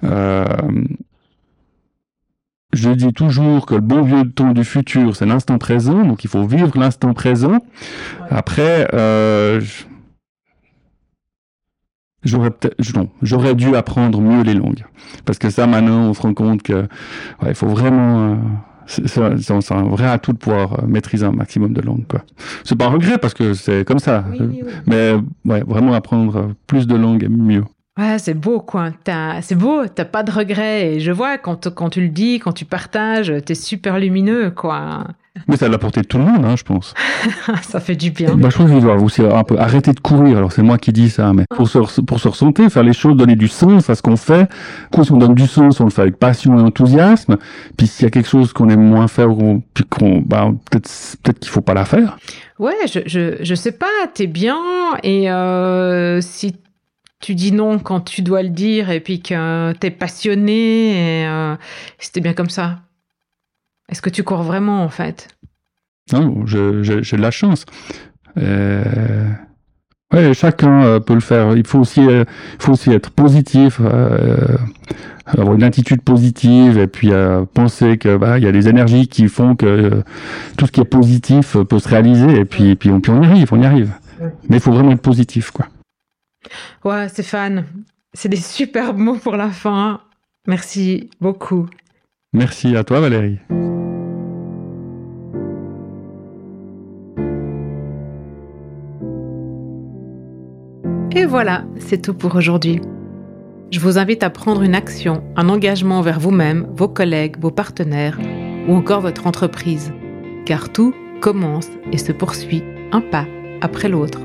Euh, 0.05 0.45
je 2.76 2.89
dis 2.89 3.13
toujours 3.13 3.65
que 3.65 3.76
le 3.76 3.82
bon 3.82 4.01
vieux 4.01 4.30
temps 4.30 4.51
du 4.51 4.63
futur, 4.63 5.15
c'est 5.15 5.26
l'instant 5.26 5.57
présent, 5.57 6.03
donc 6.03 6.23
il 6.23 6.30
faut 6.30 6.43
vivre 6.43 6.78
l'instant 6.78 7.13
présent. 7.13 7.59
Après, 8.30 8.88
euh, 8.93 9.61
j'aurais 12.23 12.51
peut-être, 12.51 12.76
j'aurais 13.21 13.55
dû 13.55 13.76
apprendre 13.76 14.19
mieux 14.19 14.43
les 14.43 14.53
langues, 14.53 14.86
parce 15.26 15.39
que 15.39 15.49
ça, 15.49 15.67
maintenant, 15.67 16.09
on 16.09 16.13
se 16.13 16.21
rend 16.21 16.34
compte 16.34 16.61
que 16.63 16.82
ouais, 17.41 17.49
il 17.49 17.55
faut 17.55 17.67
vraiment. 17.67 18.34
Euh, 18.34 18.36
c'est 18.88 19.71
un 19.71 19.84
vrai 19.84 20.05
atout 20.05 20.34
de 20.34 20.38
pouvoir 20.38 20.84
euh, 20.84 20.86
maîtriser 20.86 21.26
un 21.26 21.32
maximum 21.32 21.73
de 21.73 21.82
langues. 21.82 22.05
C'est 22.63 22.78
pas 22.78 22.86
un 22.86 22.89
regret 22.89 23.17
parce 23.17 23.34
que 23.34 23.55
c'est 23.55 23.84
comme 23.84 23.97
ça. 23.97 24.23
Mais 24.86 25.15
ouais, 25.43 25.63
vraiment 25.65 25.93
apprendre 25.93 26.51
plus 26.67 26.86
de 26.86 26.95
langues 26.95 27.28
mieux. 27.28 27.63
Ouais, 27.98 28.18
c'est 28.20 28.34
beau, 28.34 28.60
quoi. 28.60 28.89
C'est 29.41 29.56
beau, 29.56 29.88
t'as 29.88 30.06
pas 30.06 30.24
de 30.24 30.32
regrets. 30.32 30.96
Et 30.96 31.00
je 31.00 31.12
vois, 31.12 31.38
quand, 31.38 31.74
quand 31.74 31.89
tu 31.89 32.02
le 32.02 32.10
dis, 32.10 32.39
quand 32.39 32.52
tu 32.52 32.66
partages, 32.66 33.34
t'es 33.46 33.56
super 33.56 34.00
lumineux, 34.00 34.52
quoi. 34.52 35.06
Mais 35.48 35.58
ça 35.58 35.68
l'a 35.68 35.78
porté 35.78 36.02
tout 36.04 36.18
le 36.18 36.24
monde, 36.24 36.46
hein, 36.46 36.56
je 36.58 36.64
pense. 36.64 36.93
ça 37.62 37.80
fait 37.80 37.96
du 37.96 38.12
bien. 38.12 38.36
Bah, 38.36 38.50
je 38.50 38.58
pense 38.58 38.70
qu'il 38.70 38.80
doit 38.82 38.96
aussi 38.96 39.22
un 39.22 39.43
peu 39.43 39.60
arrêter 39.60 39.91
de 39.91 40.00
courir. 40.00 40.38
Alors 40.38 40.52
c'est 40.52 40.62
moi 40.64 40.78
qui 40.78 40.93
dis 40.93 41.10
ça, 41.10 41.34
mais 41.34 41.43
pour 41.56 41.68
se, 41.68 42.02
pour 42.02 42.20
se 42.20 42.30
ressentir, 42.30 42.70
faire 42.70 42.84
les 42.84 42.93
choses, 42.93 43.16
donner 43.18 43.36
du 43.36 43.48
sens 43.48 43.89
à 43.89 43.96
ce 43.96 44.02
qu'on 44.02 44.16
fait. 44.16 44.50
Quand 44.91 45.10
on 45.12 45.18
donne 45.18 45.36
du 45.36 45.46
sens, 45.46 45.80
on 45.82 45.86
le 45.86 45.89
fait 45.89 46.04
avec 46.04 46.18
passion 46.18 46.58
et 46.58 46.62
enthousiasme. 46.62 47.38
Puis 47.78 47.88
s'il 47.88 48.06
y 48.06 48.08
a 48.08 48.12
quelque 48.12 48.30
chose 48.30 48.54
qu'on 48.54 48.70
aime 48.70 48.82
moins 48.82 49.08
faire, 49.08 49.30
puis 49.74 49.84
qu'on, 49.84 50.22
bah, 50.22 50.52
peut-être, 50.72 50.89
peut-être 51.22 51.39
qu'il 51.39 51.52
faut 51.52 51.62
pas 51.62 51.74
la 51.74 51.86
faire. 51.86 52.18
Ouais, 52.58 52.74
je, 52.88 53.02
je, 53.06 53.36
je 53.41 53.56
sais 53.56 53.74
pas. 53.74 53.86
T'es 54.14 54.28
bien 54.28 54.58
et 55.04 55.30
euh, 55.30 56.22
si 56.22 56.56
tu 57.26 57.34
dis 57.34 57.51
non 57.51 57.80
quand 57.80 58.01
tu 58.01 58.21
dois 58.21 58.43
le 58.43 58.49
dire 58.49 58.91
et 58.91 58.99
puis 58.99 59.19
que 59.19 59.73
t'es 59.73 59.89
passionné 59.89 61.23
et 61.23 61.28
euh, 61.28 61.55
c'était 61.97 62.21
bien 62.21 62.34
comme 62.34 62.51
ça. 62.51 62.82
Est-ce 63.89 64.03
que 64.03 64.11
tu 64.11 64.21
cours 64.21 64.43
vraiment 64.43 64.84
en 64.84 64.89
fait? 64.89 65.30
Non, 66.13 66.45
j'ai 66.45 66.59
de 66.59 67.21
la 67.21 67.32
chance. 67.32 67.65
Euh... 68.38 69.26
Ouais, 70.13 70.36
chacun 70.36 70.84
euh, 70.84 70.99
peut 70.99 71.15
le 71.15 71.19
faire. 71.19 71.57
Il 71.57 71.65
faut 71.65 71.80
aussi, 71.80 72.05
euh, 72.05 72.26
il 72.59 72.61
faut 72.63 72.73
aussi 72.73 72.91
être 72.91 73.09
positif, 73.09 73.82
euh, 73.84 74.57
avoir 75.26 75.55
une 75.55 75.63
attitude 75.63 76.03
positive 76.03 76.78
et 76.78 76.86
puis 76.86 77.09
penser 77.55 77.97
que 77.97 78.17
bah, 78.17 78.38
il 78.38 78.43
y 78.43 78.47
a 78.47 78.51
des 78.51 78.67
énergies 78.67 79.07
qui 79.07 79.28
font 79.30 79.55
que 79.55 80.03
tout 80.57 80.67
ce 80.67 80.71
qui 80.71 80.80
est 80.80 80.86
positif 80.86 81.57
peut 81.57 81.80
se 81.80 81.89
réaliser 81.89 82.36
et 82.36 82.45
puis, 82.45 82.76
puis, 82.76 82.91
on, 82.91 83.01
puis 83.01 83.11
on 83.11 83.23
y 83.23 83.26
arrive, 83.26 83.51
on 83.51 83.59
y 83.59 83.65
arrive. 83.65 83.93
Mais 84.47 84.57
il 84.57 84.59
faut 84.59 84.71
vraiment 84.71 84.91
être 84.91 85.01
positif, 85.01 85.49
quoi. 85.49 85.65
Ouais, 86.84 87.08
Stéphane, 87.10 87.66
c'est 88.14 88.30
des 88.30 88.38
super 88.38 88.93
mots 88.93 89.18
pour 89.18 89.36
la 89.36 89.50
fin. 89.50 90.02
Merci 90.48 91.10
beaucoup. 91.20 91.68
Merci 92.34 92.76
à 92.76 92.84
toi, 92.84 93.00
Valérie. 93.00 93.39
Et 101.16 101.26
voilà, 101.26 101.64
c'est 101.78 102.02
tout 102.02 102.14
pour 102.14 102.36
aujourd'hui. 102.36 102.82
Je 103.72 103.80
vous 103.80 103.98
invite 103.98 104.22
à 104.22 104.30
prendre 104.30 104.62
une 104.62 104.76
action, 104.76 105.24
un 105.38 105.48
engagement 105.48 106.00
envers 106.00 106.20
vous-même, 106.20 106.68
vos 106.76 106.89
collègues, 106.89 107.38
vos 107.39 107.52
partenaires 107.52 108.20
ou 108.68 108.76
encore 108.76 109.02
votre 109.02 109.26
entreprise, 109.26 109.93
car 110.46 110.72
tout 110.72 110.93
commence 111.22 111.70
et 111.91 111.98
se 111.98 112.12
poursuit 112.12 112.64
un 112.91 113.02
pas 113.02 113.26
après 113.62 113.88
l'autre. 113.88 114.20